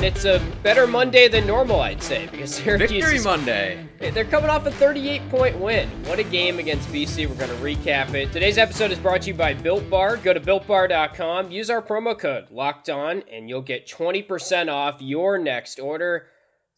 and 0.00 0.06
it's 0.06 0.24
a 0.24 0.40
better 0.62 0.86
Monday 0.86 1.28
than 1.28 1.46
normal, 1.46 1.80
I'd 1.82 2.02
say, 2.02 2.26
because 2.28 2.54
Syracuse 2.54 2.90
Victory 2.90 3.16
is- 3.16 3.24
Monday. 3.24 3.86
They're 3.98 4.24
coming 4.24 4.48
off 4.48 4.64
a 4.64 4.70
38 4.70 5.28
point 5.28 5.58
win. 5.58 5.90
What 6.06 6.18
a 6.18 6.22
game 6.22 6.58
against 6.58 6.88
BC. 6.88 7.28
We're 7.28 7.34
going 7.34 7.50
to 7.50 7.56
recap 7.56 8.14
it. 8.14 8.32
Today's 8.32 8.56
episode 8.56 8.92
is 8.92 8.98
brought 8.98 9.20
to 9.22 9.28
you 9.28 9.34
by 9.34 9.52
Built 9.52 9.90
Bar. 9.90 10.16
Go 10.16 10.32
to 10.32 10.40
builtbar.com, 10.40 11.50
use 11.50 11.68
our 11.68 11.82
promo 11.82 12.18
code 12.18 12.50
locked 12.50 12.88
on, 12.88 13.24
and 13.30 13.50
you'll 13.50 13.60
get 13.60 13.86
20% 13.86 14.72
off 14.72 15.02
your 15.02 15.36
next 15.36 15.78
order. 15.78 16.28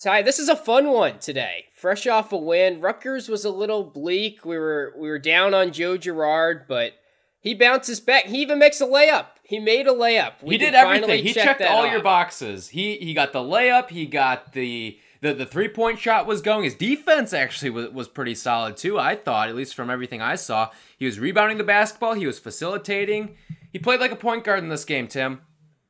Ty, 0.02 0.23
this 0.23 0.41
is 0.41 0.48
a 0.48 0.56
fun 0.56 0.91
one 0.91 1.20
today. 1.20 1.66
Fresh 1.77 2.09
off 2.09 2.33
a 2.33 2.36
win. 2.36 2.80
Rutgers 2.80 3.28
was 3.28 3.45
a 3.45 3.50
little 3.50 3.84
bleak. 3.84 4.45
We 4.45 4.59
were 4.59 4.92
we 4.98 5.09
were 5.09 5.20
down 5.20 5.55
on 5.55 5.70
Joe 5.70 5.97
Girard, 5.97 6.64
but 6.66 6.95
he 7.39 7.55
bounces 7.55 8.00
back. 8.00 8.25
He 8.25 8.42
even 8.42 8.59
makes 8.59 8.80
a 8.80 8.86
layup. 8.86 9.27
He 9.52 9.61
made 9.61 9.87
a 9.87 9.91
layup. 9.91 10.42
We 10.42 10.55
he 10.55 10.59
did 10.59 10.74
everything. 10.74 11.23
He 11.23 11.34
check 11.34 11.59
checked 11.59 11.61
all 11.61 11.84
off. 11.84 11.92
your 11.92 12.01
boxes. 12.01 12.70
He 12.70 12.97
he 12.97 13.12
got 13.12 13.34
the 13.34 13.41
layup. 13.41 13.91
He 13.91 14.06
got 14.06 14.55
the 14.55 14.98
the, 15.20 15.34
the 15.34 15.45
three 15.45 15.69
point 15.69 15.98
shot 15.98 16.27
was 16.27 16.41
going. 16.41 16.65
His 16.65 16.75
defense 16.75 17.34
actually 17.34 17.69
was, 17.69 17.91
was 17.91 18.09
pretty 18.09 18.34
solid 18.34 18.78
too. 18.78 18.98
I 18.98 19.15
thought, 19.15 19.51
at 19.51 19.55
least 19.55 19.75
from 19.75 19.91
everything 19.91 20.23
I 20.23 20.37
saw, 20.37 20.70
he 20.97 21.05
was 21.05 21.20
rebounding 21.20 21.59
the 21.59 21.65
basketball. 21.65 22.15
He 22.15 22.27
was 22.27 22.38
facilitating. 22.38 23.37
He 23.70 23.78
played 23.78 24.01
like 24.01 24.11
a 24.11 24.16
point 24.16 24.45
guard 24.45 24.61
in 24.61 24.70
this 24.70 24.87
game. 24.87 25.06
Tim. 25.06 25.42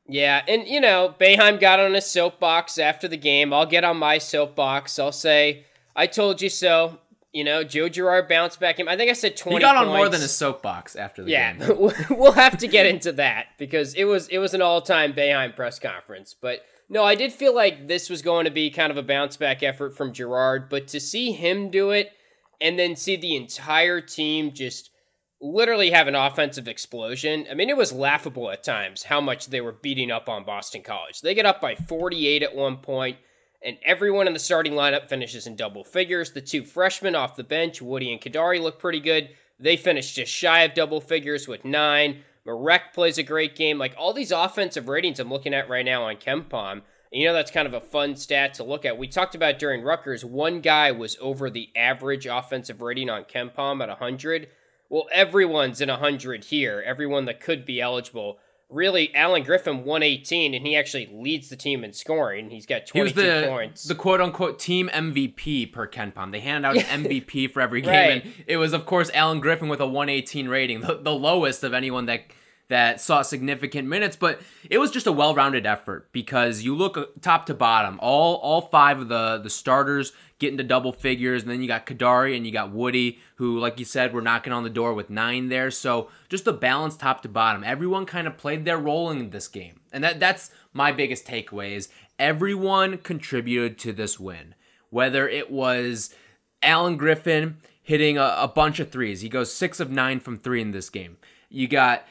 Yeah, 0.09 0.43
and 0.45 0.67
you 0.67 0.81
know, 0.81 1.15
Boeheim 1.17 1.57
got 1.57 1.79
on 1.79 1.93
his 1.93 2.05
soapbox 2.05 2.77
after 2.77 3.07
the 3.07 3.15
game. 3.15 3.53
I'll 3.53 3.65
get 3.65 3.85
on 3.85 3.95
my 3.95 4.17
soapbox. 4.17 4.99
I'll 4.99 5.13
say, 5.13 5.63
I 5.95 6.07
told 6.07 6.41
you 6.41 6.49
so. 6.49 6.99
You 7.33 7.43
know, 7.43 7.63
Joe 7.63 7.89
Girard 7.89 8.29
bounced 8.29 8.59
back 8.59 8.79
in. 8.79 8.87
I 8.87 8.95
think 8.95 9.09
I 9.09 9.13
said 9.13 9.35
20 9.35 9.57
He 9.57 9.59
got 9.61 9.75
on 9.75 9.87
more 9.87 10.07
than 10.07 10.21
a 10.21 10.27
soapbox 10.27 10.95
after 10.95 11.23
the 11.23 11.31
Yeah, 11.31 11.53
game. 11.53 11.91
we'll 12.11 12.31
have 12.31 12.57
to 12.59 12.67
get 12.67 12.85
into 12.85 13.11
that 13.13 13.47
because 13.57 13.95
it 13.95 14.03
was 14.05 14.27
it 14.27 14.37
was 14.37 14.53
an 14.53 14.61
all-time 14.61 15.13
Boeheim 15.13 15.55
press 15.55 15.79
conference. 15.79 16.35
But 16.39 16.59
no, 16.89 17.03
I 17.03 17.15
did 17.15 17.33
feel 17.33 17.55
like 17.55 17.87
this 17.87 18.09
was 18.09 18.21
going 18.21 18.45
to 18.45 18.51
be 18.51 18.69
kind 18.69 18.91
of 18.91 18.97
a 18.97 19.03
bounce 19.03 19.35
back 19.35 19.63
effort 19.63 19.97
from 19.97 20.13
Girard, 20.13 20.69
but 20.69 20.87
to 20.89 20.99
see 20.99 21.31
him 21.31 21.71
do 21.71 21.89
it 21.89 22.11
and 22.61 22.77
then 22.77 22.95
see 22.95 23.15
the 23.15 23.35
entire 23.35 23.99
team 23.99 24.53
just 24.53 24.91
literally 25.41 25.89
have 25.89 26.07
an 26.07 26.15
offensive 26.15 26.67
explosion. 26.67 27.45
I 27.51 27.55
mean, 27.55 27.69
it 27.69 27.75
was 27.75 27.91
laughable 27.91 28.49
at 28.51 28.63
times 28.63 29.03
how 29.03 29.19
much 29.19 29.47
they 29.47 29.59
were 29.59 29.73
beating 29.73 30.11
up 30.11 30.29
on 30.29 30.45
Boston 30.45 30.81
College. 30.83 31.21
They 31.21 31.33
get 31.33 31.45
up 31.45 31.59
by 31.59 31.75
48 31.75 32.43
at 32.43 32.55
one 32.55 32.77
point, 32.77 33.17
and 33.63 33.77
everyone 33.83 34.27
in 34.27 34.33
the 34.33 34.39
starting 34.39 34.73
lineup 34.73 35.09
finishes 35.09 35.47
in 35.47 35.55
double 35.55 35.83
figures. 35.83 36.31
The 36.31 36.41
two 36.41 36.65
freshmen 36.65 37.15
off 37.15 37.35
the 37.35 37.43
bench, 37.43 37.81
Woody 37.81 38.11
and 38.11 38.21
Kadary, 38.21 38.61
look 38.61 38.79
pretty 38.79 38.99
good. 38.99 39.29
They 39.59 39.77
finish 39.77 40.13
just 40.13 40.31
shy 40.31 40.61
of 40.63 40.73
double 40.73 40.99
figures 40.99 41.47
with 41.47 41.63
nine. 41.63 42.23
Marek 42.45 42.93
plays 42.93 43.17
a 43.17 43.23
great 43.23 43.55
game. 43.55 43.77
Like 43.77 43.95
all 43.97 44.13
these 44.13 44.31
offensive 44.31 44.89
ratings 44.89 45.19
I'm 45.19 45.29
looking 45.29 45.53
at 45.53 45.69
right 45.69 45.85
now 45.85 46.03
on 46.03 46.17
KenPom, 46.17 46.81
you 47.11 47.27
know 47.27 47.33
that's 47.33 47.51
kind 47.51 47.67
of 47.67 47.73
a 47.73 47.79
fun 47.79 48.15
stat 48.15 48.55
to 48.55 48.63
look 48.63 48.85
at. 48.85 48.97
We 48.97 49.07
talked 49.07 49.35
about 49.35 49.59
during 49.59 49.83
Rutgers, 49.83 50.25
one 50.25 50.61
guy 50.61 50.91
was 50.91 51.15
over 51.21 51.49
the 51.49 51.69
average 51.75 52.25
offensive 52.25 52.81
rating 52.81 53.09
on 53.09 53.23
KenPom 53.23 53.81
at 53.81 53.89
100. 53.89 54.49
Well, 54.89 55.07
everyone's 55.11 55.79
in 55.79 55.89
100 55.89 56.45
here, 56.45 56.83
everyone 56.85 57.25
that 57.25 57.39
could 57.39 57.65
be 57.65 57.79
eligible. 57.79 58.39
Really, 58.73 59.13
Alan 59.15 59.43
Griffin 59.43 59.85
118, 59.85 60.53
and 60.53 60.65
he 60.65 60.75
actually 60.75 61.07
leads 61.13 61.49
the 61.49 61.55
team 61.55 61.83
in 61.83 61.93
scoring. 61.93 62.49
He's 62.49 62.65
got 62.65 62.89
He 62.91 63.01
was 63.01 63.13
22 63.13 63.41
the 63.41 63.47
points. 63.47 63.83
the 63.83 63.95
quote 63.95 64.19
unquote 64.19 64.57
team 64.59 64.89
MVP 64.93 65.71
per 65.71 65.87
KenPom. 65.87 66.31
They 66.31 66.39
hand 66.39 66.65
out 66.65 66.75
an 66.77 66.83
MVP 67.05 67.51
for 67.51 67.61
every 67.61 67.81
game, 67.81 67.91
Right. 67.91 68.23
and 68.25 68.33
it 68.47 68.57
was 68.57 68.73
of 68.73 68.85
course 68.85 69.11
Alan 69.13 69.39
Griffin 69.39 69.69
with 69.69 69.79
a 69.79 69.85
118 69.87 70.47
rating, 70.49 70.81
the, 70.81 70.95
the 71.01 71.13
lowest 71.13 71.63
of 71.63 71.73
anyone 71.73 72.07
that 72.07 72.21
that 72.69 72.99
saw 73.01 73.21
significant 73.21 73.87
minutes. 73.87 74.15
But 74.15 74.41
it 74.69 74.77
was 74.79 74.89
just 74.89 75.05
a 75.05 75.11
well-rounded 75.11 75.65
effort 75.65 76.11
because 76.11 76.63
you 76.63 76.75
look 76.75 76.97
uh, 76.97 77.05
top 77.21 77.45
to 77.47 77.53
bottom, 77.53 77.99
all 78.01 78.35
all 78.37 78.61
five 78.61 78.99
of 78.99 79.09
the 79.09 79.37
the 79.37 79.49
starters 79.49 80.13
get 80.43 80.51
into 80.51 80.63
double 80.63 80.91
figures, 80.91 81.41
and 81.41 81.51
then 81.51 81.61
you 81.61 81.67
got 81.67 81.85
Kadary 81.85 82.35
and 82.35 82.45
you 82.45 82.51
got 82.51 82.71
Woody, 82.71 83.19
who, 83.35 83.59
like 83.59 83.79
you 83.79 83.85
said, 83.85 84.13
were 84.13 84.21
knocking 84.21 84.53
on 84.53 84.63
the 84.63 84.69
door 84.69 84.93
with 84.93 85.09
nine 85.09 85.49
there. 85.49 85.71
So 85.71 86.09
just 86.29 86.45
the 86.45 86.53
balance 86.53 86.95
top 86.95 87.21
to 87.23 87.29
bottom. 87.29 87.63
Everyone 87.63 88.05
kind 88.05 88.27
of 88.27 88.37
played 88.37 88.65
their 88.65 88.77
role 88.77 89.09
in 89.09 89.29
this 89.29 89.47
game, 89.47 89.79
and 89.91 90.03
that 90.03 90.19
that's 90.19 90.51
my 90.73 90.91
biggest 90.91 91.25
takeaway 91.25 91.71
is 91.71 91.89
everyone 92.19 92.97
contributed 92.97 93.77
to 93.79 93.93
this 93.93 94.19
win. 94.19 94.55
Whether 94.89 95.27
it 95.27 95.49
was 95.49 96.13
Alan 96.61 96.97
Griffin 96.97 97.57
hitting 97.81 98.17
a, 98.17 98.35
a 98.37 98.47
bunch 98.47 98.79
of 98.79 98.91
threes, 98.91 99.21
he 99.21 99.29
goes 99.29 99.51
six 99.51 99.79
of 99.79 99.89
nine 99.89 100.19
from 100.19 100.37
three 100.37 100.61
in 100.61 100.71
this 100.71 100.89
game. 100.89 101.17
You 101.49 101.67
got 101.67 102.05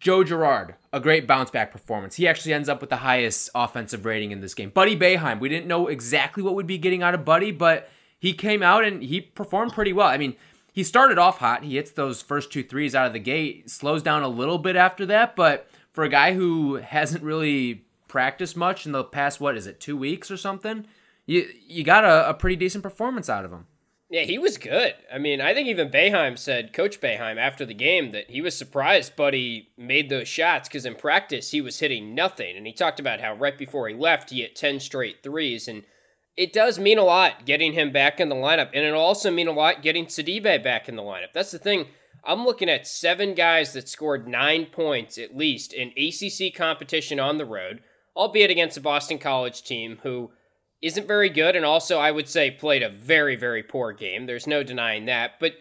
Joe 0.00 0.24
Girard, 0.24 0.74
a 0.92 1.00
great 1.00 1.26
bounce 1.26 1.50
back 1.50 1.70
performance. 1.70 2.16
He 2.16 2.26
actually 2.26 2.54
ends 2.54 2.68
up 2.68 2.80
with 2.80 2.90
the 2.90 2.96
highest 2.96 3.50
offensive 3.54 4.04
rating 4.04 4.30
in 4.30 4.40
this 4.40 4.54
game. 4.54 4.70
Buddy 4.70 4.96
Boeheim, 4.96 5.38
we 5.38 5.48
didn't 5.48 5.66
know 5.66 5.88
exactly 5.88 6.42
what 6.42 6.54
we'd 6.54 6.66
be 6.66 6.78
getting 6.78 7.02
out 7.02 7.14
of 7.14 7.24
Buddy, 7.24 7.52
but 7.52 7.88
he 8.18 8.32
came 8.32 8.62
out 8.62 8.84
and 8.84 9.02
he 9.02 9.20
performed 9.20 9.72
pretty 9.72 9.92
well. 9.92 10.08
I 10.08 10.16
mean, 10.16 10.36
he 10.72 10.82
started 10.82 11.18
off 11.18 11.38
hot. 11.38 11.64
He 11.64 11.76
hits 11.76 11.90
those 11.90 12.22
first 12.22 12.50
two 12.50 12.62
threes 12.62 12.94
out 12.94 13.06
of 13.06 13.12
the 13.12 13.18
gate, 13.18 13.70
slows 13.70 14.02
down 14.02 14.22
a 14.22 14.28
little 14.28 14.58
bit 14.58 14.76
after 14.76 15.06
that, 15.06 15.36
but 15.36 15.68
for 15.92 16.04
a 16.04 16.08
guy 16.08 16.34
who 16.34 16.76
hasn't 16.76 17.22
really 17.22 17.86
practiced 18.08 18.56
much 18.56 18.86
in 18.86 18.92
the 18.92 19.04
past, 19.04 19.40
what 19.40 19.56
is 19.56 19.66
it, 19.66 19.80
two 19.80 19.96
weeks 19.96 20.30
or 20.30 20.36
something? 20.36 20.86
You 21.26 21.48
you 21.66 21.82
got 21.82 22.04
a, 22.04 22.30
a 22.30 22.34
pretty 22.34 22.56
decent 22.56 22.82
performance 22.82 23.28
out 23.28 23.44
of 23.44 23.52
him. 23.52 23.66
Yeah, 24.08 24.22
he 24.22 24.38
was 24.38 24.56
good. 24.56 24.94
I 25.12 25.18
mean, 25.18 25.40
I 25.40 25.52
think 25.52 25.66
even 25.66 25.90
Boeheim 25.90 26.38
said, 26.38 26.72
Coach 26.72 27.00
Boeheim, 27.00 27.38
after 27.38 27.66
the 27.66 27.74
game, 27.74 28.12
that 28.12 28.30
he 28.30 28.40
was 28.40 28.56
surprised 28.56 29.16
Buddy 29.16 29.70
made 29.76 30.08
those 30.08 30.28
shots 30.28 30.68
because 30.68 30.86
in 30.86 30.94
practice 30.94 31.50
he 31.50 31.60
was 31.60 31.80
hitting 31.80 32.14
nothing. 32.14 32.56
And 32.56 32.66
he 32.66 32.72
talked 32.72 33.00
about 33.00 33.20
how 33.20 33.34
right 33.34 33.58
before 33.58 33.88
he 33.88 33.94
left, 33.94 34.30
he 34.30 34.42
hit 34.42 34.54
10 34.54 34.78
straight 34.78 35.24
threes. 35.24 35.66
And 35.66 35.82
it 36.36 36.52
does 36.52 36.78
mean 36.78 36.98
a 36.98 37.04
lot 37.04 37.46
getting 37.46 37.72
him 37.72 37.90
back 37.90 38.20
in 38.20 38.28
the 38.28 38.36
lineup. 38.36 38.70
And 38.72 38.84
it'll 38.84 39.00
also 39.00 39.30
mean 39.30 39.48
a 39.48 39.52
lot 39.52 39.82
getting 39.82 40.06
Sidibe 40.06 40.62
back 40.62 40.88
in 40.88 40.94
the 40.94 41.02
lineup. 41.02 41.32
That's 41.34 41.50
the 41.50 41.58
thing. 41.58 41.86
I'm 42.24 42.44
looking 42.44 42.68
at 42.68 42.86
seven 42.86 43.34
guys 43.34 43.72
that 43.72 43.88
scored 43.88 44.28
nine 44.28 44.66
points 44.66 45.18
at 45.18 45.36
least 45.36 45.72
in 45.72 45.92
ACC 45.96 46.54
competition 46.54 47.18
on 47.18 47.38
the 47.38 47.44
road, 47.44 47.82
albeit 48.16 48.50
against 48.50 48.76
a 48.76 48.80
Boston 48.80 49.18
College 49.18 49.62
team 49.62 49.98
who 50.04 50.30
isn't 50.82 51.06
very 51.06 51.28
good 51.28 51.56
and 51.56 51.64
also 51.64 51.98
I 51.98 52.10
would 52.10 52.28
say 52.28 52.50
played 52.50 52.82
a 52.82 52.90
very 52.90 53.36
very 53.36 53.62
poor 53.62 53.92
game. 53.92 54.26
There's 54.26 54.46
no 54.46 54.62
denying 54.62 55.06
that. 55.06 55.32
But 55.40 55.54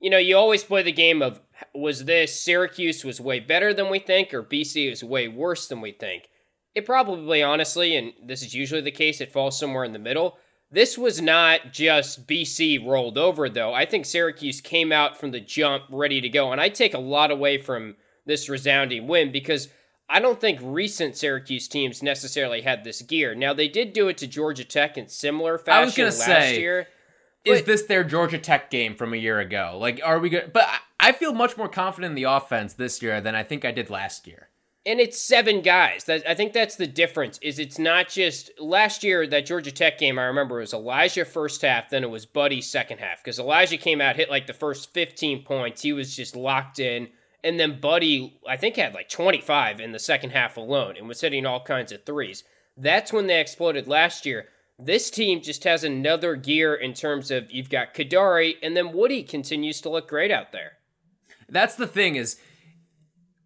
you 0.00 0.10
know, 0.10 0.18
you 0.18 0.36
always 0.36 0.64
play 0.64 0.82
the 0.82 0.92
game 0.92 1.22
of 1.22 1.40
was 1.74 2.04
this 2.04 2.40
Syracuse 2.40 3.04
was 3.04 3.20
way 3.20 3.38
better 3.38 3.72
than 3.72 3.90
we 3.90 3.98
think 3.98 4.34
or 4.34 4.42
BC 4.42 4.90
is 4.90 5.04
way 5.04 5.28
worse 5.28 5.68
than 5.68 5.80
we 5.80 5.92
think. 5.92 6.24
It 6.74 6.86
probably 6.86 7.42
honestly 7.42 7.96
and 7.96 8.12
this 8.24 8.42
is 8.42 8.54
usually 8.54 8.80
the 8.80 8.90
case 8.90 9.20
it 9.20 9.32
falls 9.32 9.58
somewhere 9.58 9.84
in 9.84 9.92
the 9.92 9.98
middle. 9.98 10.38
This 10.70 10.96
was 10.96 11.20
not 11.20 11.72
just 11.72 12.26
BC 12.26 12.86
rolled 12.86 13.18
over 13.18 13.48
though. 13.48 13.74
I 13.74 13.84
think 13.84 14.06
Syracuse 14.06 14.60
came 14.60 14.90
out 14.90 15.18
from 15.18 15.30
the 15.30 15.40
jump 15.40 15.84
ready 15.90 16.20
to 16.20 16.28
go 16.28 16.50
and 16.50 16.60
I 16.60 16.68
take 16.68 16.94
a 16.94 16.98
lot 16.98 17.30
away 17.30 17.58
from 17.58 17.96
this 18.24 18.48
resounding 18.48 19.06
win 19.06 19.32
because 19.32 19.68
I 20.12 20.20
don't 20.20 20.40
think 20.40 20.60
recent 20.62 21.16
Syracuse 21.16 21.66
teams 21.68 22.02
necessarily 22.02 22.60
had 22.60 22.84
this 22.84 23.00
gear. 23.02 23.34
Now 23.34 23.54
they 23.54 23.68
did 23.68 23.92
do 23.94 24.08
it 24.08 24.18
to 24.18 24.26
Georgia 24.26 24.64
Tech 24.64 24.98
in 24.98 25.08
similar 25.08 25.56
fashion 25.58 25.82
I 25.82 25.84
was 25.84 25.96
gonna 25.96 26.08
last 26.10 26.24
say, 26.24 26.60
year. 26.60 26.86
Is 27.44 27.60
But- 27.60 27.66
this 27.66 27.82
their 27.84 28.04
Georgia 28.04 28.38
Tech 28.38 28.70
game 28.70 28.94
from 28.94 29.14
a 29.14 29.16
year 29.16 29.40
ago? 29.40 29.76
Like, 29.80 30.00
are 30.04 30.18
we 30.18 30.28
good? 30.28 30.52
But 30.52 30.64
I- 30.68 31.08
I 31.08 31.12
feel 31.12 31.32
much 31.32 31.56
more 31.56 31.68
confident 31.68 32.10
in 32.12 32.14
the 32.14 32.30
offense 32.30 32.74
this 32.74 33.02
year 33.02 33.20
than 33.20 33.34
I 33.34 33.42
think 33.42 33.64
I 33.64 33.72
did 33.72 33.90
last 33.90 34.26
year. 34.28 34.50
And 34.84 35.00
it's 35.00 35.20
seven 35.20 35.60
guys. 35.62 36.04
That 36.04 36.22
I 36.28 36.34
think 36.34 36.52
that's 36.52 36.76
the 36.76 36.86
difference. 36.86 37.38
Is 37.40 37.58
it's 37.58 37.78
not 37.78 38.08
just 38.08 38.50
last 38.60 39.02
year 39.04 39.26
that 39.28 39.46
Georgia 39.46 39.70
Tech 39.72 39.98
game. 39.98 40.18
I 40.18 40.24
remember 40.24 40.58
it 40.58 40.62
was 40.62 40.74
Elijah 40.74 41.24
first 41.24 41.62
half, 41.62 41.88
then 41.90 42.02
it 42.04 42.10
was 42.10 42.26
Buddy 42.26 42.60
second 42.60 42.98
half 42.98 43.22
because 43.24 43.38
Elijah 43.38 43.76
came 43.78 44.00
out 44.00 44.16
hit 44.16 44.28
like 44.30 44.46
the 44.46 44.52
first 44.52 44.92
fifteen 44.92 45.42
points. 45.44 45.82
He 45.82 45.92
was 45.92 46.14
just 46.14 46.36
locked 46.36 46.78
in, 46.80 47.08
and 47.44 47.58
then 47.58 47.80
Buddy 47.80 48.38
I 48.48 48.56
think 48.56 48.76
had 48.76 48.94
like 48.94 49.08
twenty 49.08 49.40
five 49.40 49.80
in 49.80 49.92
the 49.92 49.98
second 49.98 50.30
half 50.30 50.56
alone 50.56 50.96
and 50.96 51.08
was 51.08 51.20
hitting 51.20 51.46
all 51.46 51.62
kinds 51.62 51.92
of 51.92 52.04
threes. 52.04 52.44
That's 52.76 53.12
when 53.12 53.26
they 53.26 53.40
exploded 53.40 53.88
last 53.88 54.24
year. 54.26 54.46
This 54.78 55.10
team 55.10 55.42
just 55.42 55.64
has 55.64 55.84
another 55.84 56.34
gear 56.34 56.74
in 56.74 56.94
terms 56.94 57.30
of 57.30 57.50
you've 57.50 57.70
got 57.70 57.94
Kadary, 57.94 58.54
and 58.62 58.76
then 58.76 58.92
Woody 58.92 59.22
continues 59.22 59.80
to 59.82 59.90
look 59.90 60.08
great 60.08 60.30
out 60.30 60.50
there. 60.50 60.72
That's 61.48 61.74
the 61.74 61.86
thing 61.86 62.16
is 62.16 62.40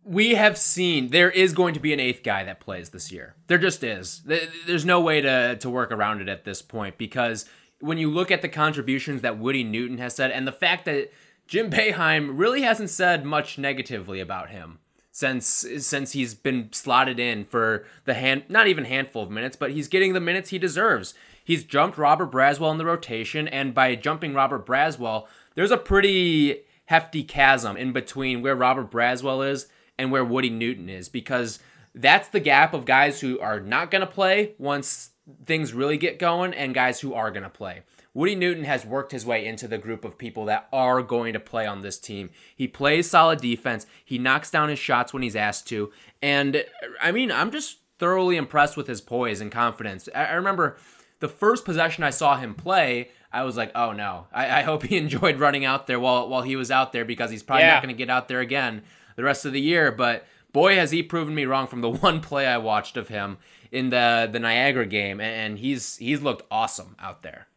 we 0.04 0.37
have 0.37 0.56
seen 0.56 1.08
there 1.08 1.31
is 1.31 1.52
going 1.52 1.75
to 1.75 1.81
be 1.81 1.93
an 1.93 1.98
eighth 1.98 2.22
guy 2.22 2.44
that 2.44 2.60
plays 2.60 2.90
this 2.90 3.10
year. 3.10 3.34
There 3.48 3.58
just 3.58 3.82
is. 3.82 4.22
There's 4.66 4.84
no 4.84 5.00
way 5.00 5.20
to 5.20 5.56
to 5.56 5.69
work 5.69 5.90
around 5.90 6.20
it 6.20 6.28
at 6.28 6.44
this 6.44 6.62
point 6.62 6.96
because 6.96 7.44
when 7.81 7.98
you 7.98 8.10
look 8.10 8.31
at 8.31 8.40
the 8.40 8.48
contributions 8.48 9.22
that 9.22 9.38
Woody 9.38 9.64
Newton 9.64 9.98
has 9.98 10.14
said 10.14 10.31
and 10.31 10.46
the 10.46 10.52
fact 10.52 10.84
that 10.84 11.10
Jim 11.46 11.70
Boeheim 11.70 12.38
really 12.38 12.62
hasn't 12.62 12.90
said 12.90 13.25
much 13.25 13.58
negatively 13.58 14.20
about 14.20 14.50
him 14.50 14.78
since 15.16 15.46
since 15.78 16.12
he's 16.12 16.34
been 16.34 16.69
slotted 16.72 17.19
in 17.19 17.44
for 17.44 17.87
the 18.04 18.12
hand 18.12 18.44
not 18.48 18.66
even 18.66 18.84
handful 18.84 19.22
of 19.22 19.31
minutes, 19.31 19.56
but 19.56 19.70
he's 19.70 19.88
getting 19.88 20.12
the 20.12 20.20
minutes 20.20 20.50
he 20.50 20.58
deserves. 20.58 21.14
He's 21.43 21.64
jumped 21.64 21.96
Robert 21.96 22.31
Braswell 22.31 22.72
in 22.72 22.78
the 22.78 22.84
rotation, 22.84 23.48
and 23.48 23.72
by 23.72 23.94
jumping 23.94 24.34
Robert 24.34 24.66
Braswell, 24.66 25.26
there's 25.54 25.70
a 25.70 25.78
pretty 25.78 26.64
hefty 26.87 27.22
chasm 27.22 27.76
in 27.76 27.93
between 27.93 28.43
where 28.43 28.54
Robert 28.54 28.90
Braswell 28.90 29.48
is 29.48 29.69
and 29.98 30.10
where 30.10 30.25
Woody 30.25 30.50
Newton 30.50 30.88
is 30.88 31.08
because 31.08 31.60
that's 31.94 32.28
the 32.28 32.40
gap 32.40 32.75
of 32.75 32.84
guys 32.84 33.20
who 33.20 33.40
are 33.40 33.60
not 33.60 33.90
going 33.90 34.00
to 34.00 34.06
play 34.06 34.52
once 34.58 35.10
things 35.46 35.72
really 35.72 35.96
get 35.96 36.19
going 36.19 36.52
and 36.52 36.75
guys 36.75 37.00
who 37.00 37.14
are 37.14 37.31
going 37.31 37.43
to 37.43 37.48
play. 37.48 37.82
Woody 38.16 38.34
Newton 38.34 38.64
has 38.64 38.86
worked 38.86 39.12
his 39.12 39.26
way 39.26 39.44
into 39.44 39.68
the 39.68 39.76
group 39.76 40.02
of 40.02 40.16
people 40.16 40.46
that 40.46 40.68
are 40.72 41.02
going 41.02 41.34
to 41.34 41.38
play 41.38 41.66
on 41.66 41.82
this 41.82 41.98
team. 41.98 42.30
He 42.56 42.66
plays 42.66 43.10
solid 43.10 43.42
defense. 43.42 43.86
He 44.06 44.16
knocks 44.16 44.50
down 44.50 44.70
his 44.70 44.78
shots 44.78 45.12
when 45.12 45.22
he's 45.22 45.36
asked 45.36 45.68
to. 45.68 45.92
And 46.22 46.64
I 47.02 47.12
mean, 47.12 47.30
I'm 47.30 47.50
just 47.50 47.80
thoroughly 47.98 48.36
impressed 48.36 48.74
with 48.74 48.86
his 48.86 49.02
poise 49.02 49.42
and 49.42 49.52
confidence. 49.52 50.08
I, 50.14 50.32
remember 50.32 50.78
the 51.20 51.28
first 51.28 51.66
possession 51.66 52.04
I 52.04 52.08
saw 52.08 52.38
him 52.38 52.54
play, 52.54 53.10
I 53.34 53.42
was 53.42 53.58
like, 53.58 53.70
oh 53.74 53.92
no. 53.92 54.28
I, 54.32 54.60
I 54.60 54.62
hope 54.62 54.84
he 54.84 54.96
enjoyed 54.96 55.38
running 55.38 55.66
out 55.66 55.86
there 55.86 56.00
while 56.00 56.26
while 56.26 56.40
he 56.40 56.56
was 56.56 56.70
out 56.70 56.94
there 56.94 57.04
because 57.04 57.30
he's 57.30 57.42
probably 57.42 57.64
yeah. 57.64 57.74
not 57.74 57.82
going 57.82 57.94
to 57.94 57.98
get 57.98 58.08
out 58.08 58.28
there 58.28 58.40
again 58.40 58.82
the 59.16 59.24
rest 59.24 59.44
of 59.44 59.52
the 59.52 59.60
year. 59.60 59.92
But 59.92 60.26
boy, 60.52 60.76
has 60.76 60.90
he 60.90 61.02
proven 61.02 61.34
me 61.34 61.44
wrong 61.44 61.66
from 61.66 61.82
the 61.82 61.90
one 62.06 62.22
play 62.22 62.46
I 62.46 62.56
watched 62.56 62.96
of 62.96 63.08
him 63.08 63.36
in 63.70 63.90
the 63.90 64.26
the 64.32 64.40
Niagara 64.40 64.86
game, 64.86 65.20
and 65.20 65.58
he's 65.58 65.98
he's 65.98 66.22
looked 66.22 66.46
awesome 66.50 66.96
out 66.98 67.22
there. 67.22 67.48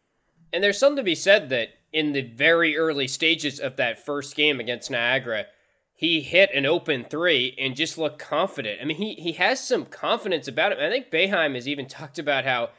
And 0.52 0.62
there's 0.62 0.78
something 0.78 0.96
to 0.96 1.02
be 1.02 1.14
said 1.14 1.48
that 1.50 1.70
in 1.92 2.12
the 2.12 2.22
very 2.22 2.76
early 2.76 3.08
stages 3.08 3.58
of 3.58 3.76
that 3.76 4.04
first 4.04 4.36
game 4.36 4.60
against 4.60 4.90
Niagara, 4.90 5.46
he 5.94 6.20
hit 6.20 6.50
an 6.54 6.66
open 6.66 7.04
three 7.04 7.54
and 7.58 7.76
just 7.76 7.98
looked 7.98 8.18
confident. 8.18 8.80
I 8.80 8.84
mean, 8.84 8.96
he 8.96 9.14
he 9.14 9.32
has 9.32 9.62
some 9.66 9.84
confidence 9.84 10.48
about 10.48 10.72
him. 10.72 10.78
I 10.80 10.88
think 10.88 11.10
Boeheim 11.10 11.54
has 11.54 11.68
even 11.68 11.86
talked 11.88 12.18
about 12.18 12.44
how 12.44 12.70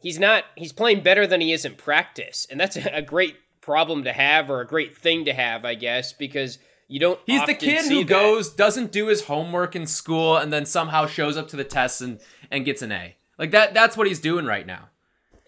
he's 0.00 0.18
not 0.18 0.44
he's 0.56 0.72
playing 0.72 1.02
better 1.02 1.26
than 1.26 1.40
he 1.40 1.52
is 1.52 1.64
in 1.64 1.74
practice, 1.74 2.46
and 2.50 2.60
that's 2.60 2.76
a 2.92 3.02
great 3.02 3.36
problem 3.60 4.04
to 4.04 4.12
have 4.12 4.50
or 4.50 4.60
a 4.60 4.66
great 4.66 4.96
thing 4.96 5.24
to 5.26 5.32
have, 5.32 5.64
I 5.64 5.74
guess, 5.74 6.12
because 6.12 6.58
you 6.88 7.00
don't. 7.00 7.20
He's 7.26 7.44
the 7.46 7.54
kid 7.54 7.84
who 7.86 7.98
that. 7.98 8.08
goes, 8.08 8.50
doesn't 8.50 8.92
do 8.92 9.06
his 9.06 9.24
homework 9.24 9.76
in 9.76 9.86
school, 9.86 10.36
and 10.36 10.52
then 10.52 10.66
somehow 10.66 11.06
shows 11.06 11.36
up 11.36 11.48
to 11.48 11.56
the 11.56 11.64
test 11.64 12.00
and 12.00 12.20
and 12.50 12.64
gets 12.64 12.82
an 12.82 12.92
A. 12.92 13.16
Like 13.38 13.50
that. 13.52 13.74
That's 13.74 13.96
what 13.96 14.06
he's 14.06 14.20
doing 14.20 14.46
right 14.46 14.66
now. 14.66 14.88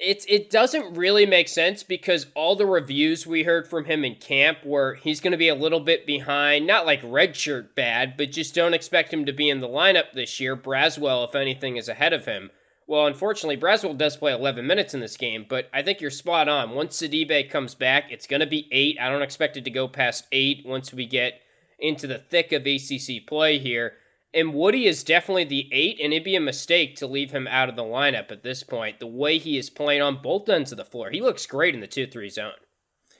It 0.00 0.24
it 0.28 0.48
doesn't 0.48 0.96
really 0.96 1.26
make 1.26 1.46
sense 1.46 1.82
because 1.82 2.26
all 2.34 2.56
the 2.56 2.64
reviews 2.64 3.26
we 3.26 3.42
heard 3.42 3.68
from 3.68 3.84
him 3.84 4.02
in 4.02 4.14
camp 4.14 4.64
were 4.64 4.94
he's 4.94 5.20
going 5.20 5.32
to 5.32 5.36
be 5.36 5.48
a 5.48 5.54
little 5.54 5.80
bit 5.80 6.06
behind, 6.06 6.66
not 6.66 6.86
like 6.86 7.02
redshirt 7.02 7.74
bad, 7.74 8.16
but 8.16 8.32
just 8.32 8.54
don't 8.54 8.72
expect 8.72 9.12
him 9.12 9.26
to 9.26 9.32
be 9.32 9.50
in 9.50 9.60
the 9.60 9.68
lineup 9.68 10.12
this 10.14 10.40
year. 10.40 10.56
Braswell, 10.56 11.28
if 11.28 11.34
anything, 11.34 11.76
is 11.76 11.88
ahead 11.88 12.14
of 12.14 12.24
him. 12.24 12.50
Well, 12.86 13.06
unfortunately, 13.06 13.56
Braswell 13.56 13.96
does 13.96 14.16
play 14.16 14.32
11 14.32 14.66
minutes 14.66 14.94
in 14.94 15.00
this 15.00 15.16
game, 15.16 15.46
but 15.48 15.68
I 15.72 15.82
think 15.82 16.00
you're 16.00 16.10
spot 16.10 16.48
on. 16.48 16.70
Once 16.70 16.96
Sidibe 16.96 17.48
comes 17.48 17.76
back, 17.76 18.10
it's 18.10 18.26
going 18.26 18.40
to 18.40 18.46
be 18.46 18.66
eight. 18.72 18.98
I 19.00 19.08
don't 19.08 19.22
expect 19.22 19.56
it 19.56 19.64
to 19.64 19.70
go 19.70 19.86
past 19.86 20.24
eight 20.32 20.66
once 20.66 20.92
we 20.92 21.06
get 21.06 21.40
into 21.78 22.06
the 22.08 22.18
thick 22.18 22.50
of 22.50 22.66
ACC 22.66 23.26
play 23.26 23.58
here. 23.58 23.92
And 24.32 24.54
Woody 24.54 24.86
is 24.86 25.02
definitely 25.02 25.44
the 25.44 25.68
eight, 25.72 25.98
and 26.00 26.12
it'd 26.12 26.24
be 26.24 26.36
a 26.36 26.40
mistake 26.40 26.94
to 26.96 27.06
leave 27.06 27.32
him 27.32 27.48
out 27.48 27.68
of 27.68 27.74
the 27.74 27.82
lineup 27.82 28.30
at 28.30 28.44
this 28.44 28.62
point. 28.62 29.00
The 29.00 29.06
way 29.06 29.38
he 29.38 29.58
is 29.58 29.70
playing 29.70 30.02
on 30.02 30.22
both 30.22 30.48
ends 30.48 30.70
of 30.70 30.78
the 30.78 30.84
floor, 30.84 31.10
he 31.10 31.20
looks 31.20 31.46
great 31.46 31.74
in 31.74 31.80
the 31.80 31.88
two-three 31.88 32.28
zone. 32.28 32.52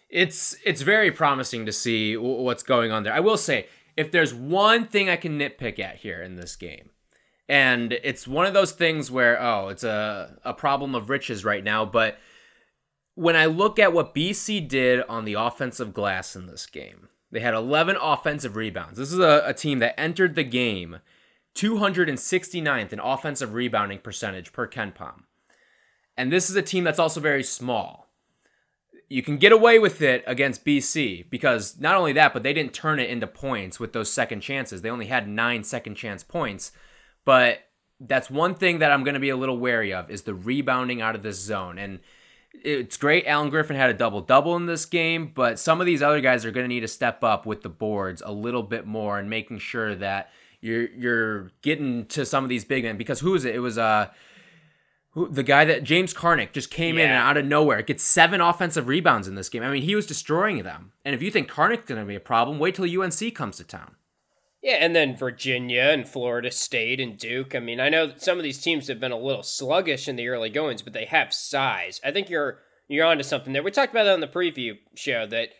It's 0.08 0.56
it's 0.64 0.82
very 0.82 1.10
promising 1.10 1.66
to 1.66 1.72
see 1.72 2.16
what's 2.16 2.62
going 2.62 2.92
on 2.92 3.02
there. 3.02 3.12
I 3.12 3.20
will 3.20 3.36
say, 3.36 3.66
if 3.96 4.10
there's 4.10 4.34
one 4.34 4.86
thing 4.86 5.08
I 5.08 5.16
can 5.16 5.38
nitpick 5.38 5.78
at 5.78 5.96
here 5.96 6.22
in 6.22 6.36
this 6.36 6.56
game, 6.56 6.90
and 7.50 7.92
it's 8.04 8.28
one 8.28 8.46
of 8.46 8.54
those 8.54 8.70
things 8.70 9.10
where 9.10 9.42
oh 9.42 9.68
it's 9.68 9.82
a, 9.82 10.38
a 10.44 10.54
problem 10.54 10.94
of 10.94 11.10
riches 11.10 11.44
right 11.44 11.64
now 11.64 11.84
but 11.84 12.16
when 13.16 13.36
i 13.36 13.44
look 13.44 13.78
at 13.78 13.92
what 13.92 14.14
bc 14.14 14.66
did 14.68 15.02
on 15.08 15.24
the 15.24 15.34
offensive 15.34 15.92
glass 15.92 16.36
in 16.36 16.46
this 16.46 16.64
game 16.64 17.08
they 17.30 17.40
had 17.40 17.54
11 17.54 17.96
offensive 18.00 18.56
rebounds 18.56 18.98
this 18.98 19.12
is 19.12 19.18
a, 19.18 19.42
a 19.46 19.54
team 19.54 19.78
that 19.78 19.98
entered 19.98 20.34
the 20.34 20.44
game 20.44 21.00
269th 21.54 22.92
in 22.92 23.00
offensive 23.00 23.54
rebounding 23.54 23.98
percentage 23.98 24.52
per 24.52 24.68
KenPom. 24.68 25.22
And 26.16 26.32
this 26.32 26.50
is 26.50 26.56
a 26.56 26.62
team 26.62 26.84
that's 26.84 26.98
also 26.98 27.20
very 27.20 27.42
small. 27.42 28.08
You 29.08 29.22
can 29.22 29.38
get 29.38 29.52
away 29.52 29.78
with 29.78 30.02
it 30.02 30.22
against 30.26 30.64
BC 30.64 31.28
because 31.30 31.80
not 31.80 31.96
only 31.96 32.12
that, 32.12 32.32
but 32.32 32.44
they 32.44 32.52
didn't 32.52 32.74
turn 32.74 33.00
it 33.00 33.10
into 33.10 33.26
points 33.26 33.80
with 33.80 33.92
those 33.92 34.12
second 34.12 34.40
chances. 34.40 34.82
They 34.82 34.90
only 34.90 35.06
had 35.06 35.28
nine 35.28 35.64
second 35.64 35.96
chance 35.96 36.22
points. 36.22 36.70
But 37.24 37.60
that's 37.98 38.30
one 38.30 38.54
thing 38.54 38.78
that 38.78 38.92
I'm 38.92 39.02
going 39.02 39.14
to 39.14 39.20
be 39.20 39.30
a 39.30 39.36
little 39.36 39.58
wary 39.58 39.92
of 39.92 40.10
is 40.10 40.22
the 40.22 40.34
rebounding 40.34 41.02
out 41.02 41.16
of 41.16 41.22
this 41.22 41.40
zone. 41.40 41.78
And 41.78 41.98
it's 42.52 42.96
great 42.96 43.26
Alan 43.26 43.50
Griffin 43.50 43.76
had 43.76 43.90
a 43.90 43.94
double 43.94 44.20
double 44.20 44.56
in 44.56 44.66
this 44.66 44.84
game, 44.84 45.32
but 45.34 45.58
some 45.58 45.80
of 45.80 45.86
these 45.86 46.02
other 46.02 46.20
guys 46.20 46.44
are 46.44 46.50
going 46.50 46.64
to 46.64 46.68
need 46.68 46.80
to 46.80 46.88
step 46.88 47.22
up 47.24 47.46
with 47.46 47.62
the 47.62 47.68
boards 47.68 48.22
a 48.24 48.32
little 48.32 48.62
bit 48.62 48.86
more 48.86 49.18
and 49.18 49.30
making 49.30 49.58
sure 49.58 49.94
that 49.94 50.30
you're 50.60 50.88
you're 50.90 51.50
getting 51.62 52.06
to 52.06 52.26
some 52.26 52.44
of 52.44 52.50
these 52.50 52.64
big 52.64 52.84
men 52.84 52.96
because 52.96 53.20
who 53.20 53.34
is 53.34 53.44
it? 53.44 53.54
It 53.54 53.60
was 53.60 53.78
uh 53.78 54.08
who, 55.12 55.28
the 55.28 55.42
guy 55.42 55.64
that 55.64 55.82
James 55.82 56.14
Karnik 56.14 56.52
just 56.52 56.70
came 56.70 56.96
yeah. 56.96 57.04
in 57.04 57.10
and 57.10 57.18
out 57.18 57.36
of 57.36 57.44
nowhere 57.44 57.82
gets 57.82 58.04
seven 58.04 58.40
offensive 58.40 58.86
rebounds 58.86 59.26
in 59.26 59.34
this 59.34 59.48
game. 59.48 59.62
I 59.62 59.70
mean, 59.70 59.82
he 59.82 59.96
was 59.96 60.06
destroying 60.06 60.62
them. 60.62 60.92
And 61.04 61.14
if 61.14 61.22
you 61.22 61.30
think 61.30 61.50
Karnik's 61.50 61.86
going 61.86 62.00
to 62.00 62.06
be 62.06 62.14
a 62.14 62.20
problem, 62.20 62.58
wait 62.58 62.76
till 62.76 62.84
UNC 62.84 63.34
comes 63.34 63.56
to 63.56 63.64
town. 63.64 63.96
Yeah, 64.62 64.74
and 64.74 64.94
then 64.94 65.16
Virginia 65.16 65.84
and 65.84 66.06
Florida 66.06 66.50
State 66.50 67.00
and 67.00 67.16
Duke. 67.16 67.54
I 67.54 67.60
mean, 67.60 67.80
I 67.80 67.88
know 67.88 68.12
some 68.16 68.36
of 68.36 68.44
these 68.44 68.60
teams 68.60 68.88
have 68.88 69.00
been 69.00 69.12
a 69.12 69.18
little 69.18 69.42
sluggish 69.42 70.06
in 70.06 70.16
the 70.16 70.28
early 70.28 70.50
goings, 70.50 70.82
but 70.82 70.92
they 70.92 71.06
have 71.06 71.32
size. 71.32 72.00
I 72.04 72.10
think 72.10 72.28
you're 72.28 72.58
you're 72.86 73.06
onto 73.06 73.22
something 73.22 73.52
there. 73.52 73.62
We 73.62 73.70
talked 73.70 73.92
about 73.92 74.04
that 74.04 74.12
on 74.12 74.20
the 74.20 74.26
preview 74.26 74.76
show 74.94 75.26
that 75.26 75.50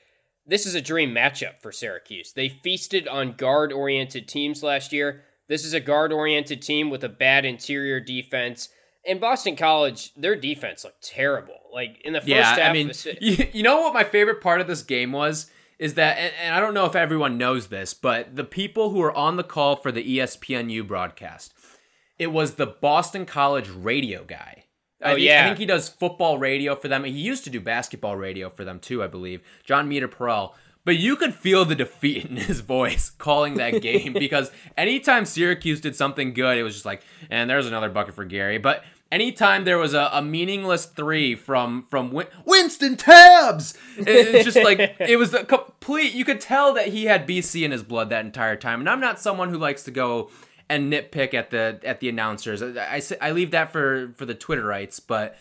this 0.47 0.67
is 0.67 0.75
a 0.75 0.82
dream 0.82 1.14
matchup 1.14 1.61
for 1.62 1.73
Syracuse. 1.73 2.32
They 2.32 2.49
feasted 2.49 3.06
on 3.06 3.32
guard-oriented 3.32 4.26
teams 4.26 4.62
last 4.62 4.93
year. 4.93 5.23
This 5.49 5.64
is 5.64 5.73
a 5.73 5.81
guard-oriented 5.81 6.61
team 6.61 6.91
with 6.91 7.05
a 7.05 7.08
bad 7.08 7.44
interior 7.44 8.00
defense. 8.00 8.69
In 9.05 9.19
Boston 9.19 9.55
College, 9.55 10.12
their 10.14 10.35
defense 10.35 10.85
looked 10.85 11.05
terrible. 11.05 11.55
Like 11.73 12.00
in 12.05 12.12
the 12.12 12.20
first 12.20 12.29
yeah, 12.29 12.56
half. 12.56 12.70
I 12.70 12.73
mean, 12.73 12.91
you, 13.20 13.46
you 13.53 13.62
know 13.62 13.81
what 13.81 13.94
my 13.94 14.05
favorite 14.05 14.43
part 14.43 14.61
of 14.61 14.67
this 14.67 14.82
game 14.82 15.12
was 15.12 15.50
is 15.81 15.94
that, 15.94 16.19
and, 16.19 16.32
and, 16.43 16.55
I 16.55 16.61
don't 16.61 16.75
know 16.75 16.85
if 16.85 16.94
everyone 16.94 17.38
knows 17.38 17.69
this, 17.69 17.94
but 17.94 18.37
the 18.37 18.44
people 18.44 18.91
who 18.91 19.00
are 19.00 19.17
on 19.17 19.37
the 19.37 19.43
call 19.43 19.77
for 19.77 19.91
the 19.91 20.19
ESPNU 20.19 20.87
broadcast, 20.87 21.55
it 22.19 22.27
was 22.27 22.55
the 22.55 22.67
Boston 22.67 23.25
College 23.25 23.71
radio 23.71 24.23
guy. 24.23 24.65
Oh, 25.03 25.12
I 25.12 25.17
yeah. 25.17 25.41
I 25.41 25.47
think 25.47 25.59
he 25.59 25.65
does 25.65 25.88
football 25.88 26.37
radio 26.37 26.77
for 26.77 26.88
them. 26.88 27.05
He 27.05 27.12
used 27.12 27.44
to 27.44 27.51
do 27.51 27.60
basketball 27.60 28.17
radio 28.17 28.51
for 28.51 28.63
them 28.63 28.79
too, 28.79 29.03
I 29.03 29.06
believe. 29.06 29.41
Jon 29.65 29.89
Meterparel. 29.89 30.53
But 30.84 30.96
you 30.96 31.17
could 31.17 31.34
feel 31.34 31.65
the 31.65 31.75
defeat 31.75 32.27
in 32.27 32.37
his 32.37 32.60
voice 32.60 33.10
calling 33.10 33.55
that 33.55 33.82
game 33.82 34.13
because 34.13 34.51
anytime 34.77 35.25
Syracuse 35.25 35.81
did 35.81 35.96
something 35.96 36.34
good, 36.34 36.58
it 36.58 36.63
was 36.63 36.75
just 36.75 36.87
like, 36.87 37.03
and 37.31 37.49
there's 37.49 37.67
another 37.67 37.89
bucket 37.89 38.15
for 38.15 38.25
Gary. 38.25 38.58
But 38.58 38.84
anytime 39.10 39.64
there 39.64 39.79
was 39.79 39.94
a, 39.94 40.08
a 40.12 40.22
meaningless 40.22 40.86
three 40.86 41.34
from 41.34 41.86
from 41.88 42.12
Win- 42.12 42.29
Wynston 42.46 42.96
Tabbs, 42.96 43.76
it's 43.96 44.44
just 44.44 44.56
like 44.56 44.79
it 45.00 45.19
was 45.19 45.34
a 45.34 45.44
complete. 45.44 46.14
You 46.14 46.24
could 46.24 46.40
tell 46.40 46.74
that 46.74 46.88
he 46.88 47.05
had 47.05 47.26
BC 47.26 47.64
in 47.64 47.70
his 47.70 47.82
blood 47.82 48.10
that 48.10 48.24
entire 48.24 48.56
time. 48.56 48.81
And 48.81 48.88
I'm 48.88 49.00
not 49.00 49.20
someone 49.20 49.50
who 49.50 49.58
likes 49.58 49.84
to 49.84 49.90
go 49.90 50.31
and 50.69 50.93
nitpick 50.93 51.34
at 51.34 51.50
the 51.50 51.81
at 51.84 52.00
the 52.00 52.08
announcers. 52.08 52.62
I, 52.62 52.96
I, 52.96 53.02
I 53.20 53.31
leave 53.32 53.50
that 53.52 53.72
for 53.72 54.12
for 54.17 54.24
the 54.24 54.34
Twitterites, 54.34 55.00
but 55.05 55.36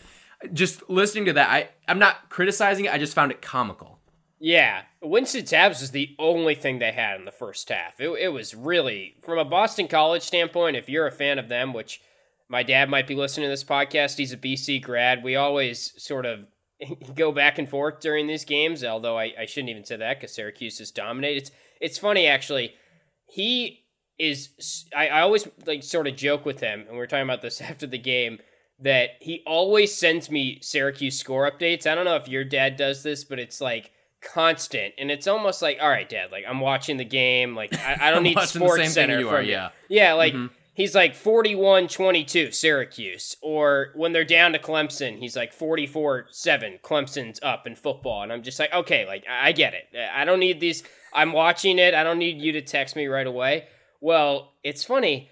just 0.52 0.88
listening 0.88 1.26
to 1.26 1.32
that, 1.34 1.50
I 1.50 1.68
I'm 1.88 1.98
not 1.98 2.28
criticizing 2.28 2.86
it. 2.86 2.92
I 2.92 2.98
just 2.98 3.14
found 3.14 3.30
it 3.30 3.42
comical. 3.42 3.98
Yeah, 4.42 4.84
Wynston 5.04 5.46
Tabbs 5.46 5.82
was 5.82 5.90
the 5.90 6.16
only 6.18 6.54
thing 6.54 6.78
they 6.78 6.92
had 6.92 7.18
in 7.18 7.26
the 7.26 7.30
first 7.30 7.68
half. 7.68 8.00
It, 8.00 8.08
it 8.08 8.32
was 8.32 8.54
really, 8.54 9.16
from 9.20 9.38
a 9.38 9.44
Boston 9.44 9.86
College 9.86 10.22
standpoint, 10.22 10.76
if 10.76 10.88
you're 10.88 11.06
a 11.06 11.12
fan 11.12 11.38
of 11.38 11.48
them, 11.48 11.74
which 11.74 12.00
my 12.50 12.64
dad 12.64 12.90
might 12.90 13.06
be 13.06 13.14
listening 13.14 13.44
to 13.44 13.50
this 13.50 13.64
podcast. 13.64 14.18
He's 14.18 14.32
a 14.32 14.36
BC 14.36 14.82
grad. 14.82 15.22
We 15.22 15.36
always 15.36 15.94
sort 16.02 16.26
of 16.26 16.40
go 17.14 17.30
back 17.30 17.58
and 17.58 17.68
forth 17.68 18.00
during 18.00 18.26
these 18.26 18.44
games, 18.44 18.84
although 18.84 19.16
I, 19.16 19.32
I 19.38 19.46
shouldn't 19.46 19.70
even 19.70 19.84
say 19.84 19.96
that 19.96 20.18
because 20.18 20.34
Syracuse 20.34 20.80
is 20.80 20.90
dominated. 20.90 21.42
It's, 21.42 21.50
it's 21.80 21.98
funny, 21.98 22.26
actually. 22.26 22.74
He 23.26 23.84
is, 24.18 24.84
I, 24.94 25.08
I 25.08 25.20
always 25.20 25.46
like 25.64 25.84
sort 25.84 26.08
of 26.08 26.16
joke 26.16 26.44
with 26.44 26.58
him, 26.58 26.84
and 26.88 26.96
we 26.96 26.98
are 26.98 27.06
talking 27.06 27.22
about 27.22 27.40
this 27.40 27.60
after 27.60 27.86
the 27.86 27.98
game, 27.98 28.40
that 28.80 29.10
he 29.20 29.44
always 29.46 29.94
sends 29.94 30.28
me 30.28 30.58
Syracuse 30.60 31.18
score 31.18 31.48
updates. 31.48 31.86
I 31.86 31.94
don't 31.94 32.04
know 32.04 32.16
if 32.16 32.28
your 32.28 32.44
dad 32.44 32.76
does 32.76 33.04
this, 33.04 33.22
but 33.22 33.38
it's 33.38 33.60
like 33.60 33.92
constant 34.22 34.92
and 34.98 35.10
it's 35.10 35.26
almost 35.26 35.62
like 35.62 35.78
all 35.80 35.88
right 35.88 36.10
dad 36.10 36.30
like 36.30 36.44
i'm 36.46 36.60
watching 36.60 36.98
the 36.98 37.04
game 37.06 37.56
like 37.56 37.72
i, 37.78 37.96
I 37.98 38.10
don't 38.10 38.22
need 38.22 38.38
sports 38.40 38.92
center 38.92 39.18
you 39.18 39.30
are, 39.30 39.40
yeah 39.40 39.70
yeah 39.88 40.12
like 40.12 40.34
mm-hmm 40.34 40.54
he's 40.80 40.94
like 40.94 41.14
41 41.14 41.88
22 41.88 42.52
Syracuse. 42.52 43.36
Or 43.42 43.92
when 43.94 44.12
they're 44.12 44.24
down 44.24 44.52
to 44.52 44.58
Clemson, 44.58 45.18
he's 45.18 45.36
like 45.36 45.52
44 45.52 46.26
7. 46.30 46.78
Clemson's 46.82 47.38
up 47.42 47.66
in 47.66 47.76
football. 47.76 48.22
And 48.22 48.32
I'm 48.32 48.42
just 48.42 48.58
like, 48.58 48.72
okay, 48.72 49.06
like, 49.06 49.24
I 49.28 49.52
get 49.52 49.74
it. 49.74 49.88
I 50.12 50.24
don't 50.24 50.40
need 50.40 50.60
these. 50.60 50.82
I'm 51.12 51.32
watching 51.32 51.78
it. 51.78 51.94
I 51.94 52.02
don't 52.02 52.18
need 52.18 52.40
you 52.40 52.52
to 52.52 52.62
text 52.62 52.96
me 52.96 53.06
right 53.06 53.26
away. 53.26 53.66
Well, 54.00 54.52
it's 54.64 54.84
funny. 54.84 55.30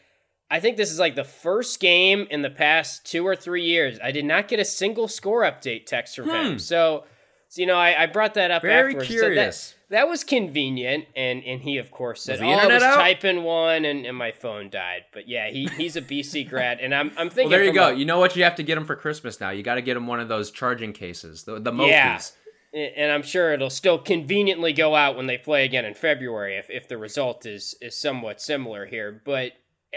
I 0.51 0.61
think 0.61 0.77
this 0.77 0.91
is 0.91 0.99
like 0.99 1.15
the 1.15 1.25
first 1.25 1.81
game 1.81 2.27
in 2.31 2.43
the 2.43 2.51
past 2.51 3.05
two 3.05 3.27
or 3.27 3.37
three 3.37 3.65
years. 3.65 3.99
I 4.03 4.13
did 4.13 4.25
not 4.25 4.49
get 4.49 4.61
a 4.61 4.65
single 4.65 5.09
score 5.09 5.43
update 5.43 5.87
text 5.87 6.17
from 6.17 6.29
him. 6.29 6.53
Hmm. 6.53 6.59
So, 6.59 7.05
so, 7.49 7.61
you 7.61 7.67
know, 7.67 7.77
I, 7.77 8.03
I 8.03 8.07
brought 8.07 8.35
that 8.35 8.51
up 8.51 8.63
Very 8.63 8.93
afterwards. 8.93 9.09
So 9.09 9.15
curious. 9.15 9.71
that, 9.71 9.78
that 9.91 10.09
was 10.09 10.25
convenient, 10.25 11.07
and 11.17 11.43
and 11.45 11.61
he 11.63 11.79
of 11.79 11.91
course 11.91 12.23
said, 12.23 12.41
Was 12.41 12.43
"Oh, 12.43 12.49
I 12.49 12.67
was 12.67 12.83
out?" 12.83 12.97
typing 12.97 13.43
one, 13.43 13.85
and, 13.85 14.05
and 14.07 14.17
my 14.17 14.33
phone 14.33 14.71
died." 14.71 15.03
But 15.13 15.29
yeah, 15.29 15.49
he 15.51 15.67
he's 15.77 15.97
a 15.97 16.03
BC 16.03 16.49
grad, 16.51 16.81
and 16.81 16.95
I'm 16.95 17.11
I'm 17.17 17.31
thinking. 17.31 17.51
Well, 17.51 17.59
there 17.59 17.65
you 17.65 17.73
go. 17.73 17.89
a- 17.89 17.95
you 17.95 18.05
know 18.05 18.19
what 18.19 18.37
you 18.37 18.45
have 18.45 18.55
to 18.57 18.63
get 18.63 18.77
him 18.77 18.85
for 18.85 18.97
Christmas 18.97 19.41
now. 19.41 19.51
You 19.51 19.63
got 19.63 19.77
to 19.77 19.83
get 19.83 19.97
him 19.97 20.07
one 20.07 20.21
of 20.21 20.29
those 20.29 20.51
charging 20.51 20.93
cases, 20.93 21.45
the 21.45 21.59
the 21.59 21.73
Mophies. 21.73 22.33
Yeah. 22.75 22.81
and 22.97 23.11
I'm 23.13 23.23
sure 23.23 23.53
it'll 23.55 23.71
still 23.71 23.99
conveniently 23.99 24.73
go 24.75 24.95
out 24.95 25.17
when 25.17 25.27
they 25.27 25.39
play 25.39 25.65
again 25.65 25.87
in 25.87 25.95
February 25.95 26.57
if, 26.59 26.69
if 26.69 26.87
the 26.89 26.99
result 26.99 27.47
is 27.47 27.75
is 27.81 27.97
somewhat 27.97 28.41
similar 28.43 28.85
here. 28.87 29.23
But 29.25 29.53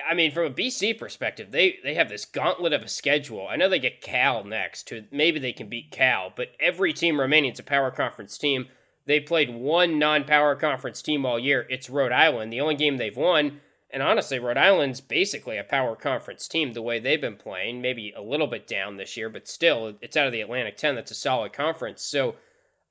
I 0.09 0.13
mean, 0.13 0.31
from 0.31 0.45
a 0.45 0.51
BC 0.51 0.97
perspective, 0.97 1.51
they 1.51 1.79
they 1.83 1.95
have 1.95 2.07
this 2.07 2.23
gauntlet 2.23 2.71
of 2.71 2.81
a 2.81 2.87
schedule. 2.87 3.45
I 3.49 3.57
know 3.57 3.67
they 3.67 3.77
get 3.79 3.99
Cal 4.01 4.45
next. 4.45 4.87
To 4.87 5.03
maybe 5.11 5.37
they 5.39 5.51
can 5.51 5.67
beat 5.67 5.91
Cal, 5.91 6.31
but 6.33 6.49
every 6.61 6.93
team 6.93 7.19
remaining 7.19 7.51
is 7.51 7.59
a 7.59 7.63
power 7.63 7.91
conference 7.91 8.37
team. 8.37 8.67
They 9.05 9.19
played 9.19 9.53
one 9.53 9.99
non-power 9.99 10.55
conference 10.55 11.01
team 11.01 11.25
all 11.25 11.39
year. 11.39 11.65
It's 11.69 11.89
Rhode 11.89 12.11
Island, 12.11 12.53
the 12.53 12.61
only 12.61 12.75
game 12.75 12.97
they've 12.97 13.15
won. 13.15 13.61
And 13.89 14.01
honestly, 14.01 14.39
Rhode 14.39 14.57
Island's 14.57 15.01
basically 15.01 15.57
a 15.57 15.63
power 15.63 15.95
conference 15.95 16.47
team 16.47 16.73
the 16.73 16.81
way 16.81 16.99
they've 16.99 17.19
been 17.19 17.35
playing. 17.35 17.81
Maybe 17.81 18.13
a 18.15 18.21
little 18.21 18.47
bit 18.47 18.67
down 18.67 18.97
this 18.97 19.17
year, 19.17 19.29
but 19.29 19.47
still, 19.47 19.95
it's 20.01 20.15
out 20.15 20.27
of 20.27 20.31
the 20.31 20.41
Atlantic 20.41 20.77
10. 20.77 20.95
That's 20.95 21.11
a 21.11 21.15
solid 21.15 21.51
conference. 21.51 22.01
So 22.01 22.35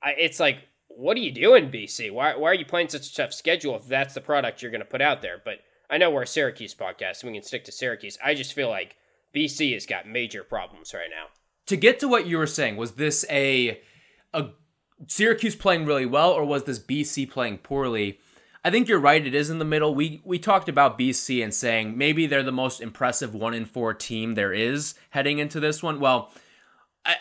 I, 0.03 0.11
it's 0.11 0.39
like, 0.39 0.67
what 0.87 1.17
are 1.17 1.21
you 1.21 1.31
doing, 1.31 1.71
BC? 1.71 2.11
Why, 2.11 2.35
why 2.35 2.49
are 2.49 2.55
you 2.55 2.65
playing 2.65 2.89
such 2.89 3.07
a 3.07 3.15
tough 3.15 3.33
schedule 3.33 3.75
if 3.75 3.87
that's 3.87 4.13
the 4.13 4.21
product 4.21 4.61
you're 4.61 4.71
going 4.71 4.81
to 4.81 4.85
put 4.85 5.01
out 5.01 5.21
there? 5.21 5.41
But 5.43 5.59
I 5.89 5.97
know 5.97 6.11
we're 6.11 6.23
a 6.23 6.27
Syracuse 6.27 6.75
podcast, 6.75 7.23
and 7.23 7.31
we 7.31 7.37
can 7.37 7.45
stick 7.45 7.65
to 7.65 7.71
Syracuse. 7.71 8.17
I 8.23 8.35
just 8.35 8.53
feel 8.53 8.69
like 8.69 8.95
BC 9.35 9.73
has 9.73 9.85
got 9.85 10.07
major 10.07 10.43
problems 10.43 10.93
right 10.93 11.09
now. 11.09 11.27
To 11.67 11.77
get 11.77 11.99
to 11.99 12.07
what 12.07 12.27
you 12.27 12.37
were 12.37 12.47
saying, 12.47 12.77
was 12.77 12.93
this 12.93 13.25
a 13.29 13.81
a 14.33 14.49
Syracuse 15.07 15.55
playing 15.55 15.85
really 15.85 16.05
well, 16.05 16.31
or 16.31 16.45
was 16.45 16.63
this 16.63 16.79
BC 16.79 17.29
playing 17.29 17.59
poorly? 17.59 18.19
I 18.63 18.69
think 18.69 18.87
you're 18.87 18.99
right. 18.99 19.25
It 19.25 19.33
is 19.33 19.49
in 19.49 19.57
the 19.59 19.65
middle. 19.65 19.95
We 19.95 20.21
we 20.23 20.37
talked 20.37 20.69
about 20.69 20.99
BC 20.99 21.43
and 21.43 21.53
saying 21.53 21.97
maybe 21.97 22.27
they're 22.27 22.43
the 22.43 22.51
most 22.51 22.79
impressive 22.81 23.33
one 23.33 23.53
in 23.53 23.65
four 23.65 23.93
team 23.93 24.35
there 24.35 24.53
is 24.53 24.93
heading 25.09 25.39
into 25.39 25.59
this 25.59 25.81
one. 25.81 25.99
Well, 25.99 26.31
I, 27.05 27.13
I- 27.13 27.17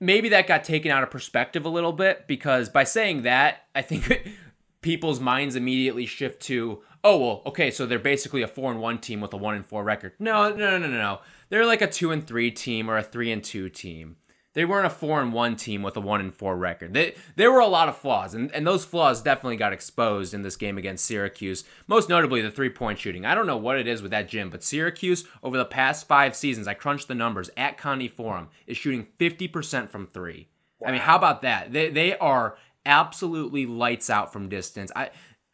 maybe 0.00 0.28
that 0.30 0.46
got 0.46 0.64
taken 0.64 0.90
out 0.90 1.02
of 1.02 1.10
perspective 1.10 1.64
a 1.66 1.68
little 1.68 1.92
bit 1.92 2.26
because 2.26 2.68
by 2.68 2.84
saying 2.84 3.22
that, 3.22 3.64
I 3.74 3.82
think 3.82 4.30
people's 4.80 5.20
minds 5.20 5.56
immediately 5.56 6.06
shift 6.06 6.40
to, 6.44 6.82
oh 7.04 7.18
well, 7.18 7.42
okay, 7.46 7.70
so 7.70 7.84
they're 7.84 7.98
basically 7.98 8.40
a 8.42 8.48
four 8.48 8.70
and 8.70 8.80
one 8.80 8.98
team 8.98 9.20
with 9.20 9.34
a 9.34 9.36
one 9.36 9.56
and 9.56 9.66
four 9.66 9.84
record. 9.84 10.12
No, 10.18 10.50
no, 10.54 10.78
no, 10.78 10.86
no, 10.86 10.88
no. 10.88 11.18
They're 11.50 11.66
like 11.66 11.82
a 11.82 11.86
two 11.86 12.12
and 12.12 12.26
three 12.26 12.50
team 12.50 12.88
or 12.88 12.96
a 12.96 13.02
three 13.02 13.30
and 13.32 13.44
two 13.44 13.68
team. 13.68 14.16
They 14.58 14.64
weren't 14.64 14.86
a 14.86 14.90
four 14.90 15.22
and 15.22 15.32
one 15.32 15.54
team 15.54 15.84
with 15.84 15.96
a 15.96 16.00
one 16.00 16.20
and 16.20 16.34
four 16.34 16.56
record. 16.56 16.92
They, 16.92 17.14
there 17.36 17.52
were 17.52 17.60
a 17.60 17.68
lot 17.68 17.88
of 17.88 17.96
flaws, 17.96 18.34
and, 18.34 18.50
and 18.50 18.66
those 18.66 18.84
flaws 18.84 19.22
definitely 19.22 19.54
got 19.56 19.72
exposed 19.72 20.34
in 20.34 20.42
this 20.42 20.56
game 20.56 20.76
against 20.76 21.04
Syracuse. 21.04 21.62
Most 21.86 22.08
notably, 22.08 22.42
the 22.42 22.50
three 22.50 22.68
point 22.68 22.98
shooting. 22.98 23.24
I 23.24 23.36
don't 23.36 23.46
know 23.46 23.56
what 23.56 23.78
it 23.78 23.86
is 23.86 24.02
with 24.02 24.10
that 24.10 24.28
gym, 24.28 24.50
but 24.50 24.64
Syracuse 24.64 25.24
over 25.44 25.56
the 25.56 25.64
past 25.64 26.08
five 26.08 26.34
seasons, 26.34 26.66
I 26.66 26.74
crunched 26.74 27.06
the 27.06 27.14
numbers 27.14 27.50
at 27.56 27.78
Conte 27.78 28.08
Forum, 28.08 28.48
is 28.66 28.76
shooting 28.76 29.06
fifty 29.16 29.46
percent 29.46 29.92
from 29.92 30.08
three. 30.08 30.48
I 30.84 30.90
mean, 30.90 31.02
how 31.02 31.14
about 31.14 31.42
that? 31.42 31.72
They 31.72 31.90
they 31.90 32.18
are 32.18 32.56
absolutely 32.84 33.64
lights 33.64 34.10
out 34.10 34.32
from 34.32 34.48
distance. 34.48 34.90
I 34.96 35.10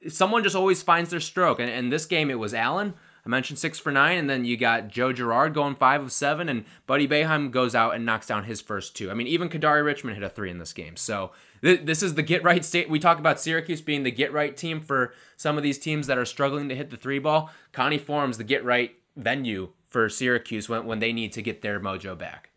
someone 0.08 0.44
just 0.44 0.56
always 0.56 0.82
finds 0.82 1.10
their 1.10 1.20
stroke, 1.20 1.60
and 1.60 1.68
in 1.68 1.90
this 1.90 2.06
game 2.06 2.30
it 2.30 2.38
was 2.38 2.54
Alan. 2.54 2.94
I 3.26 3.30
mentioned 3.30 3.58
six 3.58 3.78
for 3.78 3.90
nine, 3.90 4.18
and 4.18 4.28
then 4.28 4.44
you 4.44 4.56
got 4.56 4.88
Joe 4.88 5.12
Girard 5.12 5.54
going 5.54 5.76
five 5.76 6.02
of 6.02 6.12
seven, 6.12 6.48
and 6.48 6.64
Buddy 6.86 7.08
Boeheim 7.08 7.50
goes 7.50 7.74
out 7.74 7.94
and 7.94 8.04
knocks 8.04 8.26
down 8.26 8.44
his 8.44 8.60
first 8.60 8.94
two. 8.94 9.10
I 9.10 9.14
mean, 9.14 9.26
even 9.26 9.48
Kadary 9.48 9.84
Richmond 9.84 10.16
hit 10.16 10.24
a 10.24 10.28
three 10.28 10.50
in 10.50 10.58
this 10.58 10.74
game. 10.74 10.96
So 10.96 11.32
th- 11.62 11.84
this 11.84 12.02
is 12.02 12.14
the 12.14 12.22
get 12.22 12.44
right 12.44 12.64
state. 12.64 12.90
We 12.90 12.98
talk 12.98 13.18
about 13.18 13.40
Syracuse 13.40 13.80
being 13.80 14.02
the 14.02 14.10
get 14.10 14.32
right 14.32 14.54
team 14.54 14.80
for 14.80 15.14
some 15.36 15.56
of 15.56 15.62
these 15.62 15.78
teams 15.78 16.06
that 16.06 16.18
are 16.18 16.26
struggling 16.26 16.68
to 16.68 16.76
hit 16.76 16.90
the 16.90 16.98
three 16.98 17.18
ball. 17.18 17.50
Conte 17.72 17.98
Forum's, 17.98 18.36
the 18.36 18.44
get 18.44 18.64
right 18.64 18.94
venue 19.16 19.70
for 19.88 20.08
Syracuse 20.08 20.68
when, 20.68 20.84
when 20.84 20.98
they 20.98 21.12
need 21.12 21.32
to 21.32 21.42
get 21.42 21.62
their 21.62 21.80
mojo 21.80 22.18
back. 22.18 22.50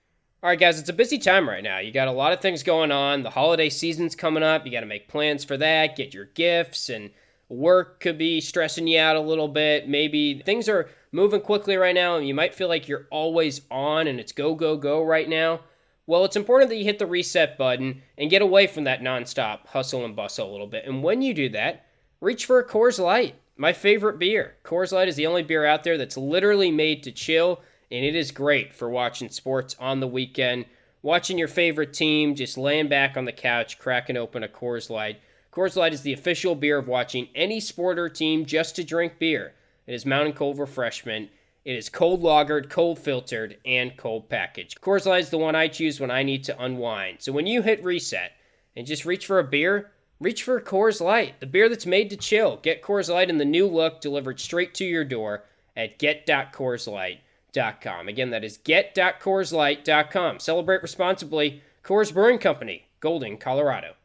All 0.44 0.50
right, 0.50 0.60
guys, 0.60 0.80
it's 0.80 0.90
a 0.90 0.94
busy 0.94 1.18
time 1.18 1.50
right 1.50 1.64
now. 1.64 1.80
You 1.80 1.92
got 1.92 2.08
a 2.08 2.12
lot 2.12 2.32
of 2.32 2.42
things 2.42 2.62
going 2.62 2.92
on. 2.92 3.24
The 3.24 3.30
holiday 3.30 3.70
season's 3.70 4.16
coming 4.16 4.44
up. 4.44 4.66
You 4.66 4.72
got 4.72 4.82
to 4.82 4.86
make 4.86 5.08
plans 5.08 5.44
for 5.44 5.58
that, 5.58 5.96
get 5.96 6.14
your 6.14 6.26
gifts, 6.26 6.90
and 6.90 7.10
work 7.50 8.00
could 8.00 8.18
be 8.18 8.42
stressing 8.42 8.88
you 8.88 9.00
out 9.00 9.16
a 9.16 9.22
little 9.22 9.48
bit. 9.48 9.88
Maybe 9.88 10.42
things 10.46 10.68
are 10.68 10.90
moving 11.12 11.42
quickly 11.42 11.78
right 11.78 11.96
now, 11.96 12.18
and 12.18 12.28
you 12.28 12.34
might 12.34 12.54
feel 12.54 12.68
like 12.68 12.88
you're 12.88 13.08
always 13.10 13.62
on 13.72 14.08
and 14.08 14.20
it's 14.20 14.32
go, 14.32 14.56
go, 14.56 14.78
go 14.78 15.04
right 15.04 15.28
now. 15.28 15.62
Well, 16.06 16.24
it's 16.24 16.38
important 16.38 16.70
that 16.70 16.78
you 16.78 16.86
hit 16.86 17.00
the 17.00 17.06
reset 17.06 17.58
button 17.58 18.02
and 18.18 18.30
get 18.30 18.42
away 18.42 18.68
from 18.68 18.86
that 18.86 19.02
nonstop 19.02 19.68
hustle 19.68 20.06
and 20.06 20.16
bustle 20.16 20.50
a 20.50 20.52
little 20.52 20.68
bit. 20.68 20.86
And 20.86 21.04
when 21.04 21.22
you 21.22 21.34
do 21.34 21.50
that, 21.50 21.86
reach 22.22 22.46
for 22.46 22.60
a 22.60 22.68
Coors 22.68 22.98
Light, 22.98 23.36
my 23.58 23.74
favorite 23.74 24.18
beer. 24.18 24.56
Coors 24.64 24.94
Light 24.94 25.10
is 25.10 25.18
the 25.18 25.28
only 25.28 25.44
beer 25.44 25.66
out 25.66 25.84
there 25.84 25.98
that's 25.98 26.16
literally 26.16 26.72
made 26.72 27.04
to 27.04 27.12
chill, 27.12 27.62
and 27.92 28.06
it 28.06 28.16
is 28.16 28.32
great 28.32 28.74
for 28.74 28.90
watching 28.90 29.30
sports 29.30 29.76
on 29.80 30.00
the 30.00 30.08
weekend, 30.08 30.66
watching 31.02 31.38
your 31.38 31.50
favorite 31.50 31.94
team, 31.94 32.36
just 32.36 32.58
laying 32.58 32.88
back 32.88 33.18
on 33.18 33.26
the 33.26 33.32
couch, 33.34 33.78
cracking 33.78 34.18
open 34.18 34.44
a 34.44 34.48
Coors 34.48 34.90
Light. 34.90 35.20
Coors 35.58 35.76
Light 35.76 35.92
is 35.92 36.04
the 36.04 36.14
official 36.14 36.54
beer 36.54 36.78
of 36.78 36.88
watching 36.88 37.30
any 37.34 37.60
sport 37.60 37.98
or 37.98 38.10
team 38.10 38.46
just 38.46 38.76
to 38.76 38.84
drink 38.84 39.18
beer. 39.18 39.56
It 39.88 39.96
is 39.96 40.06
mountain 40.06 40.34
cold 40.34 40.60
refreshment. 40.60 41.32
It 41.66 41.76
is 41.76 41.90
cold 41.90 42.22
lagered, 42.22 42.70
cold 42.70 43.00
filtered, 43.00 43.58
and 43.66 43.98
cold 43.98 44.30
packaged. 44.30 44.82
Coors 44.82 45.08
Light 45.08 45.24
is 45.24 45.32
the 45.32 45.40
one 45.40 45.56
I 45.56 45.68
choose 45.68 46.00
when 46.00 46.12
I 46.12 46.22
need 46.22 46.44
to 46.44 46.64
unwind. 46.64 47.18
So 47.22 47.32
when 47.32 47.48
you 47.48 47.64
hit 47.64 47.84
reset 47.84 48.34
and 48.76 48.86
just 48.86 49.04
reach 49.04 49.26
for 49.26 49.40
a 49.40 49.44
beer, 49.44 49.90
reach 50.20 50.44
for 50.44 50.62
Coors 50.62 51.02
Light, 51.02 51.40
the 51.40 51.48
beer 51.48 51.70
that's 51.70 51.88
made 51.88 52.12
to 52.12 52.18
chill. 52.18 52.58
Get 52.58 52.84
Coors 52.84 53.12
Light 53.12 53.32
in 53.32 53.40
the 53.40 53.44
new 53.44 53.66
look 53.66 54.00
delivered 54.00 54.40
straight 54.40 54.76
to 54.76 54.86
your 54.86 55.06
door 55.06 55.44
at 55.76 55.98
get.coorslight.com. 55.98 58.08
Again, 58.08 58.30
that 58.30 58.44
is 58.44 58.58
get.coorslight.com. 58.58 60.40
Celebrate 60.40 60.84
responsibly. 60.84 61.64
Coors 61.84 62.14
Brewing 62.14 62.38
Company, 62.38 62.86
Golden, 63.00 63.38
Colorado. 63.38 63.97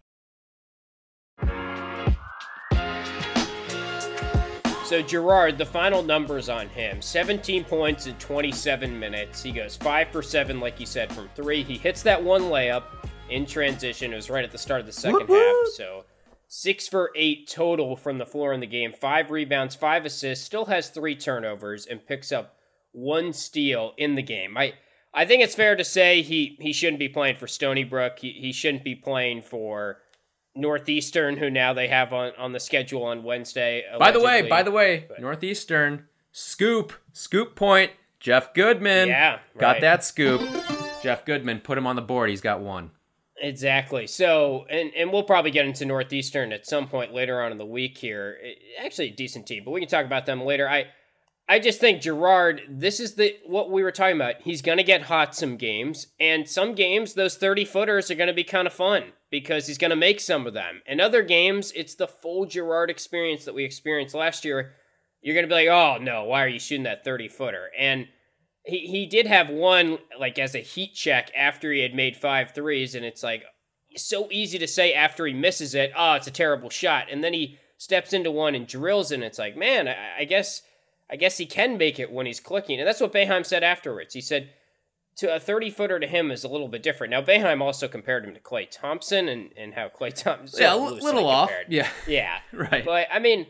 So 4.93 5.01
Girard, 5.01 5.57
the 5.57 5.65
final 5.65 6.03
numbers 6.03 6.51
on 6.51 6.69
him: 6.69 7.01
17 7.01 7.65
points 7.65 8.07
in 8.07 8.15
27 8.17 9.01
minutes. 9.01 9.43
He 9.43 9.51
goes 9.51 9.75
five 9.75 10.09
for 10.09 10.21
seven, 10.21 10.61
like 10.61 10.79
you 10.79 10.85
said, 10.85 11.11
from 11.15 11.31
three. 11.35 11.63
He 11.63 11.79
hits 11.79 12.03
that 12.03 12.23
one 12.23 12.43
layup 12.43 12.83
in 13.31 13.47
transition. 13.47 14.13
It 14.13 14.17
was 14.17 14.29
right 14.29 14.45
at 14.45 14.51
the 14.51 14.59
start 14.59 14.81
of 14.81 14.87
the 14.87 14.93
second 14.93 15.31
half. 15.31 15.57
So 15.77 16.05
six 16.47 16.89
for 16.89 17.11
eight 17.17 17.49
total 17.49 17.97
from 17.97 18.19
the 18.19 18.27
floor 18.27 18.53
in 18.53 18.61
the 18.61 18.67
game. 18.67 18.93
Five 18.93 19.31
rebounds, 19.31 19.75
five 19.75 20.05
assists. 20.05 20.45
Still 20.45 20.67
has 20.67 20.91
three 20.91 21.17
turnovers 21.17 21.87
and 21.87 22.07
picks 22.07 22.31
up 22.31 22.59
one 22.91 23.33
steal 23.33 23.95
in 23.97 24.15
the 24.15 24.23
game. 24.23 24.59
I 24.59 24.75
I 25.15 25.25
think 25.25 25.43
it's 25.43 25.55
fair 25.55 25.75
to 25.75 25.85
say 25.85 26.21
he 26.21 26.59
he 26.61 26.75
shouldn't 26.75 26.99
be 26.99 27.09
playing 27.09 27.37
for 27.37 27.47
Stony 27.47 27.85
Brook. 27.85 28.19
He 28.19 28.33
he 28.33 28.53
shouldn't 28.53 28.85
be 28.85 28.95
playing 28.95 29.41
for. 29.41 30.03
Northeastern, 30.55 31.37
who 31.37 31.51
now 31.51 31.73
they 31.73 31.89
have 31.89 32.13
on, 32.13 32.33
on 32.39 32.53
the 32.53 32.61
schedule 32.61 33.05
on 33.05 33.23
Wednesday. 33.23 33.85
By 33.99 34.11
the 34.11 34.21
way, 34.21 34.43
by 34.43 34.63
the 34.63 34.71
way, 34.71 35.07
Northeastern 35.19 36.07
scoop, 36.33 36.93
scoop 37.13 37.55
point. 37.55 37.91
Jeff 38.21 38.55
Goodman, 38.55 39.09
Yeah, 39.09 39.41
got 39.59 39.81
that 39.81 40.05
scoop. 40.05 40.41
Jeff 41.03 41.25
Goodman, 41.25 41.59
put 41.61 41.77
him 41.77 41.89
on 41.89 41.97
the 41.97 42.03
board. 42.03 42.31
He's 42.31 42.41
got 42.41 42.61
one. 42.61 42.93
Exactly. 43.41 44.07
So, 44.07 44.67
and 44.71 44.93
and 44.97 45.13
we'll 45.13 45.25
probably 45.25 45.51
get 45.51 45.67
into 45.67 45.85
Northeastern 45.85 46.53
at 46.53 46.65
some 46.65 46.87
point 46.87 47.13
later 47.13 47.43
on 47.43 47.51
in 47.51 47.59
the 47.59 47.67
week 47.67 47.99
here. 47.99 48.39
It- 48.41 48.59
actually, 48.79 49.09
a 49.09 49.13
decent 49.13 49.47
team, 49.49 49.65
but 49.65 49.73
we 49.73 49.81
can 49.81 49.89
talk 49.89 50.07
about 50.07 50.27
them 50.27 50.45
later. 50.45 50.69
I 50.69 50.87
I 51.49 51.59
just 51.59 51.81
think 51.81 52.03
Girard, 52.03 52.63
this 52.69 53.01
is 53.01 53.15
the 53.15 53.37
what 53.47 53.71
we 53.71 53.83
were 53.83 53.91
talking 53.91 54.17
about. 54.17 54.43
He's 54.43 54.63
going 54.63 54.79
to 54.79 54.85
get 54.85 55.03
hot 55.03 55.35
some 55.35 55.57
games, 55.57 56.07
and 56.21 56.49
some 56.49 56.75
games 56.75 57.15
those 57.15 57.37
30 57.37 57.65
footers 57.65 58.11
are 58.11 58.15
going 58.15 58.29
to 58.29 58.33
be 58.33 58.45
kind 58.45 58.67
of 58.67 58.73
fun 58.73 59.13
because 59.31 59.67
he's 59.67 59.79
going 59.79 59.91
to 59.91 59.97
make 59.97 60.21
some 60.21 60.47
of 60.47 60.55
them. 60.55 60.83
And 60.87 61.01
other 61.01 61.23
games, 61.23 61.73
it's 61.75 61.95
the 61.95 62.07
full 62.07 62.47
Girard 62.47 62.91
experience 62.91 63.45
that 63.45 63.55
we 63.55 63.65
experienced 63.65 64.15
last 64.15 64.45
year. 64.45 64.73
You're 65.21 65.35
going 65.35 65.45
to 65.45 65.49
be 65.49 65.67
like, 65.67 65.69
"Oh, 65.69 66.03
no, 66.03 66.25
why 66.25 66.45
are 66.45 66.49
you 66.49 66.59
shooting 66.59 66.85
that 66.85 67.05
30 67.05 67.29
footer?" 67.29 67.71
And 67.79 68.07
he 68.65 68.87
he 68.87 69.07
did 69.07 69.27
have 69.27 69.51
one 69.51 69.99
like 70.19 70.39
as 70.39 70.55
a 70.55 70.61
heat 70.61 70.95
check 70.95 71.31
after 71.37 71.73
he 71.73 71.81
had 71.81 71.95
made 71.95 72.17
five 72.17 72.53
threes, 72.55 72.95
and 72.95 73.05
it's 73.05 73.23
like 73.23 73.45
so 73.97 74.29
easy 74.31 74.59
to 74.59 74.69
say 74.69 74.95
after 74.95 75.27
he 75.27 75.35
misses 75.35 75.75
it, 75.75 75.93
oh, 75.97 76.15
it's 76.15 76.27
a 76.27 76.33
terrible 76.33 76.71
shot, 76.71 77.09
and 77.11 77.23
then 77.23 77.35
he 77.35 77.59
steps 77.79 78.13
into 78.13 78.31
one 78.31 78.55
and 78.55 78.67
drills, 78.67 79.11
and 79.11 79.25
it's 79.25 79.39
like, 79.39 79.57
man, 79.57 79.89
I, 79.89 80.21
I 80.21 80.25
guess 80.25 80.63
I 81.13 81.17
guess 81.17 81.37
he 81.37 81.45
can 81.45 81.77
make 81.77 82.01
it 82.01 82.11
when 82.11 82.25
he's 82.25 82.41
clicking, 82.41 82.79
and 82.81 82.89
that's 82.89 83.01
what 83.01 83.13
Boeheim 83.13 83.45
said 83.45 83.63
afterwards. 83.63 84.15
He 84.15 84.23
said 84.23 84.51
to 85.17 85.35
a 85.35 85.39
30 85.39 85.71
footer 85.71 86.01
to 86.01 86.07
him 86.07 86.31
is 86.31 86.43
a 86.43 86.49
little 86.49 86.69
bit 86.69 86.83
different. 86.83 87.11
Now 87.11 87.21
Boeheim 87.21 87.61
also 87.61 87.87
compared 87.87 88.25
him 88.25 88.33
to 88.33 88.41
Klay 88.41 88.69
Thompson 88.71 89.29
and 89.29 89.51
and 89.57 89.75
how 89.75 89.89
Klay 89.89 90.15
Thompson 90.15 90.63
yeah, 90.63 90.75
a 90.75 90.79
sort 90.79 90.81
of 90.81 90.89
li- 90.89 90.95
loosely 90.95 91.13
little 91.13 91.29
off. 91.29 91.49
compared. 91.51 91.73
Yeah, 91.73 91.89
yeah, 92.09 92.39
right. 92.53 92.85
but 92.85 93.09
I 93.13 93.19
mean, 93.19 93.47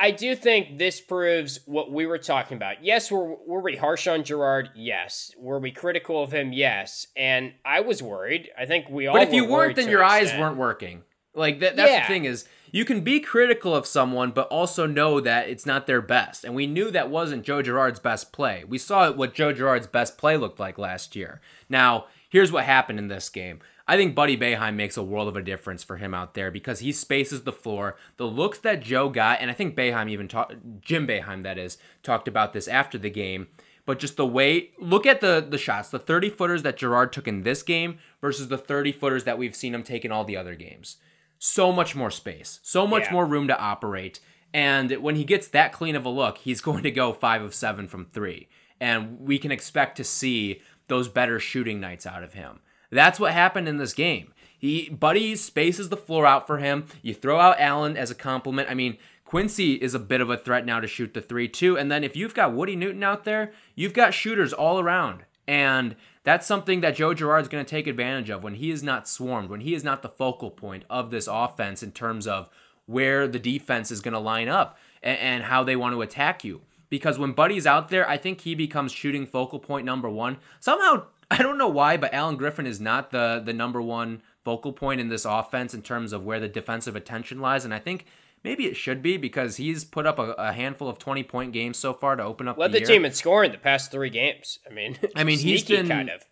I 0.00 0.10
do 0.10 0.34
think 0.34 0.78
this 0.78 1.00
proves 1.00 1.60
what 1.64 1.90
we 1.90 2.04
were 2.04 2.18
talking 2.18 2.56
about. 2.56 2.84
Yes, 2.84 3.10
were 3.10 3.36
were 3.46 3.60
we 3.60 3.76
harsh 3.76 4.06
on 4.06 4.24
Girard? 4.24 4.70
Yes. 4.74 5.32
Were 5.38 5.58
we 5.58 5.70
critical 5.70 6.22
of 6.22 6.32
him? 6.32 6.52
Yes. 6.52 7.06
And 7.16 7.54
I 7.64 7.80
was 7.80 8.02
worried. 8.02 8.50
I 8.58 8.66
think 8.66 8.90
we 8.90 9.06
all. 9.06 9.14
But 9.14 9.28
if 9.28 9.32
you 9.32 9.44
were 9.44 9.50
weren't, 9.50 9.76
then 9.76 9.88
your 9.88 10.04
eyes 10.04 10.24
extent. 10.24 10.42
weren't 10.42 10.56
working. 10.56 11.02
Like 11.38 11.60
that, 11.60 11.76
that's 11.76 11.90
Yeah. 11.90 12.00
the 12.02 12.06
thing 12.12 12.24
is 12.24 12.46
you 12.70 12.84
can 12.84 13.00
be 13.00 13.20
critical 13.20 13.74
of 13.74 13.86
someone, 13.86 14.30
but 14.30 14.48
also 14.48 14.84
know 14.86 15.20
that 15.20 15.48
it's 15.48 15.64
not 15.64 15.86
their 15.86 16.02
best. 16.02 16.44
And 16.44 16.54
we 16.54 16.66
knew 16.66 16.90
that 16.90 17.08
wasn't 17.08 17.44
Joe 17.44 17.62
Girard's 17.62 18.00
best 18.00 18.32
play. 18.32 18.64
We 18.68 18.76
saw 18.78 19.10
what 19.10 19.32
Joe 19.34 19.52
Girard's 19.52 19.86
best 19.86 20.18
play 20.18 20.36
looked 20.36 20.60
like 20.60 20.76
last 20.76 21.16
year. 21.16 21.40
Now, 21.68 22.06
here's 22.28 22.52
what 22.52 22.64
happened 22.64 22.98
in 22.98 23.08
this 23.08 23.30
game. 23.30 23.60
I 23.90 23.96
think 23.96 24.14
Buddy 24.14 24.36
Boeheim 24.36 24.74
makes 24.74 24.98
a 24.98 25.02
world 25.02 25.28
of 25.28 25.36
a 25.36 25.40
difference 25.42 25.82
for 25.82 25.96
him 25.96 26.12
out 26.12 26.34
there 26.34 26.50
because 26.50 26.80
he 26.80 26.92
spaces 26.92 27.44
the 27.44 27.52
floor. 27.52 27.96
The 28.18 28.26
looks 28.26 28.58
that 28.58 28.82
Joe 28.82 29.08
got, 29.08 29.40
and 29.40 29.50
I 29.50 29.54
think 29.54 29.74
Boeheim 29.74 30.10
even 30.10 30.28
talked, 30.28 30.56
Jim 30.82 31.06
Boeheim, 31.06 31.42
that 31.44 31.56
is, 31.56 31.78
talked 32.02 32.28
about 32.28 32.52
this 32.52 32.68
after 32.68 32.98
the 32.98 33.08
game. 33.08 33.46
But 33.86 33.98
just 33.98 34.18
the 34.18 34.26
way, 34.26 34.72
look 34.78 35.06
at 35.06 35.22
the 35.22 35.42
the 35.48 35.56
shots, 35.56 35.88
the 35.88 35.98
30 35.98 36.28
footers 36.28 36.62
that 36.64 36.76
Girard 36.76 37.14
took 37.14 37.26
in 37.26 37.44
this 37.44 37.62
game 37.62 37.96
versus 38.20 38.48
the 38.48 38.58
30 38.58 38.92
footers 38.92 39.24
that 39.24 39.38
we've 39.38 39.56
seen 39.56 39.74
him 39.74 39.82
take 39.82 40.04
in 40.04 40.12
all 40.12 40.24
the 40.26 40.36
other 40.36 40.54
games. 40.54 40.98
So 41.38 41.72
much 41.72 41.94
more 41.94 42.10
space, 42.10 42.60
so 42.62 42.86
much 42.86 43.04
Yeah. 43.04 43.12
more 43.12 43.26
room 43.26 43.48
to 43.48 43.58
operate. 43.58 44.20
And 44.52 44.90
when 45.02 45.16
he 45.16 45.24
gets 45.24 45.48
that 45.48 45.72
clean 45.72 45.94
of 45.96 46.04
a 46.04 46.08
look, 46.08 46.38
he's 46.38 46.60
going 46.68 46.82
to 46.82 46.90
go 46.90 47.12
five 47.12 47.42
of 47.42 47.54
seven 47.54 47.86
from 47.88 48.06
three. 48.06 48.48
And 48.80 49.20
we 49.20 49.38
can 49.38 49.50
expect 49.52 49.96
to 49.96 50.04
see 50.04 50.62
those 50.88 51.08
better 51.08 51.38
shooting 51.38 51.80
nights 51.80 52.06
out 52.06 52.22
of 52.22 52.34
him. 52.34 52.60
That's 52.90 53.20
what 53.20 53.32
happened 53.32 53.68
in 53.68 53.76
this 53.76 53.92
game. 53.92 54.32
He 54.58 54.88
Buddy 54.88 55.36
spaces 55.36 55.88
the 55.88 55.96
floor 55.96 56.26
out 56.26 56.46
for 56.46 56.58
him. 56.58 56.86
You 57.02 57.14
throw 57.14 57.38
out 57.38 57.60
Alan 57.60 57.96
as 57.96 58.10
a 58.10 58.14
compliment. 58.14 58.70
I 58.70 58.74
mean, 58.74 58.96
Quincy 59.24 59.74
is 59.74 59.94
a 59.94 59.98
bit 59.98 60.20
of 60.22 60.30
a 60.30 60.36
threat 60.38 60.64
now 60.64 60.80
to 60.80 60.86
shoot 60.86 61.12
the 61.12 61.20
three 61.20 61.48
too. 61.48 61.76
And 61.78 61.90
then 61.92 62.02
if 62.02 62.16
you've 62.16 62.34
got 62.34 62.54
Woody 62.54 62.74
Newton 62.74 63.02
out 63.04 63.24
there, 63.24 63.52
you've 63.74 63.92
got 63.92 64.14
shooters 64.14 64.52
all 64.52 64.80
around. 64.80 65.24
And 65.46 65.94
that's 66.28 66.46
something 66.46 66.82
that 66.82 66.94
Joe 66.94 67.14
Girard's 67.14 67.48
going 67.48 67.64
to 67.64 67.70
take 67.70 67.86
advantage 67.86 68.28
of 68.28 68.42
when 68.42 68.56
he 68.56 68.70
is 68.70 68.82
not 68.82 69.08
swarmed, 69.08 69.48
when 69.48 69.62
he 69.62 69.72
is 69.72 69.82
not 69.82 70.02
the 70.02 70.10
focal 70.10 70.50
point 70.50 70.84
of 70.90 71.10
this 71.10 71.26
offense 71.26 71.82
in 71.82 71.90
terms 71.90 72.26
of 72.26 72.50
where 72.84 73.26
the 73.26 73.38
defense 73.38 73.90
is 73.90 74.02
going 74.02 74.12
to 74.12 74.20
line 74.20 74.46
up 74.46 74.78
and, 75.02 75.18
and 75.18 75.44
how 75.44 75.64
they 75.64 75.74
want 75.74 75.94
to 75.94 76.02
attack 76.02 76.44
you. 76.44 76.60
Because 76.90 77.18
when 77.18 77.32
Buddy's 77.32 77.66
out 77.66 77.88
there, 77.88 78.06
I 78.06 78.18
think 78.18 78.42
he 78.42 78.54
becomes 78.54 78.92
shooting 78.92 79.26
focal 79.26 79.58
point 79.58 79.86
number 79.86 80.10
one. 80.10 80.36
Somehow, 80.60 81.06
I 81.30 81.38
don't 81.38 81.56
know 81.56 81.68
why, 81.68 81.96
but 81.96 82.12
Alan 82.12 82.36
Griffin 82.36 82.66
is 82.66 82.78
not 82.78 83.10
the 83.10 83.42
the 83.42 83.54
number 83.54 83.80
one 83.80 84.20
focal 84.44 84.74
point 84.74 85.00
in 85.00 85.08
this 85.08 85.24
offense 85.24 85.72
in 85.72 85.80
terms 85.80 86.12
of 86.12 86.26
where 86.26 86.40
the 86.40 86.48
defensive 86.48 86.94
attention 86.94 87.40
lies. 87.40 87.64
And 87.64 87.72
I 87.72 87.78
think 87.78 88.04
maybe 88.44 88.66
it 88.66 88.76
should 88.76 89.02
be 89.02 89.16
because 89.16 89.56
he's 89.56 89.84
put 89.84 90.06
up 90.06 90.18
a, 90.18 90.32
a 90.32 90.52
handful 90.52 90.88
of 90.88 90.98
20 90.98 91.22
point 91.24 91.52
games 91.52 91.76
so 91.78 91.92
far 91.92 92.16
to 92.16 92.22
open 92.22 92.48
up 92.48 92.58
led 92.58 92.72
the, 92.72 92.80
the 92.80 92.86
team 92.86 93.04
in 93.04 93.12
scoring 93.12 93.52
the 93.52 93.58
past 93.58 93.90
three 93.90 94.10
games. 94.10 94.58
I 94.68 94.72
mean, 94.72 94.98
I 95.16 95.24
mean, 95.24 95.38
he's 95.38 95.64
been- 95.64 95.88
kind 95.88 96.10
of. 96.10 96.22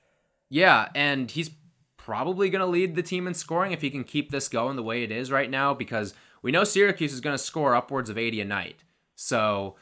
Yeah, 0.49 0.89
and 0.95 1.29
he's 1.31 1.51
probably 1.97 2.51
going 2.51 2.61
to 2.61 2.67
lead 2.67 2.95
the 2.95 3.03
team 3.03 3.27
in 3.27 3.35
scoring 3.35 3.73
if 3.73 3.81
he 3.83 3.91
can 3.91 4.05
keep 4.05 4.31
this 4.31 4.49
going 4.49 4.77
the 4.77 4.83
way 4.83 5.03
it 5.03 5.11
is 5.11 5.33
right 5.33 5.51
now 5.51 5.75
because 5.75 6.15
we 6.41 6.53
know 6.53 6.63
Syracuse 6.63 7.13
is 7.13 7.21
going 7.21 7.35
to 7.35 7.43
score 7.43 7.75
upwards 7.75 8.09
of 8.11 8.17
80 8.17 8.43
a 8.43 8.45
night. 8.45 8.77
So 9.17 9.75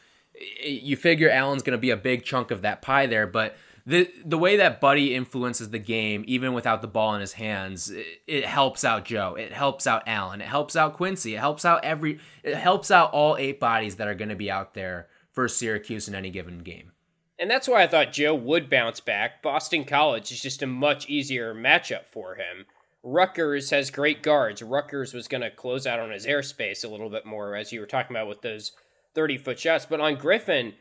you 0.64 0.97
figure 0.97 1.28
Alan's 1.28 1.62
going 1.62 1.76
to 1.76 1.81
be 1.81 1.90
a 1.90 1.97
big 1.99 2.25
chunk 2.25 2.50
of 2.50 2.62
that 2.62 2.81
pie 2.81 3.07
there, 3.07 3.26
but 3.26 3.57
the 3.87 4.11
the 4.25 4.38
way 4.38 4.57
that 4.57 4.81
Buddy 4.81 5.14
influences 5.14 5.71
the 5.71 5.79
game 5.79 6.25
even 6.26 6.55
without 6.55 6.81
the 6.81 6.88
ball 6.88 7.14
in 7.14 7.21
his 7.21 7.35
hands, 7.35 7.91
it, 7.91 8.07
it 8.26 8.45
helps 8.47 8.85
out 8.85 9.05
Joe. 9.05 9.35
It 9.38 9.53
helps 9.53 9.87
out 9.87 10.05
Alan. 10.07 10.41
It 10.41 10.47
helps 10.47 10.75
out 10.75 10.95
Quincy. 10.95 11.35
It 11.35 11.41
helps 11.41 11.64
out 11.64 11.85
every 11.85 12.19
it 12.43 12.57
helps 12.57 12.91
out 12.91 13.12
all 13.12 13.37
eight 13.37 13.61
bodies 13.61 13.97
that 13.97 14.09
are 14.09 14.14
going 14.14 14.31
to 14.31 14.37
be 14.37 14.50
out 14.50 14.75
there 14.75 15.09
for 15.33 15.49
Syracuse 15.49 16.09
in 16.09 16.14
any 16.14 16.31
given 16.31 16.61
game. 16.61 16.93
And 17.38 17.50
that's 17.50 17.69
why 17.69 17.83
I 17.83 17.87
thought 17.87 18.12
Joe 18.12 18.35
would 18.35 18.71
bounce 18.71 19.00
back. 19.00 19.43
Boston 19.43 19.85
College 19.85 20.31
is 20.31 20.41
just 20.41 20.62
a 20.62 20.67
much 20.67 21.09
easier 21.09 21.53
matchup 21.55 22.07
for 22.07 22.37
him. 22.37 22.67
Rutgers 23.03 23.71
has 23.71 23.91
great 23.91 24.23
guards. 24.23 24.62
Rutgers 24.62 25.12
was 25.12 25.28
going 25.28 25.43
to 25.43 25.50
close 25.50 25.87
out 25.87 26.00
on 26.00 26.11
his 26.11 26.26
airspace 26.26 26.85
a 26.85 26.89
little 26.89 27.11
bit 27.11 27.26
more, 27.26 27.54
as 27.54 27.73
you 27.73 27.80
were 27.80 27.87
talking 27.87 28.17
about 28.17 28.28
with 28.28 28.41
those 28.41 28.73
30 29.15 29.37
foot 29.39 29.58
shots. 29.58 29.85
But 29.85 30.00
on 30.00 30.15
Griffin, 30.15 30.75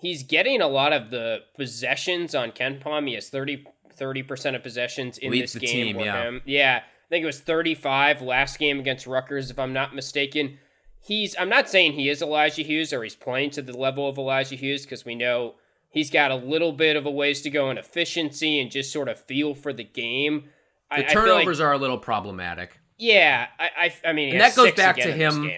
he's 0.00 0.22
getting 0.22 0.60
a 0.60 0.68
lot 0.68 0.92
of 0.92 1.10
the 1.10 1.40
possessions 1.56 2.34
on 2.34 2.52
KenPom. 2.52 3.06
He 3.08 3.14
has 3.14 3.28
30, 3.28 3.64
30% 3.98 4.54
of 4.56 4.62
possessions 4.62 5.18
in 5.18 5.30
Leads 5.32 5.52
this 5.52 5.60
the 5.60 5.66
game. 5.66 5.86
team, 5.86 5.96
for 5.96 6.04
yeah. 6.04 6.22
him. 6.22 6.42
Yeah. 6.44 6.80
I 6.82 7.08
think 7.08 7.22
it 7.22 7.26
was 7.26 7.40
35 7.40 8.22
last 8.22 8.58
game 8.58 8.78
against 8.80 9.06
Rutgers, 9.06 9.50
if 9.50 9.58
I'm 9.58 9.72
not 9.72 9.94
mistaken. 9.94 10.58
He's, 11.00 11.34
I'm 11.38 11.48
not 11.48 11.68
saying 11.68 11.92
he 11.94 12.08
is 12.08 12.20
Elijah 12.20 12.62
Hughes 12.62 12.92
or 12.92 13.02
he's 13.02 13.14
playing 13.14 13.50
to 13.50 13.62
the 13.62 13.76
level 13.76 14.08
of 14.08 14.18
Elijah 14.18 14.56
Hughes 14.56 14.82
because 14.82 15.04
we 15.04 15.14
know 15.14 15.54
he's 15.90 16.10
got 16.10 16.30
a 16.30 16.34
little 16.36 16.72
bit 16.72 16.96
of 16.96 17.06
a 17.06 17.10
ways 17.10 17.40
to 17.42 17.50
go 17.50 17.70
in 17.70 17.78
efficiency 17.78 18.60
and 18.60 18.70
just 18.70 18.92
sort 18.92 19.08
of 19.08 19.18
feel 19.20 19.54
for 19.54 19.72
the 19.72 19.84
game. 19.84 20.50
I, 20.90 20.98
The 21.02 21.04
I 21.04 21.08
feel 21.14 21.20
like- 21.22 21.28
turnovers 21.30 21.60
are 21.60 21.72
a 21.72 21.78
little 21.78 21.98
problematic. 21.98 22.78
yeah, 22.98 23.46
I, 23.58 23.70
I, 24.04 24.08
I 24.10 24.12
mean, 24.12 24.28
he 24.28 24.34
and 24.34 24.42
has 24.42 24.54
that 24.54 24.62
goes 24.62 24.72
back 24.74 24.96
to 24.96 25.12
him. 25.12 25.48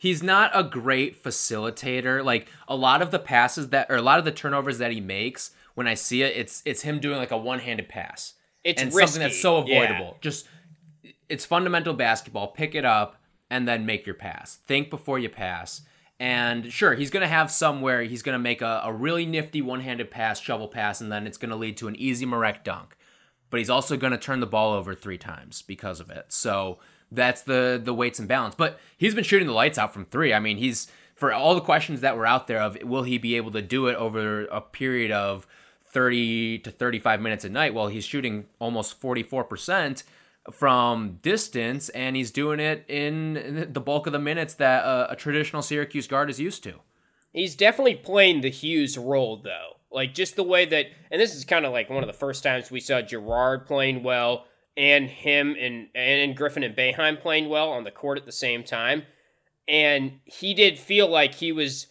He's 0.00 0.22
not 0.22 0.50
a 0.54 0.62
great 0.62 1.22
facilitator. 1.22 2.24
Like 2.24 2.48
a 2.66 2.74
lot 2.74 3.02
of 3.02 3.10
the 3.10 3.18
passes 3.18 3.68
that, 3.68 3.90
or 3.90 3.96
a 3.96 4.02
lot 4.02 4.18
of 4.18 4.24
the 4.24 4.32
turnovers 4.32 4.78
that 4.78 4.92
he 4.92 4.98
makes, 4.98 5.50
when 5.74 5.86
I 5.86 5.92
see 5.92 6.22
it, 6.22 6.34
it's 6.34 6.62
it's 6.64 6.80
him 6.80 7.00
doing 7.00 7.18
like 7.18 7.32
a 7.32 7.36
one-handed 7.36 7.86
pass. 7.86 8.32
It's 8.64 8.80
and 8.80 8.94
risky. 8.94 9.06
something 9.06 9.28
that's 9.28 9.42
so 9.42 9.66
yeah. 9.66 9.82
avoidable. 9.82 10.16
Just 10.22 10.48
it's 11.28 11.44
fundamental 11.44 11.92
basketball. 11.92 12.48
Pick 12.48 12.74
it 12.74 12.86
up 12.86 13.20
and 13.50 13.68
then 13.68 13.84
make 13.84 14.06
your 14.06 14.14
pass. 14.14 14.56
Think 14.66 14.88
before 14.88 15.18
you 15.18 15.28
pass. 15.28 15.82
And 16.18 16.72
sure, 16.72 16.94
he's 16.94 17.10
going 17.10 17.20
to 17.20 17.28
have 17.28 17.50
somewhere 17.50 18.02
he's 18.02 18.22
going 18.22 18.34
to 18.34 18.42
make 18.42 18.62
a, 18.62 18.80
a 18.84 18.92
really 18.94 19.26
nifty 19.26 19.60
one-handed 19.60 20.10
pass, 20.10 20.40
shovel 20.40 20.68
pass, 20.68 21.02
and 21.02 21.12
then 21.12 21.26
it's 21.26 21.36
going 21.36 21.50
to 21.50 21.56
lead 21.56 21.76
to 21.76 21.88
an 21.88 21.96
easy 21.96 22.24
Marek 22.24 22.64
dunk. 22.64 22.96
But 23.50 23.58
he's 23.58 23.68
also 23.68 23.98
going 23.98 24.12
to 24.12 24.18
turn 24.18 24.40
the 24.40 24.46
ball 24.46 24.72
over 24.72 24.94
three 24.94 25.18
times 25.18 25.60
because 25.60 26.00
of 26.00 26.08
it. 26.08 26.32
So 26.32 26.78
that's 27.12 27.42
the 27.42 27.80
the 27.82 27.94
weights 27.94 28.18
and 28.18 28.28
balance. 28.28 28.54
But 28.54 28.78
he's 28.96 29.14
been 29.14 29.24
shooting 29.24 29.46
the 29.46 29.54
lights 29.54 29.78
out 29.78 29.92
from 29.92 30.04
three. 30.04 30.32
I 30.32 30.40
mean, 30.40 30.56
he's 30.56 30.88
for 31.14 31.32
all 31.32 31.54
the 31.54 31.60
questions 31.60 32.00
that 32.00 32.16
were 32.16 32.26
out 32.26 32.46
there 32.46 32.60
of 32.60 32.78
will 32.82 33.02
he 33.02 33.18
be 33.18 33.36
able 33.36 33.50
to 33.52 33.62
do 33.62 33.88
it 33.88 33.96
over 33.96 34.46
a 34.46 34.60
period 34.60 35.10
of 35.10 35.46
30 35.90 36.60
to 36.60 36.70
35 36.70 37.20
minutes 37.20 37.44
a 37.44 37.48
night? 37.48 37.74
Well, 37.74 37.88
he's 37.88 38.04
shooting 38.04 38.46
almost 38.58 39.00
44% 39.00 40.02
from 40.50 41.18
distance, 41.22 41.88
and 41.90 42.16
he's 42.16 42.30
doing 42.30 42.60
it 42.60 42.84
in 42.88 43.68
the 43.72 43.80
bulk 43.80 44.06
of 44.06 44.12
the 44.12 44.18
minutes 44.18 44.54
that 44.54 44.84
uh, 44.84 45.08
a 45.10 45.16
traditional 45.16 45.62
Syracuse 45.62 46.06
guard 46.06 46.30
is 46.30 46.40
used 46.40 46.62
to. 46.64 46.74
He's 47.32 47.54
definitely 47.54 47.96
playing 47.96 48.40
the 48.40 48.50
Hughes 48.50 48.96
role, 48.96 49.36
though. 49.36 49.76
Like, 49.92 50.14
just 50.14 50.36
the 50.36 50.42
way 50.42 50.64
that, 50.66 50.86
and 51.10 51.20
this 51.20 51.34
is 51.34 51.44
kind 51.44 51.66
of 51.66 51.72
like 51.72 51.90
one 51.90 52.02
of 52.02 52.06
the 52.06 52.12
first 52.12 52.42
times 52.42 52.70
we 52.70 52.80
saw 52.80 53.02
Girard 53.02 53.66
playing 53.66 54.02
well, 54.02 54.46
and 54.76 55.08
him 55.08 55.56
and, 55.58 55.88
and 55.94 56.36
Griffin 56.36 56.62
and 56.62 56.76
Boeheim 56.76 57.20
playing 57.20 57.48
well 57.48 57.70
on 57.70 57.84
the 57.84 57.90
court 57.90 58.18
at 58.18 58.26
the 58.26 58.32
same 58.32 58.64
time. 58.64 59.02
And 59.68 60.20
he 60.24 60.54
did 60.54 60.78
feel 60.78 61.08
like 61.08 61.34
he 61.34 61.52
was 61.52 61.86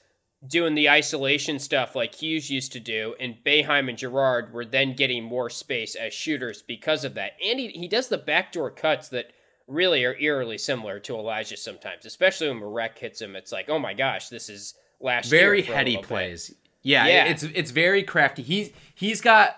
doing 0.48 0.76
the 0.76 0.90
isolation 0.90 1.60
stuff 1.60 1.96
like 1.96 2.16
Hughes 2.16 2.50
used 2.50 2.72
to 2.74 2.80
do, 2.80 3.14
and 3.20 3.36
Boeheim 3.46 3.90
and 3.90 3.98
Girard 3.98 4.54
were 4.54 4.66
then 4.66 4.96
getting 4.96 5.24
more 5.24 5.50
space 5.50 5.96
as 5.96 6.14
shooters 6.14 6.62
because 6.62 7.04
of 7.04 7.14
that. 7.16 7.34
And 7.46 7.60
he, 7.60 7.70
he 7.70 7.88
does 7.88 8.08
the 8.08 8.18
backdoor 8.18 8.72
cuts 8.72 9.10
that 9.10 9.34
really 9.68 10.04
are 10.06 10.16
eerily 10.16 10.58
similar 10.58 11.00
to 11.02 11.16
Elijah 11.16 11.58
sometimes, 11.58 12.06
especially 12.06 12.48
when 12.48 12.60
Marek 12.60 12.98
hits 12.98 13.22
him. 13.22 13.36
It's 13.36 13.52
like, 13.52 13.70
oh 13.70 13.80
my 13.80 13.94
gosh, 13.94 14.30
this 14.30 14.50
is 14.50 14.76
last 15.02 15.32
year 15.32 15.42
very 15.42 15.62
heady 15.62 15.98
bit. 15.98 16.06
plays. 16.06 16.54
Yeah, 16.82 17.06
Yeah. 17.08 17.26
it's 17.26 17.44
it's 17.44 17.72
very 17.72 18.04
crafty. 18.04 18.42
He's 18.42 18.72
he's 18.96 19.20
got 19.22 19.58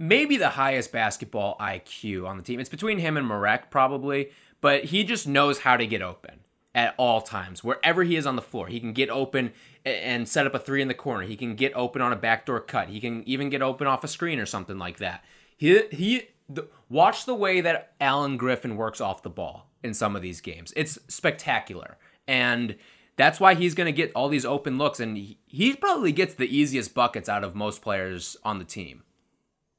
maybe 0.00 0.38
the 0.38 0.48
highest 0.48 0.90
basketball 0.90 1.58
IQ 1.60 2.26
on 2.26 2.38
the 2.38 2.42
team. 2.42 2.58
It's 2.58 2.70
between 2.70 2.98
him 2.98 3.18
and 3.18 3.26
Marek 3.26 3.70
probably, 3.70 4.30
but 4.62 4.84
he 4.84 5.04
just 5.04 5.28
knows 5.28 5.58
how 5.58 5.76
to 5.76 5.86
get 5.86 6.00
open 6.00 6.40
at 6.74 6.94
all 6.96 7.20
times. 7.20 7.62
Wherever 7.62 8.02
he 8.02 8.16
is 8.16 8.26
on 8.26 8.34
the 8.34 8.42
floor, 8.42 8.66
he 8.68 8.80
can 8.80 8.94
get 8.94 9.10
open 9.10 9.52
and 9.84 10.26
set 10.26 10.46
up 10.46 10.54
a 10.54 10.58
three 10.58 10.80
in 10.80 10.88
the 10.88 10.94
corner. 10.94 11.24
He 11.24 11.36
can 11.36 11.54
get 11.54 11.76
open 11.76 12.00
on 12.00 12.14
a 12.14 12.16
backdoor 12.16 12.60
cut. 12.60 12.88
He 12.88 12.98
can 12.98 13.22
even 13.28 13.50
get 13.50 13.60
open 13.60 13.86
off 13.86 14.02
a 14.02 14.08
screen 14.08 14.40
or 14.40 14.46
something 14.46 14.78
like 14.78 14.98
that. 14.98 15.22
He 15.58 15.82
he 15.90 16.28
the, 16.48 16.66
watch 16.88 17.26
the 17.26 17.34
way 17.34 17.60
that 17.60 17.92
Alan 18.00 18.38
Griffin 18.38 18.76
works 18.76 19.02
off 19.02 19.22
the 19.22 19.28
ball 19.28 19.70
in 19.82 19.92
some 19.92 20.16
of 20.16 20.22
these 20.22 20.40
games. 20.40 20.72
It's 20.76 20.98
spectacular. 21.08 21.98
And 22.26 22.76
that's 23.16 23.38
why 23.38 23.54
he's 23.54 23.74
going 23.74 23.86
to 23.86 23.92
get 23.92 24.12
all 24.14 24.30
these 24.30 24.46
open 24.46 24.78
looks 24.78 24.98
and 24.98 25.16
he, 25.16 25.38
he 25.46 25.74
probably 25.74 26.10
gets 26.10 26.34
the 26.34 26.56
easiest 26.56 26.94
buckets 26.94 27.28
out 27.28 27.44
of 27.44 27.54
most 27.54 27.82
players 27.82 28.36
on 28.42 28.58
the 28.58 28.64
team. 28.64 29.02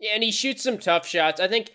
Yeah, 0.02 0.12
and 0.16 0.24
he 0.24 0.32
shoots 0.32 0.64
some 0.64 0.80
tough 0.80 1.08
shots. 1.08 1.40
I 1.40 1.48
think 1.48 1.72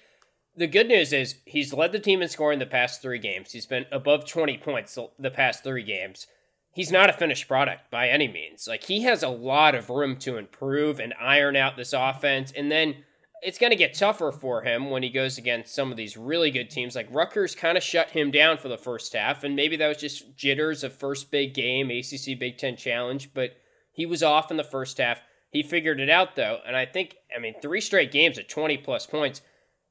the 0.54 0.66
good 0.66 0.88
news 0.88 1.12
is 1.12 1.36
he's 1.46 1.72
led 1.72 1.92
the 1.92 2.00
team 2.00 2.20
in 2.20 2.28
scoring 2.28 2.58
the 2.58 2.66
past 2.66 3.00
three 3.00 3.20
games. 3.20 3.52
He's 3.52 3.66
been 3.66 3.86
above 3.92 4.26
20 4.26 4.58
points 4.58 4.98
the- 5.18 5.30
past 5.30 5.62
three 5.62 5.84
games. 5.84 6.26
He's 6.74 6.92
not 6.92 7.08
a 7.08 7.14
finished 7.14 7.48
product 7.48 7.90
by 7.90 8.08
any 8.08 8.28
means. 8.28 8.66
Like, 8.68 8.84
he 8.84 9.02
has 9.02 9.22
a 9.22 9.28
lot 9.28 9.74
of 9.74 9.88
room 9.88 10.16
to 10.18 10.36
improve 10.36 11.00
and 11.00 11.14
iron 11.18 11.56
out 11.56 11.76
this 11.76 11.94
offense. 11.94 12.52
And 12.54 12.70
then 12.70 13.04
it's 13.42 13.58
going 13.58 13.70
to 13.70 13.76
get 13.76 13.94
tougher 13.94 14.32
for 14.32 14.62
him 14.62 14.90
when 14.90 15.02
he 15.02 15.10
goes 15.10 15.38
against 15.38 15.74
some 15.74 15.90
of 15.90 15.96
these 15.96 16.16
really 16.16 16.50
good 16.50 16.70
teams. 16.70 16.96
Like 16.96 17.08
Rutgers 17.10 17.54
kind 17.54 17.78
of 17.78 17.84
shut 17.84 18.10
him 18.10 18.30
down 18.30 18.58
for 18.58 18.68
the 18.68 18.78
first 18.78 19.12
half, 19.12 19.44
and 19.44 19.54
maybe 19.54 19.76
that 19.76 19.88
was 19.88 19.98
just 19.98 20.36
jitters 20.36 20.82
of 20.82 20.92
first 20.92 21.30
big 21.30 21.54
game, 21.54 21.90
ACC 21.90 22.38
Big 22.38 22.58
Ten 22.58 22.76
Challenge, 22.76 23.32
but 23.34 23.52
he 23.92 24.06
was 24.06 24.22
off 24.22 24.50
in 24.50 24.56
the 24.56 24.64
first 24.64 24.98
half. 24.98 25.20
He 25.50 25.62
figured 25.62 26.00
it 26.00 26.10
out 26.10 26.36
though, 26.36 26.58
and 26.66 26.76
I 26.76 26.86
think, 26.86 27.16
I 27.34 27.38
mean, 27.38 27.54
three 27.60 27.80
straight 27.80 28.12
games 28.12 28.38
at 28.38 28.48
20 28.48 28.76
plus 28.78 29.06
points, 29.06 29.40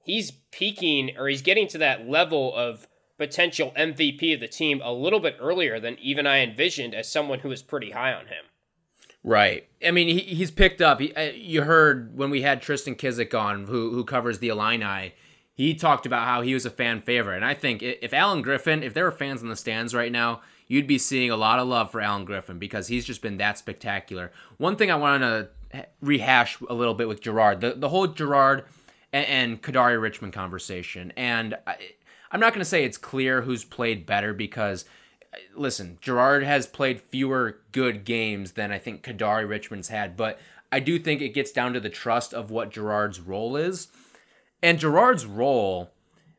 he's 0.03 0.31
peaking 0.51 1.17
or 1.17 1.27
he's 1.27 1.41
getting 1.41 1.67
to 1.69 1.77
that 1.79 2.07
level 2.07 2.55
of 2.55 2.87
potential 3.17 3.73
MVP 3.77 4.33
of 4.33 4.39
the 4.39 4.47
team 4.47 4.81
a 4.83 4.91
little 4.91 5.19
bit 5.19 5.37
earlier 5.39 5.79
than 5.79 5.97
even 5.99 6.27
I 6.27 6.39
envisioned 6.39 6.93
as 6.93 7.11
someone 7.11 7.39
who 7.39 7.49
was 7.49 7.63
pretty 7.63 7.91
high 7.91 8.13
on 8.13 8.27
him. 8.27 8.45
Right. 9.23 9.67
I 9.83 9.89
mean, 9.89 10.07
he, 10.07 10.19
he's 10.19 10.51
picked 10.51 10.81
up. 10.81 10.99
He, 10.99 11.13
uh, 11.15 11.31
you 11.31 11.63
heard 11.63 12.15
when 12.15 12.29
we 12.29 12.43
had 12.43 12.61
Tristan 12.61 12.95
Kizik 12.95 13.37
on, 13.37 13.65
who 13.65 13.91
who 13.91 14.03
covers 14.03 14.37
the 14.37 14.49
Illini. 14.49 15.15
He 15.55 15.73
talked 15.73 16.05
about 16.05 16.27
how 16.27 16.41
he 16.41 16.53
was 16.53 16.65
a 16.65 16.69
fan 16.69 17.01
favorite, 17.01 17.37
and 17.37 17.45
I 17.45 17.55
think 17.55 17.81
if 17.81 18.13
Alan 18.13 18.43
Griffin, 18.43 18.83
if 18.83 18.93
there 18.93 19.05
were 19.05 19.11
fans 19.11 19.41
in 19.41 19.47
the 19.47 19.55
stands 19.55 19.95
right 19.95 20.11
now, 20.11 20.41
you'd 20.67 20.87
be 20.87 20.97
seeing 20.97 21.31
a 21.31 21.35
lot 21.35 21.59
of 21.59 21.67
love 21.67 21.91
for 21.91 22.01
Alan 22.01 22.25
Griffin 22.25 22.59
because 22.59 22.87
he's 22.87 23.05
just 23.05 23.21
been 23.21 23.37
that 23.37 23.57
spectacular. 23.57 24.31
One 24.57 24.75
thing 24.75 24.91
I 24.91 24.95
want 24.95 25.23
to 25.23 25.49
rehash 26.01 26.57
a 26.69 26.73
little 26.73 26.93
bit 26.93 27.07
with 27.07 27.21
Girard, 27.21 27.61
the 27.61 27.73
the 27.73 27.89
whole 27.89 28.07
Girard 28.07 28.65
and, 29.11 29.25
and 29.27 29.61
Kadary 29.61 30.01
Richmond 30.01 30.33
conversation, 30.33 31.11
and 31.17 31.55
I, 31.67 31.77
I'm 32.31 32.39
not 32.39 32.53
going 32.53 32.59
to 32.59 32.65
say 32.65 32.83
it's 32.83 32.97
clear 32.97 33.41
who's 33.41 33.63
played 33.63 34.05
better 34.05 34.33
because 34.33 34.85
uh, 35.33 35.37
listen, 35.55 35.97
Girard 36.01 36.43
has 36.43 36.67
played 36.67 37.01
fewer 37.01 37.59
good 37.71 38.05
games 38.05 38.53
than 38.53 38.71
I 38.71 38.79
think 38.79 39.03
Kadary 39.03 39.47
Richmond's 39.47 39.89
had, 39.89 40.17
but 40.17 40.39
I 40.71 40.79
do 40.79 40.99
think 40.99 41.21
it 41.21 41.29
gets 41.29 41.51
down 41.51 41.73
to 41.73 41.79
the 41.79 41.89
trust 41.89 42.33
of 42.33 42.51
what 42.51 42.71
Girard's 42.71 43.19
role 43.19 43.55
is. 43.55 43.87
And 44.61 44.79
Girard's 44.79 45.25
role, 45.25 45.91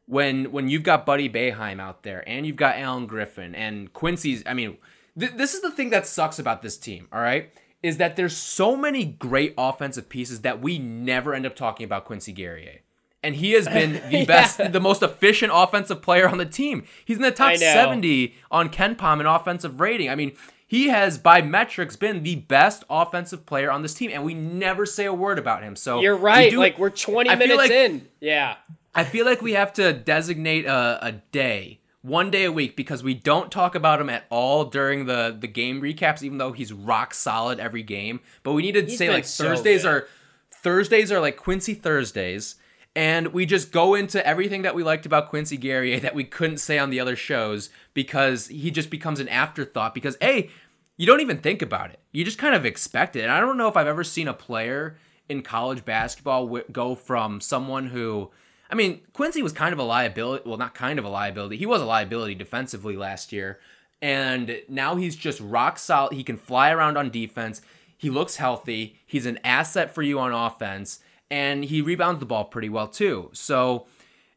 when 0.07 0.53
when 0.53 0.69
you've 0.69 0.83
got 0.83 1.05
Buddy 1.05 1.29
Boeheim 1.29 1.81
out 1.81 2.03
there 2.03 2.27
and 2.29 2.47
you've 2.47 2.57
got 2.57 2.77
Alan 2.77 3.07
Griffin 3.07 3.55
and 3.55 3.92
Quincy's, 3.92 4.42
I 4.47 4.55
mean, 4.55 4.79
th- 5.19 5.33
this 5.33 5.55
is 5.55 5.62
the 5.62 5.71
thing 5.71 5.90
that 5.90 6.07
sucks 6.07 6.38
about 6.38 6.62
this 6.62 6.77
team, 6.77 7.09
all 7.12 7.21
right? 7.21 7.53
Is 7.83 7.99
that 7.99 8.16
there's 8.16 8.37
so 8.37 8.77
many 8.77 9.05
great 9.05 9.55
offensive 9.59 10.09
pieces 10.09 10.40
that 10.40 10.61
we 10.61 10.79
never 10.79 11.35
end 11.35 11.47
up 11.47 11.55
talking 11.55 11.85
about 11.85 12.05
Quincy 12.05 12.33
Guerrier 12.33 12.81
and 13.27 13.35
he 13.35 13.53
has 13.53 13.66
been 13.66 13.95
the 14.11 14.19
yeah. 14.19 14.25
best, 14.25 14.73
the 14.73 14.81
most 14.81 15.03
efficient 15.03 15.51
offensive 15.55 16.01
player 16.01 16.29
on 16.29 16.38
the 16.38 16.47
team. 16.47 16.85
He's 17.05 17.16
in 17.16 17.23
the 17.23 17.33
top 17.33 17.57
70 17.57 18.35
on 18.51 18.69
KenPom 18.69 19.21
in 19.21 19.27
offensive 19.27 19.81
rating. 19.81 20.09
I 20.09 20.14
mean, 20.14 20.33
he 20.66 20.88
has, 20.88 21.19
by 21.19 21.42
metrics, 21.42 21.97
been 21.97 22.23
the 22.23 22.37
best 22.37 22.85
offensive 22.88 23.45
player 23.45 23.71
on 23.71 23.83
this 23.83 23.95
team, 23.95 24.11
and 24.12 24.25
we 24.25 24.35
never 24.35 24.87
say 24.87 25.05
a 25.05 25.12
word 25.12 25.38
about 25.38 25.62
him. 25.62 25.77
So 25.77 26.01
you're 26.01 26.16
right. 26.16 26.51
Do, 26.51 26.59
like 26.59 26.79
we're 26.79 26.90
20 26.90 27.29
I 27.29 27.35
minutes 27.35 27.59
like, 27.59 27.71
in. 27.71 28.09
Yeah. 28.21 28.57
I 28.97 29.05
feel 29.05 29.27
like 29.27 29.43
we 29.43 29.53
have 29.53 29.75
to 29.75 29.93
designate 29.93 30.65
a, 30.65 30.99
a 31.03 31.13
day 31.13 31.81
one 32.07 32.31
day 32.31 32.45
a 32.45 32.53
week 32.53 32.77
because 32.77 33.03
we 33.03 33.15
don't 33.15 33.51
talk 33.51 33.75
about 33.75 34.01
him 34.01 34.09
at 34.09 34.25
all 34.31 34.65
during 34.65 35.07
the 35.07 35.37
the 35.39 35.49
game 35.49 35.83
recaps 35.83 36.23
even 36.23 36.39
though 36.39 36.53
he's 36.53 36.73
rock 36.73 37.13
solid 37.13 37.59
every 37.59 37.83
game. 37.83 38.21
But 38.43 38.53
we 38.53 38.63
need 38.63 38.73
to 38.73 38.83
he's 38.83 38.97
say 38.97 39.11
like 39.11 39.25
so 39.25 39.45
thursdays 39.45 39.83
good. 39.83 39.89
are 39.89 40.09
thursdays 40.51 41.13
are 41.13 41.21
like 41.21 41.37
quincy 41.37 41.75
thursdays 41.75 42.57
and 42.95 43.29
we 43.29 43.45
just 43.45 43.73
go 43.73 43.95
into 43.95 44.25
everything 44.27 44.63
that 44.63 44.75
we 44.75 44.83
liked 44.83 45.05
about 45.05 45.29
Quincy 45.29 45.59
Guerrier 45.59 46.01
that 46.01 46.15
we 46.15 46.25
couldn't 46.25 46.59
say 46.59 46.79
on 46.79 46.91
the 46.91 47.01
other 47.01 47.17
shows 47.17 47.69
because 47.93 48.47
he 48.47 48.71
just 48.71 48.89
becomes 48.89 49.21
an 49.21 49.29
afterthought 49.29 49.93
because 49.93 50.17
a 50.23 50.49
you 50.97 51.07
don't 51.07 51.21
even 51.21 51.39
think 51.39 51.61
about 51.61 51.91
it. 51.91 52.01
You 52.13 52.25
just 52.25 52.39
kind 52.39 52.55
of 52.55 52.65
expect 52.65 53.17
it. 53.17 53.23
And 53.23 53.33
i 53.33 53.41
don't 53.41 53.59
know 53.59 53.69
if 53.69 53.77
i've 53.77 53.87
ever 53.89 54.05
seen 54.05 54.29
a 54.29 54.33
player 54.33 54.97
in 55.29 55.43
college 55.43 55.85
basketball 55.85 56.61
go 56.71 56.95
from 56.95 57.41
someone 57.41 57.89
who 57.89 58.31
i 58.70 58.74
mean 58.74 59.00
quincy 59.12 59.42
was 59.42 59.52
kind 59.52 59.72
of 59.72 59.79
a 59.79 59.83
liability 59.83 60.48
well 60.48 60.59
not 60.59 60.74
kind 60.74 60.98
of 60.98 61.05
a 61.05 61.09
liability 61.09 61.57
he 61.57 61.66
was 61.66 61.81
a 61.81 61.87
liability 61.87 62.35
defensively 62.35 62.96
last 62.96 63.33
year 63.33 63.59
and 64.02 64.61
now 64.68 64.96
he's 64.96 65.16
just 65.16 65.40
rock 65.40 65.79
solid 65.79 66.12
he 66.12 66.22
can 66.22 66.37
fly 66.37 66.70
around 66.70 66.96
on 66.96 67.11
defense 67.11 67.62
he 67.96 68.11
looks 68.11 68.37
healthy 68.37 68.96
he's 69.07 69.26
an 69.26 69.38
asset 69.44 69.94
for 69.94 70.02
you 70.02 70.18
on 70.18 70.33
offense 70.33 71.00
and 71.31 71.64
he 71.64 71.81
rebounds 71.81 72.20
the 72.20 72.26
ball 72.26 72.44
pretty 72.44 72.68
well 72.68 72.88
too. 72.88 73.31
So 73.33 73.87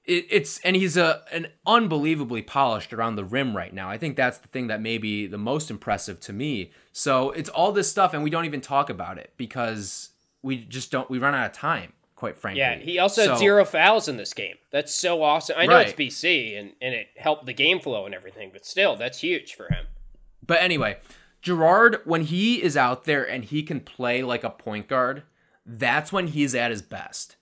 it, 0.05 0.25
it's 0.29 0.59
and 0.61 0.75
he's 0.75 0.97
a 0.97 1.21
an 1.31 1.47
unbelievably 1.65 2.43
polished 2.43 2.93
around 2.93 3.15
the 3.15 3.25
rim 3.25 3.55
right 3.55 3.73
now. 3.73 3.89
I 3.89 3.97
think 3.97 4.15
that's 4.15 4.39
the 4.39 4.47
thing 4.47 4.67
that 4.67 4.81
may 4.81 4.97
be 4.97 5.27
the 5.27 5.37
most 5.37 5.69
impressive 5.69 6.19
to 6.21 6.33
me. 6.33 6.71
So 6.91 7.31
it's 7.31 7.49
all 7.49 7.71
this 7.71 7.89
stuff, 7.89 8.13
and 8.13 8.23
we 8.23 8.29
don't 8.29 8.45
even 8.45 8.61
talk 8.61 8.89
about 8.89 9.17
it 9.17 9.33
because 9.37 10.09
we 10.41 10.57
just 10.57 10.91
don't. 10.91 11.09
We 11.09 11.19
run 11.19 11.35
out 11.35 11.45
of 11.45 11.53
time. 11.53 11.93
Quite 12.19 12.38
frankly. 12.38 12.60
Yeah, 12.60 12.75
he 12.75 12.99
also 12.99 13.23
so, 13.23 13.29
had 13.29 13.39
zero 13.39 13.63
fouls 13.63 14.10
in 14.10 14.17
this 14.17 14.34
game. 14.34 14.55
That's 14.71 14.93
so 14.93 15.23
awesome. 15.23 15.55
I 15.58 15.65
know 15.65 15.75
right. 15.75 15.88
it's 15.88 15.97
BC 15.97 16.60
and, 16.60 16.73
and 16.82 16.93
it 16.93 17.08
helped 17.15 17.45
the 17.45 17.53
game 17.53 17.79
flow 17.79 18.05
and 18.05 18.13
everything, 18.13 18.49
but 18.51 18.65
still, 18.65 18.97
that's 18.97 19.19
huge 19.19 19.55
for 19.55 19.69
him. 19.69 19.86
But 20.45 20.62
anyway, 20.62 20.97
Girard, 21.41 22.01
when 22.03 22.23
he 22.23 22.62
is 22.62 22.75
out 22.75 23.05
there 23.05 23.23
and 23.23 23.45
he 23.45 23.63
can 23.63 23.79
play 23.79 24.21
like 24.21 24.43
a 24.43 24.49
point 24.49 24.89
guard, 24.89 25.23
that's 25.65 26.12
when 26.12 26.27
he's 26.27 26.53
at 26.53 26.71
his 26.71 26.82
best. 26.82 27.38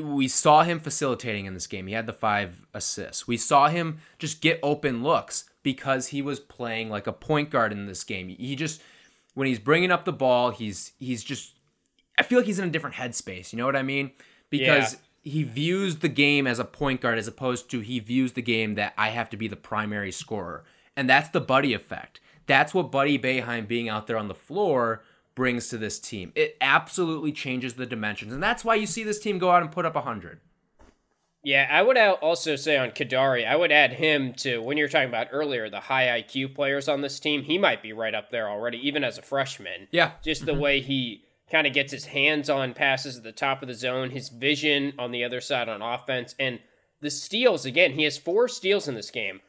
We 0.00 0.28
saw 0.28 0.62
him 0.62 0.78
facilitating 0.78 1.46
in 1.46 1.54
this 1.54 1.66
game. 1.66 1.88
He 1.88 1.94
had 1.94 2.06
the 2.06 2.12
five 2.12 2.64
assists. 2.72 3.26
We 3.26 3.36
saw 3.36 3.66
him 3.66 3.98
just 4.20 4.40
get 4.40 4.60
open 4.62 5.02
looks 5.02 5.50
because 5.64 6.06
he 6.06 6.22
was 6.22 6.38
playing 6.38 6.88
like 6.88 7.08
a 7.08 7.12
point 7.12 7.50
guard 7.50 7.72
in 7.72 7.86
this 7.86 8.04
game. 8.04 8.28
He 8.28 8.54
just 8.54 8.80
when 9.34 9.48
he's 9.48 9.58
bringing 9.58 9.90
up 9.90 10.04
the 10.04 10.12
ball, 10.12 10.50
he's 10.50 10.92
he's 11.00 11.24
just 11.24 11.54
I 12.20 12.22
feel 12.22 12.38
like 12.38 12.46
he's 12.46 12.58
in 12.58 12.68
a 12.68 12.70
different 12.70 12.96
headspace. 12.96 13.52
You 13.52 13.56
know 13.58 13.66
what 13.66 13.76
I 13.76 13.82
mean? 13.82 14.12
Because 14.50 14.92
yeah. 14.92 15.32
he 15.32 15.42
views 15.42 15.96
the 15.96 16.08
game 16.08 16.46
as 16.46 16.58
a 16.58 16.64
point 16.64 17.00
guard 17.00 17.18
as 17.18 17.26
opposed 17.26 17.70
to 17.70 17.80
he 17.80 17.98
views 17.98 18.32
the 18.32 18.42
game 18.42 18.74
that 18.74 18.92
I 18.98 19.08
have 19.08 19.30
to 19.30 19.38
be 19.38 19.48
the 19.48 19.56
primary 19.56 20.12
scorer. 20.12 20.64
And 20.96 21.08
that's 21.08 21.30
the 21.30 21.40
buddy 21.40 21.72
effect. 21.72 22.20
That's 22.46 22.74
what 22.74 22.90
Buddy 22.90 23.18
Boeheim 23.18 23.66
being 23.66 23.88
out 23.88 24.06
there 24.06 24.18
on 24.18 24.28
the 24.28 24.34
floor 24.34 25.02
brings 25.34 25.68
to 25.68 25.78
this 25.78 25.98
team. 25.98 26.32
It 26.34 26.56
absolutely 26.60 27.32
changes 27.32 27.74
the 27.74 27.86
dimensions, 27.86 28.32
and 28.32 28.42
that's 28.42 28.64
why 28.64 28.74
you 28.74 28.86
see 28.86 29.04
this 29.04 29.20
team 29.20 29.38
go 29.38 29.50
out 29.50 29.62
and 29.62 29.70
put 29.70 29.86
up 29.86 29.94
100. 29.94 30.40
Yeah, 31.42 31.66
I 31.70 31.80
would 31.80 31.96
also 31.96 32.56
say 32.56 32.76
on 32.76 32.90
Kadary, 32.90 33.46
I 33.46 33.56
would 33.56 33.72
add 33.72 33.94
him 33.94 34.34
to 34.34 34.58
when 34.58 34.76
you're 34.76 34.88
talking 34.88 35.08
about 35.08 35.28
earlier 35.32 35.70
the 35.70 35.80
high 35.80 36.20
IQ 36.20 36.54
players 36.54 36.88
on 36.88 37.00
this 37.00 37.18
team. 37.18 37.42
He 37.42 37.56
might 37.56 37.82
be 37.82 37.94
right 37.94 38.14
up 38.14 38.30
there 38.30 38.50
already, 38.50 38.86
even 38.86 39.04
as 39.04 39.16
a 39.16 39.22
freshman. 39.22 39.88
Yeah, 39.90 40.10
just 40.22 40.44
the 40.44 40.52
mm-hmm. 40.52 40.60
way 40.60 40.80
he 40.80 41.24
kind 41.50 41.66
of 41.66 41.72
gets 41.72 41.92
his 41.92 42.06
hands 42.06 42.48
on 42.48 42.74
passes 42.74 43.16
at 43.16 43.22
the 43.22 43.32
top 43.32 43.62
of 43.62 43.68
the 43.68 43.74
zone, 43.74 44.10
his 44.10 44.28
vision 44.28 44.92
on 44.98 45.10
the 45.10 45.24
other 45.24 45.40
side 45.40 45.68
on 45.68 45.82
offense, 45.82 46.34
and 46.38 46.60
the 47.00 47.10
steals. 47.10 47.64
Again, 47.64 47.92
he 47.92 48.04
has 48.04 48.18
four 48.18 48.48
steals 48.48 48.88
in 48.88 48.94
this 48.94 49.10
game. 49.10 49.40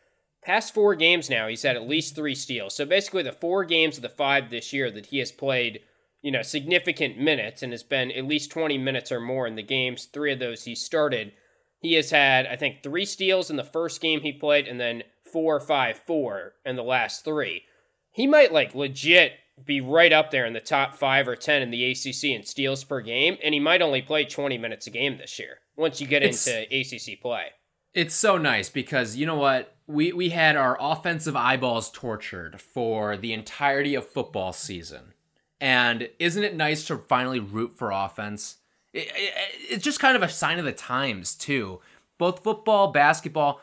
Past 0.44 0.74
four 0.74 0.96
games 0.96 1.30
now, 1.30 1.48
he's 1.48 1.62
had 1.62 1.76
at 1.76 1.88
least 1.88 2.16
three 2.16 2.34
steals. 2.34 2.76
So 2.76 2.86
basically, 2.86 3.22
the 3.24 3.32
four 3.32 3.64
games 3.64 3.98
of 3.98 4.02
the 4.02 4.10
five 4.10 4.50
this 4.50 4.74
year 4.74 4.90
that 4.92 5.08
he 5.08 5.20
has 5.20 5.32
played, 5.32 5.82
you 6.24 6.32
know, 6.32 6.42
significant 6.42 7.20
minutes 7.20 7.62
and 7.62 7.72
has 7.72 7.84
been 7.84 8.12
at 8.12 8.26
least 8.26 8.50
20 8.52 8.78
minutes 8.80 9.12
or 9.12 9.20
more 9.20 9.46
in 9.46 9.56
the 9.56 9.62
games, 9.62 10.06
three 10.06 10.34
of 10.34 10.40
those 10.40 10.64
he 10.64 10.74
started. 10.74 11.34
He 11.78 11.94
has 11.94 12.10
had, 12.10 12.48
I 12.48 12.56
think, 12.56 12.82
three 12.82 13.06
steals 13.06 13.52
in 13.52 13.56
the 13.56 13.64
first 13.64 14.02
game 14.02 14.22
he 14.22 14.32
played 14.32 14.68
and 14.68 14.80
then 14.80 15.04
four, 15.32 15.60
five, 15.60 16.02
four 16.08 16.54
in 16.66 16.76
the 16.76 16.84
last 16.84 17.24
three. 17.24 17.64
He 18.12 18.26
might, 18.26 18.52
like, 18.52 18.74
legit 18.74 19.34
be 19.64 19.82
right 19.82 20.12
up 20.12 20.32
there 20.32 20.46
in 20.46 20.54
the 20.54 20.60
top 20.60 20.96
five 20.96 21.28
or 21.28 21.36
10 21.36 21.62
in 21.62 21.72
the 21.72 21.92
ACC 21.92 22.26
in 22.26 22.44
steals 22.44 22.84
per 22.84 23.02
game, 23.02 23.38
and 23.44 23.54
he 23.54 23.60
might 23.60 23.82
only 23.82 24.02
play 24.02 24.26
20 24.26 24.58
minutes 24.58 24.88
a 24.88 24.90
game 24.90 25.18
this 25.18 25.38
year 25.40 25.60
once 25.76 26.02
you 26.02 26.08
get 26.08 26.24
it's, 26.24 26.48
into 26.48 26.62
ACC 26.62 27.22
play. 27.22 27.48
It's 27.94 28.16
so 28.16 28.38
nice 28.38 28.70
because 28.70 29.16
you 29.16 29.26
know 29.26 29.36
what? 29.36 29.76
We 29.88 30.14
we 30.14 30.30
had 30.30 30.56
our 30.56 30.78
offensive 30.80 31.36
eyeballs 31.36 31.92
tortured 31.92 32.62
for 32.62 33.18
the 33.18 33.34
entirety 33.34 33.96
of 33.96 34.08
football 34.08 34.54
season. 34.54 35.14
And 35.60 36.10
isn't 36.18 36.44
it 36.44 36.56
nice 36.56 36.86
to 36.86 36.98
finally 36.98 37.40
root 37.40 37.78
for 37.78 37.92
offense? 37.92 38.58
It, 38.94 39.12
it, 39.14 39.34
it's 39.70 39.84
just 39.84 40.00
kind 40.00 40.16
of 40.16 40.24
a 40.24 40.30
sign 40.30 40.58
of 40.58 40.66
the 40.66 40.72
times, 40.72 41.36
too. 41.36 41.82
Both 42.18 42.44
football, 42.44 42.92
basketball, 42.92 43.62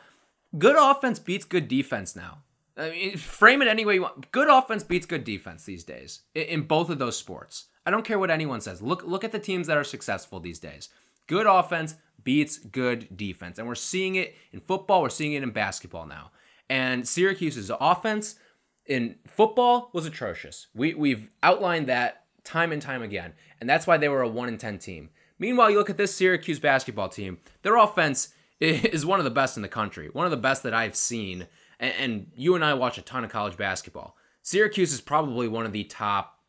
good 0.57 0.77
offense 0.77 1.19
beats 1.19 1.45
good 1.45 1.67
defense 1.67 2.15
now. 2.15 2.39
I 2.79 2.89
mean, 2.91 3.17
frame 3.17 3.61
it 3.61 3.67
any 3.67 3.85
way 3.85 3.95
you 3.95 4.01
want. 4.03 4.31
Good 4.31 4.49
offense 4.49 4.83
beats 4.83 5.05
good 5.05 5.23
defense 5.23 5.65
these 5.65 5.83
days 5.83 6.21
in, 6.33 6.43
in 6.43 6.61
both 6.63 6.89
of 6.89 6.99
those 6.99 7.17
sports. 7.17 7.65
I 7.85 7.91
don't 7.91 8.05
care 8.05 8.19
what 8.19 8.31
anyone 8.31 8.61
says. 8.61 8.81
Look 8.81 9.03
look 9.03 9.23
at 9.23 9.31
the 9.31 9.39
teams 9.39 9.67
that 9.67 9.77
are 9.77 9.83
successful 9.83 10.39
these 10.39 10.59
days. 10.59 10.89
Good 11.27 11.45
offense 11.45 11.95
beats 12.23 12.57
good 12.57 13.15
defense. 13.15 13.59
And 13.59 13.67
we're 13.67 13.75
seeing 13.75 14.15
it 14.15 14.35
in 14.51 14.59
football, 14.59 15.01
we're 15.01 15.09
seeing 15.09 15.33
it 15.33 15.43
in 15.43 15.51
basketball 15.51 16.05
now. 16.05 16.31
And 16.69 17.07
Syracuse's 17.07 17.71
offense 17.79 18.35
in 18.85 19.15
football 19.25 19.89
was 19.93 20.05
atrocious. 20.05 20.67
We, 20.75 20.93
we've 20.93 21.29
outlined 21.41 21.87
that 21.87 22.25
time 22.43 22.71
and 22.71 22.81
time 22.81 23.01
again. 23.01 23.33
And 23.59 23.69
that's 23.69 23.87
why 23.87 23.97
they 23.97 24.09
were 24.09 24.21
a 24.21 24.27
1 24.27 24.49
in 24.49 24.57
10 24.57 24.79
team. 24.79 25.09
Meanwhile, 25.37 25.71
you 25.71 25.77
look 25.77 25.89
at 25.89 25.97
this 25.97 26.13
Syracuse 26.13 26.59
basketball 26.59 27.09
team, 27.09 27.39
their 27.61 27.77
offense 27.77 28.29
is 28.59 29.05
one 29.05 29.19
of 29.19 29.25
the 29.25 29.31
best 29.31 29.55
in 29.55 29.63
the 29.63 29.69
country, 29.69 30.09
one 30.11 30.25
of 30.25 30.31
the 30.31 30.37
best 30.37 30.63
that 30.63 30.73
I've 30.73 30.95
seen. 30.95 31.47
And, 31.79 31.93
and 31.97 32.31
you 32.35 32.55
and 32.55 32.63
I 32.63 32.73
watch 32.73 32.97
a 32.97 33.01
ton 33.01 33.23
of 33.23 33.31
college 33.31 33.57
basketball. 33.57 34.15
Syracuse 34.41 34.93
is 34.93 35.01
probably 35.01 35.47
one 35.47 35.65
of 35.65 35.71
the 35.71 35.83
top 35.83 36.39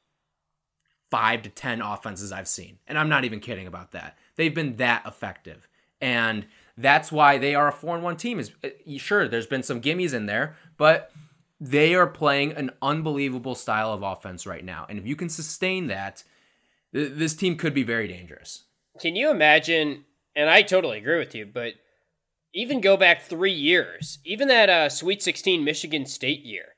five 1.11 1.43
to 1.43 1.49
10 1.49 1.83
offenses 1.83 2.33
I've 2.33 2.49
seen. 2.49 2.79
And 2.87 2.99
I'm 2.99 3.09
not 3.09 3.25
even 3.25 3.41
kidding 3.41 3.67
about 3.67 3.93
that. 3.93 4.17
They've 4.37 4.55
been 4.55 4.77
that 4.77 5.05
effective. 5.07 5.69
And 6.01 6.47
that's 6.77 7.13
why 7.13 7.37
they 7.37 7.55
are 7.55 7.69
a 7.69 7.73
4 7.73 7.97
and 7.97 8.05
1 8.05 8.17
team. 8.17 8.39
Is 8.39 8.53
uh, 8.65 8.69
Sure, 8.97 9.29
there's 9.29 9.47
been 9.47 9.63
some 9.63 9.81
gimmies 9.81 10.15
in 10.15 10.27
there, 10.27 10.57
but 10.77 11.13
they 11.61 11.95
are 11.95 12.07
playing 12.07 12.53
an 12.53 12.71
unbelievable 12.81 13.55
style 13.55 13.93
of 13.93 14.03
offense 14.03 14.47
right 14.47 14.65
now. 14.65 14.87
And 14.89 14.99
if 14.99 15.07
you 15.07 15.17
can 15.17 15.29
sustain 15.29 15.89
that, 15.89 16.25
th- 16.95 17.13
this 17.15 17.35
team 17.35 17.57
could 17.57 17.75
be 17.75 17.83
very 17.83 18.09
dangerous. 18.09 18.65
Can 18.99 19.15
you 19.15 19.31
imagine? 19.31 20.05
And 20.35 20.49
I 20.49 20.63
totally 20.63 20.99
agree 20.99 21.19
with 21.19 21.35
you, 21.35 21.45
but 21.45 21.75
even 22.53 22.81
go 22.81 22.97
back 22.97 23.23
three 23.23 23.53
years, 23.53 24.19
even 24.25 24.49
that 24.49 24.69
uh, 24.69 24.89
Sweet 24.89 25.23
16 25.23 25.65
Michigan 25.65 26.07
State 26.07 26.45
year. 26.45 26.75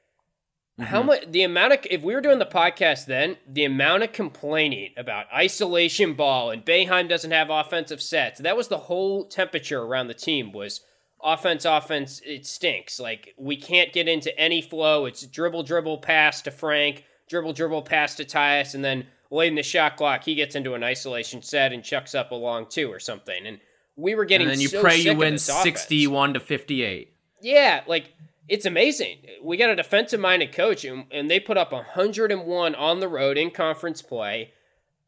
Mm-hmm. 0.78 0.84
How 0.84 1.02
much 1.02 1.30
the 1.30 1.42
amount 1.42 1.74
of 1.74 1.78
if 1.90 2.02
we 2.02 2.14
were 2.14 2.20
doing 2.20 2.38
the 2.38 2.46
podcast 2.46 3.06
then, 3.06 3.36
the 3.46 3.64
amount 3.64 4.02
of 4.02 4.12
complaining 4.12 4.90
about 4.96 5.26
isolation 5.32 6.14
ball 6.14 6.50
and 6.50 6.64
Boeheim 6.64 7.08
doesn't 7.08 7.30
have 7.30 7.50
offensive 7.50 8.00
sets. 8.00 8.40
That 8.40 8.56
was 8.56 8.68
the 8.68 8.78
whole 8.78 9.24
temperature 9.26 9.82
around 9.82 10.08
the 10.08 10.14
team 10.14 10.50
was 10.52 10.80
offense, 11.22 11.64
offense, 11.64 12.20
it 12.24 12.46
stinks. 12.46 12.98
Like 12.98 13.34
we 13.36 13.56
can't 13.56 13.92
get 13.92 14.08
into 14.08 14.36
any 14.38 14.62
flow. 14.62 15.04
It's 15.04 15.26
dribble, 15.26 15.64
dribble, 15.64 15.98
pass 15.98 16.40
to 16.42 16.50
Frank, 16.50 17.04
dribble, 17.28 17.52
dribble, 17.52 17.82
pass 17.82 18.14
to 18.16 18.24
Tyus, 18.24 18.74
and 18.74 18.84
then 18.84 19.06
late 19.30 19.48
in 19.48 19.54
the 19.54 19.62
shot 19.62 19.96
clock, 19.96 20.24
he 20.24 20.34
gets 20.34 20.54
into 20.54 20.74
an 20.74 20.84
isolation 20.84 21.42
set 21.42 21.72
and 21.72 21.84
chucks 21.84 22.14
up 22.14 22.30
a 22.30 22.34
long 22.34 22.66
two 22.68 22.90
or 22.90 22.98
something. 22.98 23.46
And 23.46 23.60
we 23.96 24.14
were 24.14 24.24
getting 24.24 24.46
and 24.46 24.54
then 24.54 24.60
you 24.60 24.68
so 24.68 24.80
pray 24.80 24.96
you 24.96 25.14
win 25.14 25.34
this 25.34 25.48
offense. 25.48 25.62
61 25.62 26.34
to 26.34 26.40
58. 26.40 27.12
Yeah, 27.40 27.82
like 27.86 28.12
it's 28.48 28.66
amazing. 28.66 29.18
We 29.42 29.56
got 29.56 29.70
a 29.70 29.76
defensive 29.76 30.20
minded 30.20 30.52
coach, 30.52 30.84
and, 30.84 31.06
and 31.10 31.30
they 31.30 31.40
put 31.40 31.56
up 31.56 31.72
101 31.72 32.74
on 32.74 33.00
the 33.00 33.08
road 33.08 33.38
in 33.38 33.50
conference 33.50 34.02
play. 34.02 34.52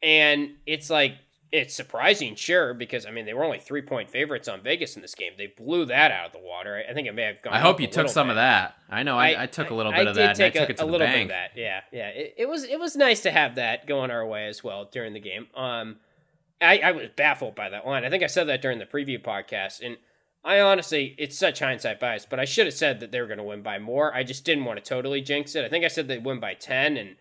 And 0.01 0.51
it's 0.65 0.89
like, 0.89 1.15
it's 1.51 1.73
surprising, 1.73 2.35
sure, 2.35 2.73
because 2.73 3.05
I 3.05 3.11
mean, 3.11 3.25
they 3.25 3.33
were 3.33 3.43
only 3.43 3.59
three 3.59 3.81
point 3.81 4.09
favorites 4.09 4.47
on 4.47 4.61
Vegas 4.61 4.95
in 4.95 5.01
this 5.01 5.15
game. 5.15 5.33
They 5.37 5.47
blew 5.47 5.85
that 5.85 6.11
out 6.11 6.27
of 6.27 6.31
the 6.33 6.39
water. 6.39 6.83
I 6.89 6.93
think 6.93 7.07
it 7.07 7.13
may 7.13 7.23
have 7.23 7.41
gone. 7.41 7.53
I 7.53 7.59
hope 7.59 7.79
you 7.79 7.87
took 7.87 8.09
some 8.09 8.27
bit. 8.27 8.31
of 8.31 8.35
that. 8.37 8.75
I 8.89 9.03
know. 9.03 9.17
I, 9.17 9.43
I, 9.43 9.45
took 9.45 9.69
a 9.69 9.73
little 9.73 9.91
bit 9.91 10.07
I 10.07 10.09
of 10.09 10.15
that. 10.15 10.35
Take 10.35 10.55
and 10.55 10.63
I 10.63 10.65
took 10.65 10.69
a, 10.69 10.71
it 10.73 10.77
to 10.77 10.83
a 10.83 10.85
the 10.85 10.91
little 10.91 11.07
bank. 11.07 11.29
bit 11.29 11.35
of 11.35 11.55
that. 11.55 11.59
Yeah, 11.59 11.81
yeah. 11.91 12.07
It, 12.09 12.35
it 12.39 12.49
was 12.49 12.63
it 12.63 12.79
was 12.79 12.95
nice 12.95 13.21
to 13.21 13.31
have 13.31 13.55
that 13.55 13.87
going 13.87 14.11
our 14.11 14.25
way 14.25 14.47
as 14.47 14.63
well 14.63 14.89
during 14.91 15.13
the 15.13 15.19
game. 15.19 15.47
Um, 15.55 15.97
I, 16.61 16.79
I 16.79 16.91
was 16.91 17.09
baffled 17.15 17.55
by 17.55 17.69
that 17.69 17.85
line. 17.85 18.05
I 18.05 18.09
think 18.09 18.23
I 18.23 18.27
said 18.27 18.47
that 18.47 18.61
during 18.61 18.79
the 18.79 18.85
preview 18.85 19.21
podcast, 19.21 19.81
and 19.85 19.97
I 20.43 20.59
honestly, 20.59 21.15
it's 21.17 21.37
such 21.37 21.59
hindsight 21.59 21.99
bias, 21.99 22.25
but 22.29 22.39
I 22.39 22.45
should 22.45 22.67
have 22.67 22.75
said 22.75 22.99
that 22.99 23.11
they 23.11 23.19
were 23.19 23.27
going 23.27 23.39
to 23.39 23.43
win 23.43 23.61
by 23.61 23.79
more. 23.79 24.13
I 24.13 24.23
just 24.23 24.45
didn't 24.45 24.65
want 24.65 24.77
to 24.77 24.87
totally 24.87 25.21
jinx 25.21 25.55
it. 25.55 25.65
I 25.65 25.69
think 25.69 25.83
I 25.83 25.89
said 25.89 26.07
they'd 26.07 26.23
win 26.23 26.39
by 26.39 26.53
10, 26.53 26.97
and 26.97 27.15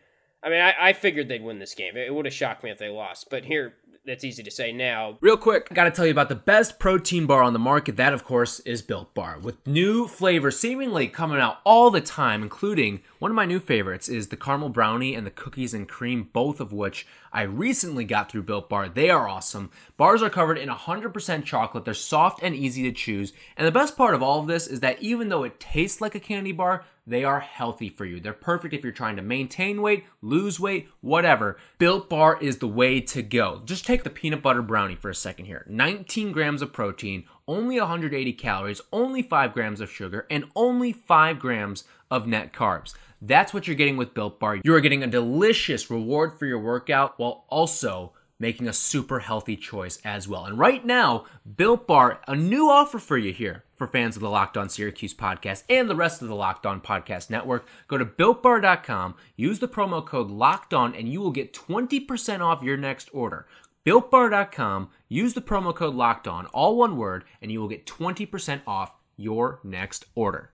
I 0.45 0.51
mean, 0.51 0.61
I, 0.61 0.75
I 0.79 0.93
figured 0.93 1.29
they'd 1.29 1.43
win 1.43 1.59
this 1.59 1.75
game. 1.75 1.97
It, 1.97 2.09
it 2.09 2.15
would 2.15 2.27
have 2.27 2.35
shocked 2.35 2.63
me 2.63 2.71
if 2.71 2.79
they 2.79 2.91
lost, 2.91 3.31
but 3.31 3.45
here, 3.45 3.75
that's 4.07 4.25
easy 4.25 4.43
to 4.43 4.51
say 4.51 4.73
now. 4.73 5.17
Real 5.23 5.39
quick, 5.39 5.69
I 5.71 5.75
gotta 5.75 5.91
tell 5.91 6.05
you 6.05 6.13
about 6.13 6.29
the 6.29 6.35
best 6.35 6.79
protein 6.79 7.25
bar 7.27 7.43
on 7.43 7.55
the 7.55 7.59
market. 7.59 7.97
That, 7.97 8.13
of 8.13 8.25
course, 8.25 8.61
is 8.61 8.83
Built 8.83 9.15
Bar, 9.15 9.39
with 9.39 9.67
new 9.67 10.07
flavors 10.07 10.59
seemingly 10.59 11.09
coming 11.09 11.41
out 11.41 11.61
all 11.65 11.91
the 11.91 12.03
time, 12.03 12.43
including 12.43 13.01
one 13.19 13.31
of 13.31 13.35
my 13.35 13.47
new 13.47 13.59
favorites 13.59 14.09
is 14.09 14.29
the 14.29 14.37
caramel 14.37 14.69
brownie 14.69 15.15
and 15.15 15.27
the 15.27 15.31
cookies 15.31 15.73
and 15.73 15.89
cream, 15.89 16.29
both 16.35 16.61
of 16.61 16.73
which 16.73 17.07
I 17.33 17.43
recently 17.43 18.05
got 18.05 18.31
through 18.31 18.43
Built 18.43 18.69
Bar. 18.69 18.91
They 18.91 19.09
are 19.09 19.27
awesome. 19.27 19.71
Bars 19.97 20.23
are 20.23 20.31
covered 20.31 20.59
in 20.59 20.69
100% 20.69 21.45
chocolate. 21.45 21.87
They're 21.87 21.95
soft 21.95 22.43
and 22.43 22.55
easy 22.55 22.83
to 22.83 22.93
choose. 22.93 23.33
And 23.57 23.67
the 23.67 23.73
best 23.73 23.97
part 23.97 24.15
of 24.15 24.23
all 24.23 24.41
of 24.41 24.47
this 24.47 24.67
is 24.67 24.81
that 24.81 25.03
even 25.03 25.31
though 25.31 25.45
it 25.45 25.59
tastes 25.59 26.03
like 26.03 26.15
a 26.15 26.21
candy 26.21 26.53
bar, 26.53 26.85
they 27.07 27.25
are 27.25 27.41
healthy 27.41 27.89
for 27.89 28.05
you. 28.05 28.19
They're 28.19 28.33
perfect 28.33 28.73
if 28.73 28.83
you're 28.83 28.93
trying 28.93 29.17
to 29.17 29.23
maintain 29.23 29.83
weight, 29.83 30.05
lose 30.23 30.59
weight, 30.59 30.89
whatever. 31.01 31.59
Built 31.79 32.09
Bar 32.09 32.39
is 32.41 32.59
the 32.59 32.69
way 32.69 33.01
to 33.03 33.23
go. 33.23 33.61
Just 33.65 33.85
take 33.85 34.05
the 34.05 34.11
peanut 34.11 34.43
butter 34.43 34.63
brownie 34.63 34.97
for 34.97 35.11
a 35.11 35.15
second 35.15 35.47
here 35.47 35.67
19 35.69 36.33
grams 36.33 36.63
of 36.63 36.73
protein, 36.73 37.25
only 37.47 37.79
180 37.79 38.33
calories, 38.35 38.81
only 38.93 39.23
5 39.23 39.53
grams 39.53 39.81
of 39.81 39.91
sugar, 39.91 40.27
and 40.31 40.47
only 40.57 40.93
5 40.93 41.39
grams 41.39 41.85
of 42.11 42.27
net 42.27 42.53
carbs. 42.53 42.95
That's 43.21 43.53
what 43.53 43.67
you're 43.67 43.77
getting 43.77 43.97
with 43.97 44.15
Built 44.15 44.41
Bar. 44.41 44.61
You 44.65 44.75
are 44.75 44.81
getting 44.81 45.03
a 45.03 45.09
delicious 45.09 45.91
reward 45.91 46.39
for 46.39 46.47
your 46.47 46.59
workout 46.59 47.19
while 47.19 47.45
also 47.49 48.13
making 48.39 48.69
a 48.69 48.73
super 48.73 49.21
healthy 49.21 49.57
choice 49.57 49.99
as 50.05 50.29
well. 50.29 50.45
And 50.45 50.59
right 50.59 50.85
now, 50.85 51.25
Built 51.57 51.87
Bar, 51.87 52.21
a 52.27 52.35
new 52.35 52.69
offer 52.69 52.99
for 52.99 53.17
you 53.17 53.33
here 53.33 53.64
for 53.77 53.87
fans 53.87 54.17
of 54.17 54.23
the 54.23 54.31
Locked 54.31 54.57
On 54.57 54.69
Syracuse 54.69 55.15
podcast 55.15 55.65
and 55.69 55.89
the 55.89 55.97
rest 55.97 56.23
of 56.23 56.29
the 56.29 56.35
Locked 56.35 56.67
On 56.67 56.81
Podcast 56.81 57.31
Network. 57.31 57.67
Go 57.89 57.99
to 57.99 58.05
builtbar.com, 58.05 59.15
use 59.37 59.59
the 59.59 59.69
promo 59.69 60.05
code 60.05 60.31
Locked 60.31 60.75
On, 60.75 60.95
and 60.95 61.09
you 61.09 61.21
will 61.21 61.31
get 61.31 61.53
20% 61.53 62.41
off 62.41 62.63
your 62.63 62.77
next 62.77 63.09
order. 63.13 63.47
BuiltBar.com, 63.85 64.89
use 65.09 65.35
the 65.35 65.43
promo 65.43 65.75
code 65.75 65.95
Locked 65.95 66.27
On, 66.27 66.47
all 66.47 66.77
one 66.77 66.97
word, 66.97 67.25
and 67.43 67.53
you 67.53 67.61
will 67.61 67.69
get 67.69 67.87
20% 67.87 68.63
off 68.67 68.95
your 69.17 69.61
next 69.63 70.07
order. 70.15 70.53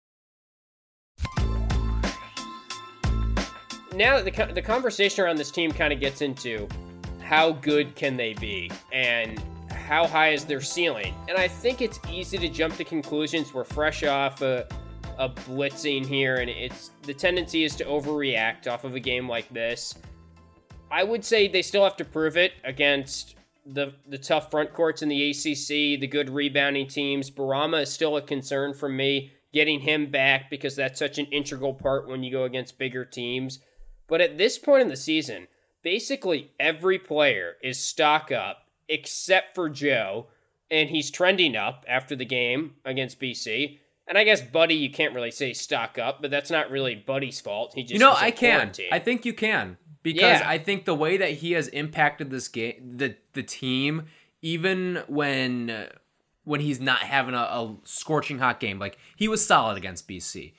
Now, 3.95 4.21
the, 4.23 4.51
the 4.55 4.63
conversation 4.63 5.25
around 5.25 5.37
this 5.37 5.51
team 5.51 5.71
kind 5.73 5.93
of 5.93 6.01
gets 6.01 6.23
into 6.23 6.69
how 7.21 7.53
good 7.53 7.95
can 7.95 8.17
they 8.17 8.35
be 8.35 8.71
and 8.93 9.41
how 9.91 10.07
high 10.07 10.29
is 10.29 10.45
their 10.45 10.61
ceiling. 10.61 11.13
And 11.29 11.37
I 11.37 11.49
think 11.49 11.83
it's 11.83 11.99
easy 12.09 12.39
to 12.39 12.49
jump 12.49 12.77
to 12.77 12.85
conclusions. 12.85 13.53
We're 13.53 13.65
fresh 13.65 14.05
off 14.05 14.41
a, 14.41 14.69
a 15.19 15.29
blitzing 15.29 16.07
here, 16.07 16.37
and 16.37 16.49
it's 16.49 16.93
the 17.03 17.13
tendency 17.13 17.65
is 17.65 17.75
to 17.75 17.85
overreact 17.85 18.69
off 18.69 18.85
of 18.85 18.95
a 18.95 19.01
game 19.01 19.29
like 19.29 19.53
this. 19.53 19.97
I 20.93 21.03
would 21.03 21.25
say 21.25 21.49
they 21.49 21.63
still 21.63 21.83
have 21.83 21.97
to 21.97 22.05
prove 22.05 22.37
it 22.37 22.53
against 22.63 23.35
the 23.67 23.93
the 24.09 24.17
tough 24.17 24.53
front 24.53 24.73
courts 24.73 25.03
in 25.03 25.09
the 25.09 25.31
ACC, 25.31 26.01
the 26.01 26.07
good 26.07 26.31
rebounding 26.31 26.87
teams. 26.87 27.29
Bourama 27.29 27.83
is 27.83 27.93
still 27.93 28.17
a 28.17 28.23
concern 28.23 28.73
for 28.75 28.89
me. 28.89 29.33
Getting 29.53 29.81
him 29.81 30.09
back 30.09 30.51
because 30.51 30.77
that's 30.77 31.01
such 31.01 31.19
an 31.19 31.27
integral 31.27 31.75
part 31.75 32.07
when 32.07 32.23
you 32.23 32.31
go 32.31 32.45
against 32.45 32.79
bigger 32.79 33.05
teams. 33.05 33.59
But 34.07 34.21
at 34.21 34.39
this 34.39 34.57
point 34.57 34.83
in 34.83 34.89
the 34.89 34.97
season, 34.97 35.49
basically 35.83 36.53
every 36.61 37.01
player 37.01 37.57
is 37.61 37.77
stock 37.77 38.31
up 38.31 38.70
except 38.91 39.55
for 39.55 39.71
Joe, 39.71 40.27
and 40.71 40.91
he's 40.91 41.11
trending 41.11 41.57
up 41.57 41.85
after 41.89 42.15
the 42.15 42.27
game 42.27 42.75
against 42.85 43.19
BC. 43.21 43.79
And 44.07 44.19
I 44.19 44.25
guess 44.25 44.43
Buddy, 44.43 44.75
you 44.75 44.91
can't 44.91 45.15
really 45.15 45.31
say 45.31 45.53
stock 45.53 45.97
up, 45.97 46.21
but 46.21 46.31
that's 46.31 46.51
not 46.51 46.71
really 46.71 46.97
Buddy's 46.97 47.41
fault. 47.41 47.73
He 47.75 47.83
just 47.83 47.93
You 47.95 48.01
know, 48.01 48.13
I 48.15 48.33
can. 48.33 48.57
quarantine. 48.59 48.89
I 48.93 48.99
think 48.99 49.25
you 49.25 49.33
can 49.33 49.79
because 50.03 50.41
Yeah. 50.41 50.43
I 50.45 50.59
think 50.59 50.85
the 50.85 50.95
way 50.95 51.17
that 51.17 51.31
he 51.31 51.53
has 51.53 51.69
impacted 51.69 52.31
this 52.31 52.49
game, 52.49 52.97
the 52.97 53.17
the 53.33 53.45
team, 53.45 54.07
even 54.43 55.03
when 55.07 55.89
when 56.43 56.61
he's 56.61 56.81
not 56.81 57.01
having 57.01 57.35
a, 57.35 57.39
a 57.39 57.77
scorching 57.85 58.39
hot 58.41 58.59
game, 58.59 58.81
like 58.81 58.99
he 59.15 59.29
was 59.29 59.47
solid 59.47 59.77
against 59.77 60.09
BC, 60.09 60.55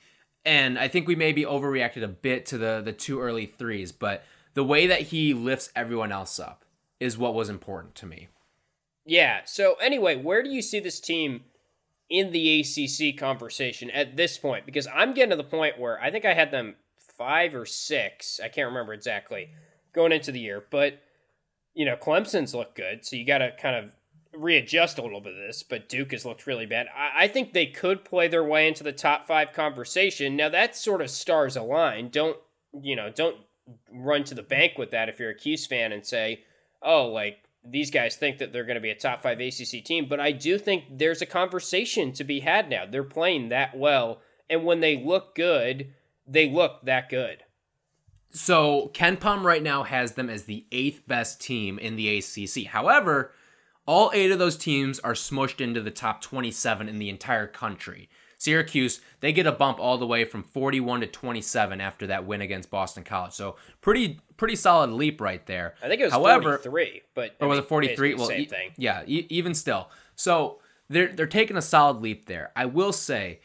and 0.46 0.78
I 0.78 0.88
think 0.88 1.06
we 1.06 1.14
maybe 1.14 1.44
overreacted 1.44 2.02
a 2.02 2.08
bit 2.08 2.46
to 2.46 2.58
the 2.58 2.80
the 2.82 2.92
two 2.92 3.20
early 3.20 3.44
threes, 3.44 3.92
but 3.92 4.24
the 4.54 4.64
way 4.64 4.86
that 4.86 5.00
he 5.02 5.34
lifts 5.34 5.70
everyone 5.76 6.10
else 6.12 6.38
up 6.40 6.61
is 7.02 7.18
what 7.18 7.34
was 7.34 7.48
important 7.48 7.94
to 7.96 8.06
me. 8.06 8.28
Yeah. 9.04 9.40
So 9.44 9.74
anyway, 9.74 10.16
where 10.16 10.42
do 10.42 10.50
you 10.50 10.62
see 10.62 10.80
this 10.80 11.00
team 11.00 11.42
in 12.08 12.30
the 12.30 12.60
ACC 12.60 13.18
conversation 13.18 13.90
at 13.90 14.16
this 14.16 14.38
point? 14.38 14.64
Because 14.64 14.86
I'm 14.86 15.12
getting 15.12 15.30
to 15.30 15.36
the 15.36 15.44
point 15.44 15.78
where 15.78 16.00
I 16.00 16.10
think 16.10 16.24
I 16.24 16.34
had 16.34 16.50
them 16.50 16.76
five 17.18 17.54
or 17.54 17.66
six. 17.66 18.40
I 18.42 18.48
can't 18.48 18.68
remember 18.68 18.92
exactly 18.92 19.50
going 19.92 20.12
into 20.12 20.32
the 20.32 20.40
year, 20.40 20.64
but 20.70 21.00
you 21.74 21.86
know, 21.86 21.96
Clemson's 21.96 22.54
looked 22.54 22.76
good, 22.76 23.04
so 23.04 23.16
you 23.16 23.24
got 23.24 23.38
to 23.38 23.50
kind 23.58 23.76
of 23.76 23.96
readjust 24.34 24.98
a 24.98 25.02
little 25.02 25.20
bit 25.22 25.32
of 25.32 25.38
this. 25.38 25.62
But 25.62 25.88
Duke 25.88 26.12
has 26.12 26.24
looked 26.24 26.46
really 26.46 26.66
bad. 26.66 26.86
I, 26.94 27.24
I 27.24 27.28
think 27.28 27.52
they 27.52 27.66
could 27.66 28.04
play 28.04 28.28
their 28.28 28.44
way 28.44 28.68
into 28.68 28.84
the 28.84 28.92
top 28.92 29.26
five 29.26 29.52
conversation. 29.52 30.36
Now 30.36 30.48
that's 30.48 30.80
sort 30.80 31.00
of 31.00 31.10
stars 31.10 31.56
align. 31.56 32.10
Don't 32.10 32.36
you 32.80 32.94
know? 32.94 33.10
Don't 33.10 33.36
run 33.90 34.24
to 34.24 34.34
the 34.34 34.42
bank 34.42 34.78
with 34.78 34.90
that 34.90 35.08
if 35.08 35.18
you're 35.18 35.30
a 35.30 35.34
Cuse 35.34 35.66
fan 35.66 35.92
and 35.92 36.04
say, 36.04 36.44
oh, 36.84 37.08
like 37.08 37.38
these 37.64 37.90
guys 37.90 38.16
think 38.16 38.38
that 38.38 38.52
they're 38.52 38.64
going 38.64 38.76
to 38.76 38.80
be 38.80 38.90
a 38.90 38.94
top 38.94 39.22
five 39.22 39.40
ACC 39.40 39.84
team, 39.84 40.06
but 40.08 40.20
I 40.20 40.32
do 40.32 40.58
think 40.58 40.84
there's 40.98 41.22
a 41.22 41.26
conversation 41.26 42.12
to 42.12 42.24
be 42.24 42.40
had 42.40 42.68
now. 42.68 42.84
They're 42.86 43.04
playing 43.04 43.50
that 43.50 43.76
well, 43.76 44.20
and 44.50 44.64
when 44.64 44.80
they 44.80 45.02
look 45.02 45.34
good, 45.34 45.92
they 46.26 46.50
look 46.50 46.84
that 46.84 47.08
good. 47.08 47.44
So 48.30 48.90
KenPom 48.94 49.42
right 49.42 49.62
now 49.62 49.82
has 49.82 50.12
them 50.12 50.30
as 50.30 50.44
the 50.44 50.64
eighth 50.72 51.06
best 51.06 51.40
team 51.40 51.78
in 51.78 51.96
the 51.96 52.18
ACC. 52.18 52.66
However, 52.66 53.32
all 53.86 54.10
eight 54.14 54.30
of 54.30 54.38
those 54.38 54.56
teams 54.56 54.98
are 55.00 55.12
smushed 55.12 55.60
into 55.60 55.80
the 55.80 55.90
top 55.90 56.22
27 56.22 56.88
in 56.88 56.98
the 56.98 57.10
entire 57.10 57.46
country. 57.46 58.08
Syracuse, 58.42 59.00
they 59.20 59.32
get 59.32 59.46
a 59.46 59.52
bump 59.52 59.78
all 59.78 59.98
the 59.98 60.06
way 60.06 60.24
from 60.24 60.42
41 60.42 61.02
to 61.02 61.06
27 61.06 61.80
after 61.80 62.08
that 62.08 62.26
win 62.26 62.40
against 62.40 62.70
Boston 62.70 63.04
College. 63.04 63.32
So 63.32 63.56
pretty 63.80 64.18
pretty 64.36 64.56
solid 64.56 64.90
leap 64.90 65.20
right 65.20 65.46
there. 65.46 65.74
I 65.82 65.88
think 65.88 66.00
it 66.00 66.04
was 66.04 66.12
However, 66.12 66.58
43, 66.58 67.02
but 67.14 67.36
or 67.40 67.46
was 67.46 67.60
it 67.60 67.68
43? 67.68 68.14
Well, 68.14 68.26
same 68.26 68.40
e- 68.40 68.44
thing. 68.46 68.72
yeah, 68.76 69.04
e- 69.06 69.26
even 69.28 69.54
still. 69.54 69.90
So 70.16 70.58
they're 70.88 71.12
they're 71.12 71.26
taking 71.26 71.56
a 71.56 71.62
solid 71.62 72.02
leap 72.02 72.26
there. 72.26 72.50
I 72.56 72.66
will 72.66 72.92
say 72.92 73.40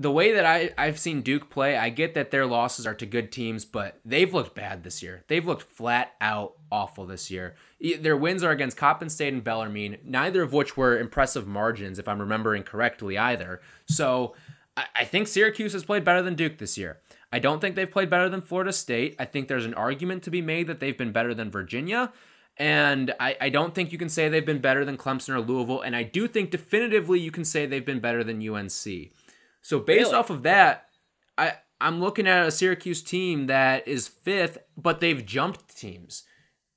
the 0.00 0.10
way 0.10 0.32
that 0.32 0.46
I, 0.46 0.70
I've 0.78 0.98
seen 0.98 1.20
Duke 1.20 1.50
play, 1.50 1.76
I 1.76 1.90
get 1.90 2.14
that 2.14 2.30
their 2.30 2.46
losses 2.46 2.86
are 2.86 2.94
to 2.94 3.04
good 3.04 3.30
teams, 3.30 3.66
but 3.66 4.00
they've 4.02 4.32
looked 4.32 4.54
bad 4.54 4.82
this 4.82 5.02
year. 5.02 5.24
They've 5.28 5.44
looked 5.44 5.70
flat 5.70 6.14
out 6.22 6.54
awful 6.72 7.04
this 7.04 7.30
year. 7.30 7.54
Their 7.98 8.16
wins 8.16 8.42
are 8.42 8.50
against 8.50 8.78
Coppin 8.78 9.10
State 9.10 9.34
and 9.34 9.44
Bellarmine, 9.44 9.98
neither 10.02 10.42
of 10.42 10.54
which 10.54 10.74
were 10.74 10.98
impressive 10.98 11.46
margins, 11.46 11.98
if 11.98 12.08
I'm 12.08 12.18
remembering 12.18 12.62
correctly, 12.62 13.18
either. 13.18 13.60
So 13.88 14.34
I, 14.74 14.86
I 15.00 15.04
think 15.04 15.28
Syracuse 15.28 15.74
has 15.74 15.84
played 15.84 16.02
better 16.02 16.22
than 16.22 16.34
Duke 16.34 16.56
this 16.56 16.78
year. 16.78 17.00
I 17.30 17.38
don't 17.38 17.60
think 17.60 17.76
they've 17.76 17.90
played 17.90 18.08
better 18.08 18.30
than 18.30 18.40
Florida 18.40 18.72
State. 18.72 19.16
I 19.18 19.26
think 19.26 19.48
there's 19.48 19.66
an 19.66 19.74
argument 19.74 20.22
to 20.22 20.30
be 20.30 20.40
made 20.40 20.66
that 20.68 20.80
they've 20.80 20.96
been 20.96 21.12
better 21.12 21.34
than 21.34 21.50
Virginia. 21.50 22.10
And 22.56 23.14
I, 23.20 23.36
I 23.40 23.48
don't 23.50 23.74
think 23.74 23.92
you 23.92 23.98
can 23.98 24.08
say 24.08 24.28
they've 24.28 24.44
been 24.44 24.60
better 24.60 24.84
than 24.84 24.96
Clemson 24.96 25.34
or 25.34 25.40
Louisville. 25.40 25.82
And 25.82 25.94
I 25.94 26.04
do 26.04 26.26
think 26.26 26.50
definitively 26.50 27.20
you 27.20 27.30
can 27.30 27.44
say 27.44 27.66
they've 27.66 27.84
been 27.84 28.00
better 28.00 28.24
than 28.24 28.46
UNC. 28.46 29.10
So 29.62 29.78
based 29.78 30.06
really? 30.06 30.14
off 30.14 30.30
of 30.30 30.42
that, 30.42 30.86
I 31.36 31.54
I'm 31.80 32.00
looking 32.00 32.26
at 32.26 32.46
a 32.46 32.50
Syracuse 32.50 33.02
team 33.02 33.46
that 33.46 33.88
is 33.88 34.08
fifth, 34.08 34.58
but 34.76 35.00
they've 35.00 35.24
jumped 35.24 35.76
teams. 35.76 36.24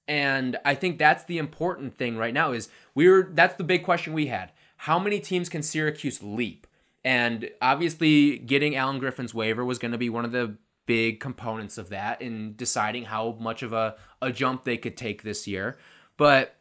And 0.08 0.58
I 0.66 0.76
think 0.76 0.98
that's 0.98 1.24
the 1.26 1.38
important 1.38 1.96
thing 1.96 2.18
right 2.18 2.34
now 2.34 2.52
is 2.52 2.70
we're 2.96 3.32
that's 3.34 3.56
the 3.56 3.64
big 3.64 3.84
question 3.84 4.14
we 4.14 4.28
had. 4.28 4.52
How 4.78 5.00
many 5.00 5.20
teams 5.20 5.50
can 5.50 5.64
Syracuse 5.64 6.22
leap? 6.22 6.68
And 7.06 7.50
obviously 7.62 8.38
getting 8.38 8.76
Alan 8.76 9.00
Griffin's 9.00 9.34
waiver 9.34 9.66
was 9.66 9.80
going 9.80 9.92
to 9.92 9.98
be 9.98 10.10
one 10.10 10.26
of 10.26 10.32
the 10.32 10.58
big 10.86 11.20
components 11.20 11.78
of 11.78 11.90
that 11.90 12.22
in 12.22 12.56
deciding 12.56 13.06
how 13.06 13.38
much 13.40 13.64
of 13.64 13.74
a, 13.74 13.96
a 14.22 14.32
jump 14.32 14.64
they 14.64 14.78
could 14.78 14.98
take 14.98 15.24
this 15.24 15.48
year. 15.48 15.78
But 16.18 16.56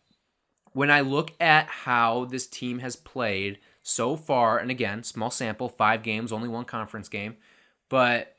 when 0.72 0.90
I 0.90 1.00
look 1.00 1.32
at 1.40 1.66
how 1.66 2.24
this 2.26 2.46
team 2.46 2.78
has 2.78 2.96
played 2.96 3.58
so 3.82 4.16
far, 4.16 4.58
and 4.58 4.70
again, 4.70 5.02
small 5.02 5.30
sample, 5.30 5.68
five 5.68 6.02
games, 6.02 6.32
only 6.32 6.48
one 6.48 6.64
conference 6.64 7.08
game, 7.08 7.36
but 7.88 8.36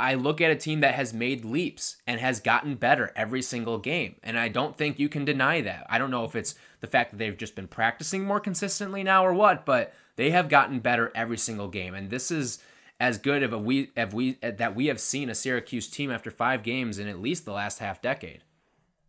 I 0.00 0.14
look 0.14 0.40
at 0.40 0.50
a 0.50 0.56
team 0.56 0.80
that 0.80 0.94
has 0.94 1.12
made 1.12 1.44
leaps 1.44 1.98
and 2.06 2.18
has 2.20 2.40
gotten 2.40 2.74
better 2.76 3.12
every 3.14 3.42
single 3.42 3.76
game. 3.76 4.16
And 4.22 4.38
I 4.38 4.48
don't 4.48 4.76
think 4.76 4.98
you 4.98 5.10
can 5.10 5.26
deny 5.26 5.60
that. 5.60 5.86
I 5.90 5.98
don't 5.98 6.10
know 6.10 6.24
if 6.24 6.34
it's 6.34 6.54
the 6.80 6.86
fact 6.86 7.10
that 7.10 7.18
they've 7.18 7.36
just 7.36 7.54
been 7.54 7.68
practicing 7.68 8.24
more 8.24 8.40
consistently 8.40 9.02
now 9.02 9.26
or 9.26 9.34
what, 9.34 9.66
but 9.66 9.92
they 10.16 10.30
have 10.30 10.48
gotten 10.48 10.80
better 10.80 11.12
every 11.14 11.36
single 11.36 11.68
game. 11.68 11.94
And 11.94 12.08
this 12.08 12.30
is 12.30 12.60
as 12.98 13.18
good 13.18 13.42
of 13.42 13.52
a 13.52 13.58
we 13.58 13.90
have 13.94 14.14
we 14.14 14.38
that 14.42 14.74
we 14.74 14.86
have 14.86 15.00
seen 15.00 15.28
a 15.28 15.34
Syracuse 15.34 15.88
team 15.88 16.10
after 16.10 16.30
5 16.30 16.62
games 16.62 16.98
in 16.98 17.06
at 17.06 17.20
least 17.20 17.44
the 17.44 17.52
last 17.52 17.78
half 17.78 18.00
decade. 18.00 18.42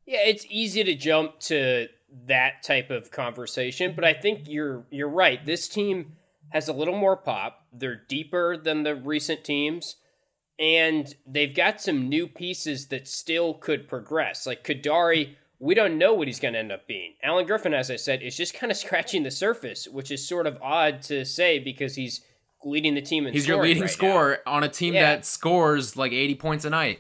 Yeah, 0.06 0.26
it's 0.26 0.46
easy 0.50 0.84
to 0.84 0.94
jump 0.94 1.40
to 1.42 1.88
that 2.28 2.64
type 2.64 2.90
of 2.90 3.12
conversation, 3.12 3.94
but 3.96 4.04
I 4.04 4.14
think 4.14 4.48
you're 4.48 4.86
you're 4.90 5.10
right. 5.10 5.46
This 5.46 5.68
team 5.68 6.14
has 6.50 6.68
a 6.68 6.74
little 6.74 6.98
more 6.98 7.16
pop. 7.16 7.66
They're 7.72 8.02
deeper 8.08 8.58
than 8.58 8.84
the 8.84 8.96
recent 8.96 9.44
teams, 9.44 9.96
and 10.60 11.14
they've 11.26 11.56
got 11.56 11.82
some 11.82 12.10
new 12.10 12.28
pieces 12.28 12.88
that 12.88 13.08
still 13.08 13.54
could 13.54 13.88
progress. 13.88 14.46
Like 14.46 14.64
Kadary, 14.64 15.36
we 15.60 15.74
don't 15.74 15.98
know 15.98 16.14
what 16.14 16.28
he's 16.28 16.40
going 16.40 16.54
to 16.54 16.60
end 16.60 16.72
up 16.72 16.88
being. 16.88 17.14
Alan 17.24 17.46
Griffin, 17.46 17.74
as 17.74 17.90
I 17.90 17.96
said, 17.96 18.22
is 18.22 18.36
just 18.36 18.54
kind 18.54 18.72
of 18.72 18.78
scratching 18.86 19.24
the 19.24 19.32
surface, 19.32 19.88
which 19.88 20.12
is 20.12 20.28
sort 20.28 20.48
of 20.48 20.58
odd 20.62 21.02
to 21.04 21.26
say 21.26 21.60
because 21.60 21.96
he's 21.96 22.22
leading 22.64 22.96
the 22.96 23.02
team 23.02 23.26
in. 23.26 23.34
He's 23.34 23.48
your 23.48 23.62
leading 23.62 23.84
right 23.84 23.90
scorer 23.90 24.40
now. 24.46 24.54
on 24.54 24.64
a 24.64 24.70
team 24.70 24.94
yeah. 24.94 25.16
that 25.16 25.26
scores 25.26 25.96
like 25.96 26.12
eighty 26.12 26.36
points 26.36 26.66
a 26.66 26.70
night. 26.70 27.00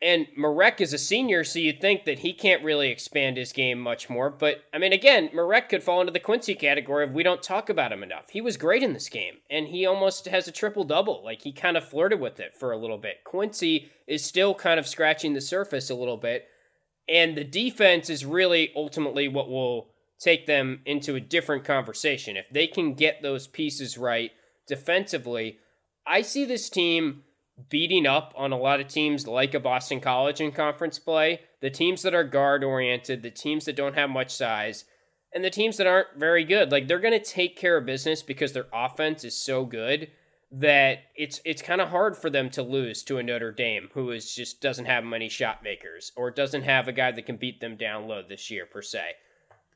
And 0.00 0.28
Marek 0.36 0.80
is 0.80 0.92
a 0.92 0.98
senior, 0.98 1.42
so 1.42 1.58
you'd 1.58 1.80
think 1.80 2.04
that 2.04 2.20
he 2.20 2.32
can't 2.32 2.62
really 2.62 2.88
expand 2.88 3.36
his 3.36 3.52
game 3.52 3.80
much 3.80 4.08
more. 4.08 4.30
But 4.30 4.62
I 4.72 4.78
mean, 4.78 4.92
again, 4.92 5.28
Marek 5.32 5.68
could 5.68 5.82
fall 5.82 6.00
into 6.00 6.12
the 6.12 6.20
Quincy 6.20 6.54
category 6.54 7.04
if 7.04 7.12
we 7.12 7.24
don't 7.24 7.42
talk 7.42 7.68
about 7.68 7.90
him 7.90 8.04
enough. 8.04 8.30
He 8.30 8.40
was 8.40 8.56
great 8.56 8.84
in 8.84 8.92
this 8.92 9.08
game, 9.08 9.38
and 9.50 9.66
he 9.66 9.86
almost 9.86 10.26
has 10.26 10.46
a 10.46 10.52
triple 10.52 10.84
double. 10.84 11.24
Like 11.24 11.42
he 11.42 11.52
kind 11.52 11.76
of 11.76 11.88
flirted 11.88 12.20
with 12.20 12.38
it 12.38 12.56
for 12.56 12.70
a 12.70 12.78
little 12.78 12.98
bit. 12.98 13.24
Quincy 13.24 13.90
is 14.06 14.24
still 14.24 14.54
kind 14.54 14.78
of 14.78 14.86
scratching 14.86 15.34
the 15.34 15.40
surface 15.40 15.90
a 15.90 15.96
little 15.96 16.16
bit, 16.16 16.46
and 17.08 17.36
the 17.36 17.44
defense 17.44 18.08
is 18.08 18.24
really 18.24 18.70
ultimately 18.76 19.26
what 19.26 19.50
will 19.50 19.88
take 20.20 20.46
them 20.46 20.80
into 20.84 21.16
a 21.16 21.20
different 21.20 21.64
conversation. 21.64 22.36
If 22.36 22.46
they 22.52 22.68
can 22.68 22.94
get 22.94 23.22
those 23.22 23.48
pieces 23.48 23.98
right 23.98 24.30
defensively, 24.68 25.58
I 26.06 26.22
see 26.22 26.44
this 26.44 26.70
team 26.70 27.24
beating 27.68 28.06
up 28.06 28.32
on 28.36 28.52
a 28.52 28.58
lot 28.58 28.80
of 28.80 28.88
teams 28.88 29.26
like 29.26 29.54
a 29.54 29.60
Boston 29.60 30.00
College 30.00 30.40
in 30.40 30.52
conference 30.52 30.98
play, 30.98 31.40
the 31.60 31.70
teams 31.70 32.02
that 32.02 32.14
are 32.14 32.24
guard 32.24 32.62
oriented, 32.62 33.22
the 33.22 33.30
teams 33.30 33.64
that 33.64 33.76
don't 33.76 33.96
have 33.96 34.10
much 34.10 34.34
size, 34.34 34.84
and 35.34 35.44
the 35.44 35.50
teams 35.50 35.76
that 35.76 35.86
aren't 35.86 36.16
very 36.16 36.44
good. 36.44 36.70
Like 36.70 36.88
they're 36.88 36.98
going 36.98 37.18
to 37.18 37.24
take 37.24 37.56
care 37.56 37.76
of 37.76 37.86
business 37.86 38.22
because 38.22 38.52
their 38.52 38.66
offense 38.72 39.24
is 39.24 39.36
so 39.36 39.64
good 39.64 40.10
that 40.50 41.00
it's 41.14 41.40
it's 41.44 41.60
kind 41.60 41.80
of 41.80 41.90
hard 41.90 42.16
for 42.16 42.30
them 42.30 42.48
to 42.48 42.62
lose 42.62 43.02
to 43.02 43.18
a 43.18 43.22
Notre 43.22 43.52
Dame 43.52 43.90
who 43.92 44.10
is 44.10 44.34
just 44.34 44.62
doesn't 44.62 44.86
have 44.86 45.04
many 45.04 45.28
shot 45.28 45.62
makers 45.62 46.12
or 46.16 46.30
doesn't 46.30 46.62
have 46.62 46.88
a 46.88 46.92
guy 46.92 47.12
that 47.12 47.26
can 47.26 47.36
beat 47.36 47.60
them 47.60 47.76
down 47.76 48.08
low 48.08 48.22
this 48.26 48.50
year 48.50 48.64
per 48.64 48.80
se. 48.80 49.02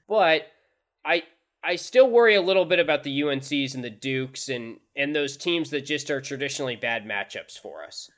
But 0.08 0.46
I 1.04 1.24
I 1.64 1.76
still 1.76 2.10
worry 2.10 2.34
a 2.34 2.42
little 2.42 2.64
bit 2.64 2.78
about 2.78 3.04
the 3.04 3.20
UNCs 3.20 3.74
and 3.74 3.84
the 3.84 3.90
Dukes 3.90 4.48
and 4.48 4.78
and 4.96 5.14
those 5.14 5.36
teams 5.36 5.70
that 5.70 5.86
just 5.86 6.10
are 6.10 6.20
traditionally 6.20 6.76
bad 6.76 7.04
matchups 7.04 7.58
for 7.58 7.84
us. 7.84 8.10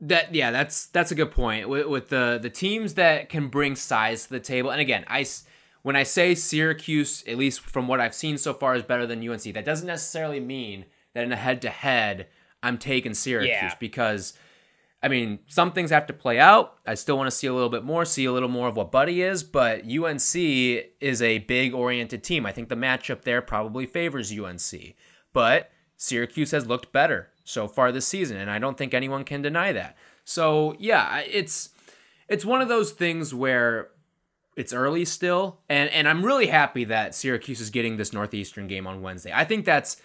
That 0.00 0.34
yeah, 0.34 0.50
that's 0.50 0.86
that's 0.86 1.10
a 1.10 1.14
good 1.14 1.30
point. 1.30 1.68
With, 1.68 1.86
with 1.86 2.08
the 2.10 2.38
the 2.40 2.50
teams 2.50 2.94
that 2.94 3.28
can 3.28 3.48
bring 3.48 3.76
size 3.76 4.24
to 4.24 4.30
the 4.30 4.40
table, 4.40 4.70
and 4.70 4.80
again, 4.80 5.04
I 5.08 5.24
when 5.82 5.96
I 5.96 6.02
say 6.02 6.34
Syracuse, 6.34 7.24
at 7.26 7.38
least 7.38 7.60
from 7.60 7.88
what 7.88 8.00
I've 8.00 8.14
seen 8.14 8.38
so 8.38 8.52
far, 8.52 8.74
is 8.74 8.82
better 8.82 9.06
than 9.06 9.26
UNC, 9.26 9.42
that 9.54 9.64
doesn't 9.64 9.86
necessarily 9.86 10.40
mean 10.40 10.86
that 11.14 11.24
in 11.24 11.32
a 11.32 11.36
head 11.36 11.62
to 11.62 11.70
head, 11.70 12.26
I'm 12.62 12.78
taking 12.78 13.14
Syracuse 13.14 13.50
yeah. 13.50 13.74
because 13.78 14.34
I 15.04 15.08
mean, 15.08 15.40
some 15.48 15.70
things 15.70 15.90
have 15.90 16.06
to 16.06 16.14
play 16.14 16.38
out. 16.38 16.78
I 16.86 16.94
still 16.94 17.18
want 17.18 17.26
to 17.26 17.36
see 17.36 17.46
a 17.46 17.52
little 17.52 17.68
bit 17.68 17.84
more, 17.84 18.06
see 18.06 18.24
a 18.24 18.32
little 18.32 18.48
more 18.48 18.68
of 18.68 18.76
what 18.76 18.90
Buddy 18.90 19.20
is, 19.20 19.42
but 19.42 19.82
UNC 19.84 20.34
is 20.34 21.20
a 21.20 21.40
big 21.40 21.74
oriented 21.74 22.24
team. 22.24 22.46
I 22.46 22.52
think 22.52 22.70
the 22.70 22.74
matchup 22.74 23.20
there 23.20 23.42
probably 23.42 23.84
favors 23.84 24.32
UNC. 24.32 24.94
But 25.34 25.70
Syracuse 25.98 26.52
has 26.52 26.66
looked 26.66 26.90
better 26.90 27.28
so 27.44 27.68
far 27.68 27.92
this 27.92 28.06
season, 28.06 28.38
and 28.38 28.50
I 28.50 28.58
don't 28.58 28.78
think 28.78 28.94
anyone 28.94 29.24
can 29.24 29.42
deny 29.42 29.72
that. 29.72 29.98
So, 30.24 30.74
yeah, 30.78 31.18
it's 31.18 31.68
it's 32.26 32.46
one 32.46 32.62
of 32.62 32.68
those 32.68 32.92
things 32.92 33.34
where 33.34 33.90
it's 34.56 34.72
early 34.72 35.04
still, 35.04 35.60
and 35.68 35.90
and 35.90 36.08
I'm 36.08 36.24
really 36.24 36.46
happy 36.46 36.84
that 36.84 37.14
Syracuse 37.14 37.60
is 37.60 37.68
getting 37.68 37.98
this 37.98 38.14
Northeastern 38.14 38.68
game 38.68 38.86
on 38.86 39.02
Wednesday. 39.02 39.32
I 39.34 39.44
think 39.44 39.66
that's 39.66 40.00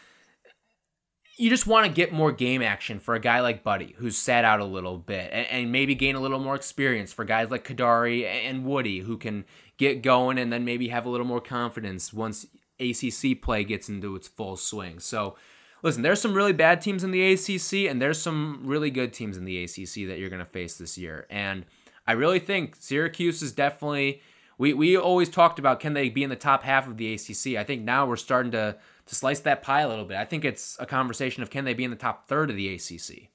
you 1.39 1.49
just 1.49 1.65
want 1.65 1.87
to 1.87 1.91
get 1.91 2.11
more 2.11 2.33
game 2.33 2.61
action 2.61 2.99
for 2.99 3.15
a 3.15 3.19
guy 3.19 3.39
like 3.39 3.63
Buddy, 3.63 3.95
who's 3.97 4.17
sat 4.17 4.43
out 4.43 4.59
a 4.59 4.65
little 4.65 4.97
bit, 4.97 5.29
and, 5.31 5.47
and, 5.47 5.71
maybe 5.71 5.95
gain 5.95 6.15
a 6.15 6.19
little 6.19 6.37
more 6.37 6.53
experience 6.53 7.13
for 7.13 7.23
guys 7.23 7.49
like 7.49 7.65
Kadary 7.65 8.25
and 8.25 8.65
Woody, 8.65 8.99
who 8.99 9.17
can 9.17 9.45
get 9.77 10.01
going 10.01 10.37
and 10.37 10.51
then 10.51 10.65
maybe 10.65 10.89
have 10.89 11.05
a 11.05 11.09
little 11.09 11.25
more 11.25 11.39
confidence 11.39 12.11
once 12.11 12.45
ACC 12.81 13.41
play 13.41 13.63
gets 13.63 13.87
into 13.87 14.17
its 14.17 14.27
full 14.27 14.57
swing. 14.57 14.99
So, 14.99 15.37
listen, 15.81 16.01
there's 16.01 16.19
some 16.19 16.33
really 16.33 16.51
bad 16.51 16.81
teams 16.81 17.05
in 17.05 17.11
the 17.11 17.31
ACC, 17.31 17.89
and 17.89 18.01
there's 18.01 18.21
some 18.21 18.63
really 18.65 18.91
good 18.91 19.13
teams 19.13 19.37
in 19.37 19.45
the 19.45 19.63
ACC 19.63 20.09
that 20.09 20.19
you're 20.19 20.29
going 20.29 20.39
to 20.39 20.45
face 20.45 20.77
this 20.77 20.97
year. 20.97 21.25
And 21.29 21.65
I 22.05 22.13
really 22.13 22.39
think 22.39 22.75
Syracuse 22.77 23.41
is 23.41 23.53
definitely. 23.53 24.21
We, 24.57 24.73
we 24.73 24.97
always 24.97 25.29
talked 25.29 25.57
about 25.57 25.79
can 25.79 25.93
they 25.93 26.09
be 26.09 26.21
in 26.21 26.29
the 26.29 26.35
top 26.35 26.63
half 26.63 26.85
of 26.85 26.97
the 26.97 27.13
ACC. 27.13 27.57
I 27.57 27.63
think 27.63 27.83
now 27.83 28.05
we're 28.05 28.17
starting 28.17 28.51
to 28.51 28.75
to 29.09 29.15
slice 29.15 29.39
that 29.41 29.63
pie 29.63 29.81
a 29.81 29.89
little 29.89 30.05
bit. 30.05 30.17
I 30.17 30.25
think 30.25 30.45
it's 30.45 30.77
a 30.79 30.85
conversation 30.85 31.43
of 31.43 31.49
can 31.49 31.65
they 31.65 31.73
be 31.73 31.83
in 31.83 31.89
the 31.89 31.97
top 31.97 32.27
third 32.27 32.49
of 32.49 32.55
the 32.55 32.73
ACC. 32.73 33.29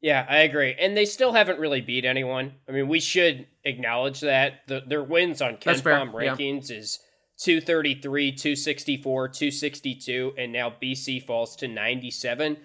Yeah, 0.00 0.24
I 0.28 0.38
agree. 0.38 0.76
And 0.78 0.96
they 0.96 1.04
still 1.04 1.32
haven't 1.32 1.58
really 1.58 1.80
beat 1.80 2.04
anyone. 2.04 2.54
I 2.68 2.72
mean, 2.72 2.86
we 2.86 3.00
should 3.00 3.48
acknowledge 3.64 4.20
that. 4.20 4.60
The, 4.68 4.82
their 4.86 5.02
wins 5.02 5.42
on 5.42 5.56
KenPom 5.56 6.12
rankings 6.12 6.70
yeah. 6.70 6.76
is 6.76 7.00
233, 7.38 8.30
264, 8.30 9.28
262, 9.28 10.34
and 10.38 10.52
now 10.52 10.72
BC 10.80 11.26
falls 11.26 11.56
to 11.56 11.66
97. 11.66 12.58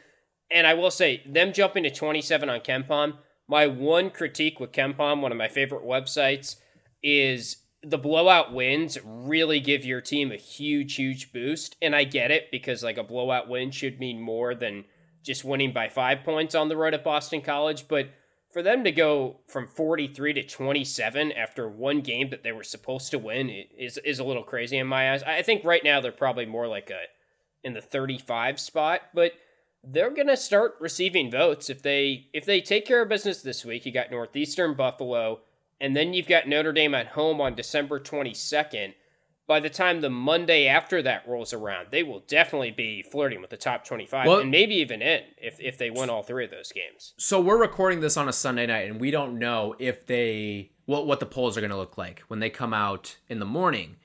And 0.52 0.68
I 0.68 0.76
will 0.76 0.92
say, 0.92 1.24
them 1.28 1.52
jumping 1.52 1.84
to 1.84 1.90
27 1.90 2.48
on 2.48 2.60
KenPom, 2.60 3.18
my 3.48 3.66
one 3.66 4.12
critique 4.12 4.60
with 4.60 4.72
KenPom, 4.72 5.22
one 5.22 5.32
of 5.32 5.38
my 5.38 5.48
favorite 5.48 5.84
websites, 5.84 6.58
is 7.02 7.58
the 7.84 7.98
blowout 7.98 8.54
wins 8.54 8.98
really 9.04 9.60
give 9.60 9.86
your 9.86 10.02
team 10.02 10.32
a 10.32 10.38
huge, 10.38 10.96
huge 10.96 11.34
boost. 11.34 11.76
And 11.82 11.96
I 11.96 12.06
get 12.06 12.32
it 12.32 12.50
because 12.52 12.84
like 12.84 12.98
a 12.98 13.04
blowout 13.04 13.50
win 13.50 13.72
should 13.72 14.00
mean 14.00 14.22
more 14.22 14.56
than 14.56 14.86
just 15.22 15.44
winning 15.44 15.74
by 15.74 15.90
five 15.90 16.24
points 16.24 16.56
on 16.56 16.70
the 16.70 16.78
road 16.78 16.94
at 16.94 17.04
Boston 17.04 17.42
College. 17.42 17.88
But 17.88 18.10
for 18.52 18.62
them 18.62 18.84
to 18.84 18.92
go 18.92 19.38
from 19.48 19.68
43 19.68 20.34
to 20.34 20.44
27 20.44 21.32
after 21.32 21.68
one 21.68 22.02
game 22.02 22.30
that 22.30 22.44
they 22.44 22.52
were 22.52 22.64
supposed 22.64 23.12
to 23.12 23.20
win 23.20 23.50
is 23.50 23.98
is 24.00 24.20
a 24.20 24.24
little 24.24 24.44
crazy 24.44 24.78
in 24.78 24.88
my 24.88 25.12
eyes. 25.12 25.24
I 25.24 25.42
think 25.42 25.66
right 25.66 25.84
now 25.84 26.00
they're 26.00 26.12
probably 26.12 26.46
more 26.46 26.68
like 26.68 26.90
a 26.90 27.02
in 27.64 27.74
the 27.74 27.82
35 27.82 28.60
spot, 28.60 29.02
but 29.14 29.34
they're 29.84 30.14
going 30.14 30.28
to 30.28 30.38
start 30.38 30.76
receiving 30.80 31.32
votes 31.32 31.70
if 31.70 31.82
they 31.82 32.28
if 32.34 32.46
they 32.46 32.62
take 32.62 32.86
care 32.86 33.02
of 33.02 33.10
business 33.10 33.42
this 33.42 33.66
week. 33.66 33.86
You 33.86 33.92
got 33.92 34.12
Northeastern 34.12 34.76
Buffalo, 34.76 35.42
and 35.82 35.96
then 35.96 36.14
you've 36.14 36.28
got 36.28 36.48
Notre 36.48 36.74
Dame 36.74 36.96
at 36.96 37.08
home 37.08 37.42
on 37.42 37.56
December 37.56 38.00
22nd. 38.00 38.94
by 39.46 39.60
the 39.60 39.70
time 39.70 40.00
the 40.00 40.10
Monday 40.10 40.68
after 40.68 41.02
that 41.02 41.28
rolls 41.28 41.52
around, 41.52 41.88
they 41.92 42.02
will 42.02 42.22
definitely 42.22 42.72
be 42.72 43.04
flirting 43.04 43.42
with 43.42 43.50
the 43.50 43.58
top 43.58 43.84
25 43.84 44.26
Well- 44.26 44.40
and 44.40 44.50
maybe 44.50 44.76
even 44.76 45.02
in 45.02 45.22
if, 45.38 45.60
if 45.60 45.78
they 45.78 45.90
win 45.90 46.10
all 46.10 46.24
three 46.24 46.46
of 46.46 46.50
those 46.52 46.72
games. 46.72 47.14
So 47.18 47.42
we're 47.42 47.60
recording 47.60 48.00
this 48.00 48.16
on 48.16 48.30
a 48.30 48.34
Sunday 48.34 48.66
night, 48.68 48.90
and 48.90 49.02
we 49.02 49.12
don't 49.12 49.38
know 49.38 49.76
if 49.80 50.06
they 50.06 50.72
what 50.86 51.08
what 51.08 51.20
the 51.20 51.26
polls 51.26 51.58
are 51.58 51.62
going 51.62 51.72
to 51.72 51.78
look 51.78 51.98
like 51.98 52.22
when 52.30 52.40
they 52.40 52.50
come 52.50 52.74
out 52.74 53.18
in 53.28 53.40
the 53.40 53.46
morning. 53.46 53.98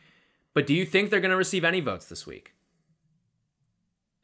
But 0.55 0.67
do 0.67 0.75
you 0.75 0.85
think 0.85 1.09
they're 1.11 1.21
going 1.21 1.31
to 1.31 1.37
receive 1.37 1.65
any 1.65 1.79
votes 1.81 2.07
this 2.07 2.27
week? 2.27 2.53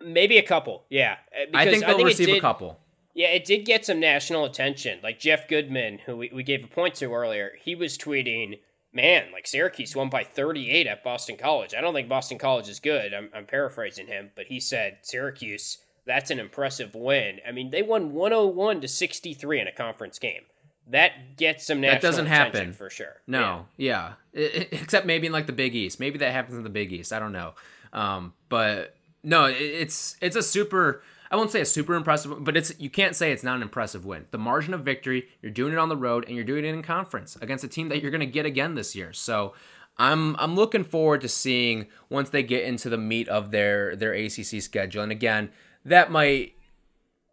Maybe 0.04 0.36
a 0.38 0.42
couple, 0.42 0.84
yeah. 0.90 1.16
I 1.54 1.64
think 1.70 1.86
they'll 1.86 1.98
it 2.00 2.04
receive 2.04 2.26
did- 2.26 2.38
a 2.38 2.40
couple. 2.40 2.80
Yeah, 3.14 3.28
it 3.28 3.44
did 3.44 3.64
get 3.64 3.86
some 3.86 4.00
national 4.00 4.44
attention. 4.44 4.98
Like 5.02 5.20
Jeff 5.20 5.46
Goodman, 5.48 5.98
who 6.04 6.16
we, 6.16 6.30
we 6.34 6.42
gave 6.42 6.64
a 6.64 6.68
point 6.68 6.96
to 6.96 7.12
earlier, 7.14 7.52
he 7.62 7.74
was 7.76 7.96
tweeting, 7.96 8.58
man, 8.92 9.26
like 9.32 9.46
Syracuse 9.46 9.94
won 9.94 10.10
by 10.10 10.24
38 10.24 10.86
at 10.88 11.04
Boston 11.04 11.36
College. 11.36 11.74
I 11.76 11.80
don't 11.80 11.94
think 11.94 12.08
Boston 12.08 12.38
College 12.38 12.68
is 12.68 12.80
good. 12.80 13.14
I'm, 13.14 13.30
I'm 13.34 13.46
paraphrasing 13.46 14.08
him, 14.08 14.30
but 14.34 14.46
he 14.46 14.58
said, 14.58 14.98
Syracuse, 15.02 15.78
that's 16.06 16.30
an 16.32 16.40
impressive 16.40 16.94
win. 16.96 17.38
I 17.48 17.52
mean, 17.52 17.70
they 17.70 17.82
won 17.82 18.12
101 18.12 18.80
to 18.80 18.88
63 18.88 19.60
in 19.60 19.68
a 19.68 19.72
conference 19.72 20.18
game. 20.18 20.42
That 20.88 21.36
gets 21.38 21.66
some 21.66 21.80
national 21.80 22.00
That 22.00 22.06
doesn't 22.06 22.26
attention 22.26 22.54
happen. 22.56 22.72
for 22.74 22.90
sure. 22.90 23.22
No, 23.26 23.66
yeah, 23.78 24.14
I- 24.36 24.38
I- 24.40 24.68
except 24.72 25.06
maybe 25.06 25.28
in 25.28 25.32
like 25.32 25.46
the 25.46 25.52
Big 25.54 25.74
East. 25.74 25.98
Maybe 25.98 26.18
that 26.18 26.32
happens 26.32 26.58
in 26.58 26.62
the 26.64 26.68
Big 26.68 26.92
East. 26.92 27.10
I 27.12 27.20
don't 27.20 27.32
know. 27.32 27.54
Um, 27.94 28.34
but 28.50 28.94
no, 29.22 29.46
it- 29.46 29.54
it's 29.56 30.16
it's 30.20 30.36
a 30.36 30.42
super. 30.42 31.02
I 31.34 31.36
won't 31.36 31.50
say 31.50 31.60
a 31.60 31.66
super 31.66 31.96
impressive, 31.96 32.44
but 32.44 32.56
it's 32.56 32.72
you 32.78 32.88
can't 32.88 33.16
say 33.16 33.32
it's 33.32 33.42
not 33.42 33.56
an 33.56 33.62
impressive 33.62 34.04
win. 34.04 34.26
The 34.30 34.38
margin 34.38 34.72
of 34.72 34.82
victory, 34.82 35.26
you're 35.42 35.50
doing 35.50 35.72
it 35.72 35.80
on 35.80 35.88
the 35.88 35.96
road, 35.96 36.24
and 36.26 36.36
you're 36.36 36.44
doing 36.44 36.64
it 36.64 36.68
in 36.68 36.80
conference 36.80 37.36
against 37.42 37.64
a 37.64 37.68
team 37.68 37.88
that 37.88 38.00
you're 38.00 38.12
going 38.12 38.20
to 38.20 38.26
get 38.26 38.46
again 38.46 38.76
this 38.76 38.94
year. 38.94 39.12
So. 39.12 39.54
I'm 39.96 40.34
I'm 40.40 40.56
looking 40.56 40.82
forward 40.82 41.20
to 41.20 41.28
seeing 41.28 41.86
once 42.10 42.30
they 42.30 42.42
get 42.42 42.64
into 42.64 42.88
the 42.88 42.98
meat 42.98 43.28
of 43.28 43.52
their 43.52 43.94
their 43.94 44.12
ACC 44.12 44.60
schedule, 44.60 45.04
and 45.04 45.12
again, 45.12 45.50
that 45.84 46.10
might 46.10 46.54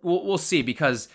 we'll, 0.03 0.23
we'll 0.23 0.37
see 0.37 0.61
because 0.61 1.09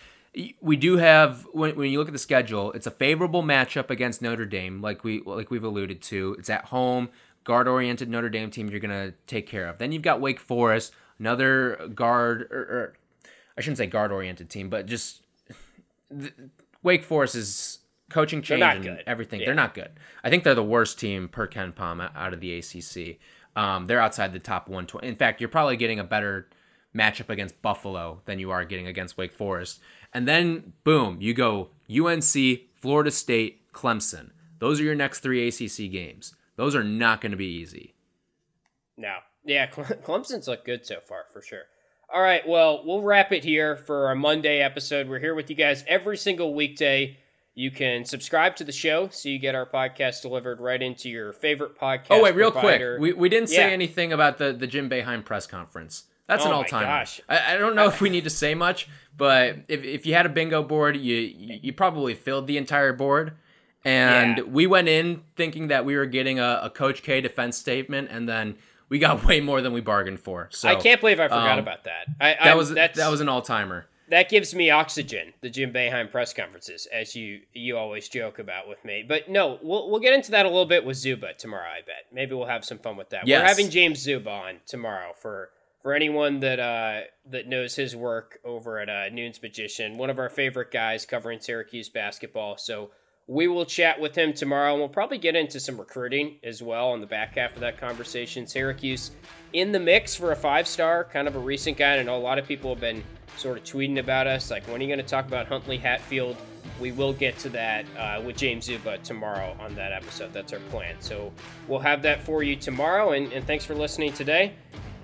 we 0.60 0.74
do 0.74 0.96
have 0.96 1.46
when, 1.52 1.76
when 1.76 1.88
you 1.88 2.00
look 2.00 2.08
at 2.08 2.12
the 2.12 2.18
schedule 2.18 2.72
it's 2.72 2.88
a 2.88 2.90
favorable 2.90 3.44
matchup 3.44 3.90
against 3.90 4.20
notre 4.20 4.44
dame 4.44 4.82
like 4.82 5.04
we 5.04 5.22
like 5.24 5.48
we've 5.50 5.62
alluded 5.62 6.02
to 6.02 6.34
it's 6.36 6.50
at 6.50 6.64
home 6.64 7.08
guard 7.44 7.68
oriented 7.68 8.08
notre 8.08 8.28
dame 8.28 8.50
team 8.50 8.68
you're 8.68 8.80
gonna 8.80 9.12
take 9.28 9.46
care 9.46 9.68
of 9.68 9.78
then 9.78 9.92
you've 9.92 10.02
got 10.02 10.20
wake 10.20 10.40
forest 10.40 10.92
another 11.18 11.88
guard 11.94 12.42
or, 12.50 12.58
or 12.60 12.92
i 13.56 13.60
shouldn't 13.60 13.78
say 13.78 13.86
guard 13.86 14.12
oriented 14.12 14.48
team 14.50 14.68
but 14.68 14.86
just 14.86 15.22
th- 16.18 16.32
wake 16.82 17.04
forest 17.04 17.34
is 17.34 17.78
coaching 18.10 18.40
change 18.42 18.62
and 18.62 18.82
good. 18.82 19.02
everything 19.06 19.40
Yeah. 19.40 19.46
they're 19.46 19.54
not 19.54 19.74
good 19.74 19.90
i 20.24 20.30
think 20.30 20.44
they're 20.44 20.54
the 20.54 20.62
worst 20.62 20.98
team 21.00 21.28
per 21.28 21.46
KenPom 21.48 22.10
out 22.14 22.32
of 22.32 22.40
the 22.40 22.58
acc 22.58 23.18
um, 23.56 23.86
they're 23.86 24.00
outside 24.00 24.32
the 24.32 24.38
top 24.38 24.68
120 24.68 25.06
in 25.08 25.16
fact 25.16 25.40
you're 25.40 25.48
probably 25.48 25.76
getting 25.76 25.98
a 25.98 26.04
better 26.04 26.48
matchup 26.94 27.28
against 27.28 27.60
Buffalo 27.60 28.22
than 28.24 28.38
you 28.38 28.50
are 28.50 28.64
getting 28.64 28.86
against 28.86 29.18
Wake 29.18 29.34
Forest. 29.34 29.80
And 30.14 30.26
then, 30.26 30.72
boom, 30.82 31.18
you 31.20 31.34
go 31.34 31.68
UNC, 31.94 32.32
Florida 32.80 33.10
State, 33.10 33.70
Clemson. 33.74 34.30
Those 34.60 34.80
are 34.80 34.84
your 34.84 34.94
next 34.94 35.20
three 35.20 35.46
ACC 35.46 35.92
games. 35.92 36.34
Those 36.56 36.74
are 36.74 36.82
not 36.82 37.20
going 37.20 37.32
to 37.32 37.36
be 37.36 37.44
easy. 37.48 37.92
No. 38.96 39.16
Yeah, 39.46 39.66
Clemson's 39.68 40.48
looked 40.48 40.64
good 40.66 40.84
so 40.84 40.96
far, 41.06 41.24
for 41.32 41.40
sure. 41.40 41.62
All 42.12 42.20
right, 42.22 42.46
well, 42.46 42.82
we'll 42.84 43.02
wrap 43.02 43.32
it 43.32 43.44
here 43.44 43.76
for 43.76 44.06
our 44.08 44.14
Monday 44.14 44.60
episode. 44.60 45.08
We're 45.08 45.18
here 45.20 45.34
with 45.34 45.50
you 45.50 45.56
guys 45.56 45.84
every 45.88 46.16
single 46.16 46.54
weekday. 46.54 47.16
You 47.54 47.70
can 47.70 48.04
subscribe 48.04 48.56
to 48.56 48.64
the 48.64 48.72
show 48.72 49.08
so 49.08 49.28
you 49.28 49.38
get 49.38 49.54
our 49.54 49.64
podcast 49.66 50.22
delivered 50.22 50.60
right 50.60 50.80
into 50.82 51.08
your 51.08 51.32
favorite 51.32 51.78
podcast. 51.78 52.06
Oh, 52.10 52.22
wait, 52.22 52.34
real 52.34 52.50
provider. 52.52 52.98
quick. 52.98 53.14
We, 53.14 53.20
we 53.20 53.28
didn't 53.28 53.48
say 53.48 53.66
Yeah. 53.66 53.72
anything 53.72 54.12
about 54.12 54.38
the, 54.38 54.52
the 54.52 54.66
Jim 54.66 54.90
Boeheim 54.90 55.24
press 55.24 55.46
conference. 55.46 56.04
That's 56.28 56.44
an 56.44 56.50
Oh 56.50 56.54
my 56.54 56.56
all 56.58 56.64
time. 56.64 56.82
gosh. 56.84 57.20
I, 57.28 57.54
I 57.54 57.56
don't 57.56 57.74
know 57.76 57.86
if 57.86 58.00
we 58.00 58.10
need 58.10 58.24
to 58.24 58.30
say 58.30 58.54
much, 58.54 58.88
but 59.16 59.56
if, 59.68 59.84
if 59.84 60.06
you 60.06 60.14
had 60.14 60.26
a 60.26 60.28
bingo 60.28 60.62
board, 60.62 60.96
you, 60.96 61.16
you, 61.16 61.58
you 61.62 61.72
probably 61.72 62.14
filled 62.14 62.46
the 62.46 62.56
entire 62.58 62.92
board. 62.92 63.32
And 63.84 64.38
Yeah. 64.38 64.42
we 64.44 64.66
went 64.66 64.88
in 64.88 65.22
thinking 65.36 65.68
that 65.68 65.84
we 65.84 65.96
were 65.96 66.06
getting 66.06 66.38
a, 66.40 66.60
a 66.64 66.70
Coach 66.70 67.02
K 67.02 67.20
defense 67.20 67.56
statement, 67.56 68.08
and 68.10 68.28
then 68.28 68.56
we 68.88 68.98
got 68.98 69.24
way 69.26 69.40
more 69.40 69.60
than 69.60 69.72
we 69.72 69.80
bargained 69.80 70.20
for. 70.20 70.48
So 70.52 70.68
I 70.68 70.76
can't 70.76 71.00
believe 71.00 71.20
I 71.20 71.28
forgot 71.28 71.52
um, 71.52 71.58
about 71.60 71.84
that. 71.84 72.06
I, 72.20 72.28
That 72.34 72.46
I'm- 72.48 72.56
was 72.56 72.70
that's, 72.70 72.96
that 72.98 73.10
was 73.10 73.20
an 73.20 73.28
all 73.28 73.42
timer. 73.42 73.86
that 74.08 74.28
gives 74.28 74.54
me 74.54 74.70
oxygen. 74.70 75.32
The 75.40 75.50
Jim 75.50 75.72
Boeheim 75.72 76.10
press 76.10 76.32
conferences, 76.32 76.86
as 76.92 77.16
you 77.16 77.40
you 77.52 77.76
always 77.76 78.08
joke 78.08 78.38
about 78.38 78.68
with 78.68 78.84
me. 78.84 79.04
But 79.06 79.28
no, 79.28 79.58
we'll 79.62 79.90
we'll 79.90 80.00
get 80.00 80.14
into 80.14 80.30
that 80.32 80.46
a 80.46 80.48
little 80.48 80.66
bit 80.66 80.84
with 80.84 80.96
Zuba 80.96 81.34
tomorrow. 81.34 81.68
I 81.68 81.80
bet 81.80 82.06
maybe 82.12 82.34
we'll 82.34 82.46
have 82.46 82.64
some 82.64 82.78
fun 82.78 82.96
with 82.96 83.10
that. 83.10 83.26
Yes. 83.26 83.40
We're 83.42 83.48
having 83.48 83.70
James 83.70 83.98
Zuba 83.98 84.30
on 84.30 84.54
tomorrow 84.66 85.12
for 85.20 85.50
for 85.82 85.92
anyone 85.94 86.40
that 86.40 86.60
uh 86.60 87.00
that 87.30 87.48
knows 87.48 87.74
his 87.74 87.96
work 87.96 88.38
over 88.44 88.78
at 88.78 88.88
uh, 88.88 89.08
Nunes 89.12 89.40
Magician, 89.42 89.98
one 89.98 90.10
of 90.10 90.18
our 90.20 90.28
favorite 90.28 90.70
guys 90.70 91.04
covering 91.06 91.40
Syracuse 91.40 91.88
basketball. 91.88 92.56
So. 92.58 92.90
We 93.28 93.48
will 93.48 93.64
chat 93.64 94.00
with 94.00 94.14
him 94.14 94.32
tomorrow, 94.32 94.72
and 94.72 94.80
we'll 94.80 94.88
probably 94.88 95.18
get 95.18 95.34
into 95.34 95.58
some 95.58 95.78
recruiting 95.78 96.36
as 96.44 96.62
well 96.62 96.90
on 96.90 97.00
the 97.00 97.06
back 97.08 97.34
half 97.34 97.54
of 97.54 97.60
that 97.60 97.76
conversation. 97.78 98.46
Syracuse 98.46 99.10
in 99.52 99.72
the 99.72 99.80
mix 99.80 100.14
for 100.14 100.30
a 100.30 100.36
five 100.36 100.68
star, 100.68 101.02
kind 101.04 101.26
of 101.26 101.34
a 101.34 101.38
recent 101.40 101.76
guy. 101.76 101.96
I 101.96 102.02
know 102.04 102.16
a 102.16 102.18
lot 102.18 102.38
of 102.38 102.46
people 102.46 102.70
have 102.70 102.80
been 102.80 103.02
sort 103.36 103.58
of 103.58 103.64
tweeting 103.64 103.98
about 103.98 104.28
us, 104.28 104.50
like, 104.50 104.64
when 104.68 104.80
are 104.80 104.84
you 104.84 104.88
going 104.88 105.04
to 105.04 105.04
talk 105.04 105.26
about 105.26 105.46
Huntley 105.46 105.76
Hatfield? 105.76 106.36
We 106.80 106.92
will 106.92 107.12
get 107.12 107.36
to 107.38 107.48
that 107.50 107.84
uh, 107.98 108.22
with 108.24 108.36
James 108.36 108.66
Zuba 108.66 108.98
tomorrow 108.98 109.56
on 109.60 109.74
that 109.74 109.92
episode. 109.92 110.32
That's 110.32 110.52
our 110.52 110.60
plan. 110.70 110.94
So 111.00 111.32
we'll 111.68 111.80
have 111.80 112.02
that 112.02 112.22
for 112.22 112.42
you 112.42 112.54
tomorrow, 112.54 113.12
and, 113.12 113.32
and 113.32 113.46
thanks 113.46 113.64
for 113.64 113.74
listening 113.74 114.12
today. 114.12 114.54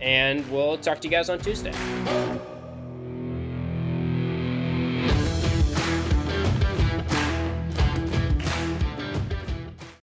And 0.01 0.49
we'll 0.51 0.79
talk 0.79 1.01
to 1.01 1.09
you 1.09 1.13
guys 1.13 1.29
on 1.29 1.39
Tuesday. 1.39 1.73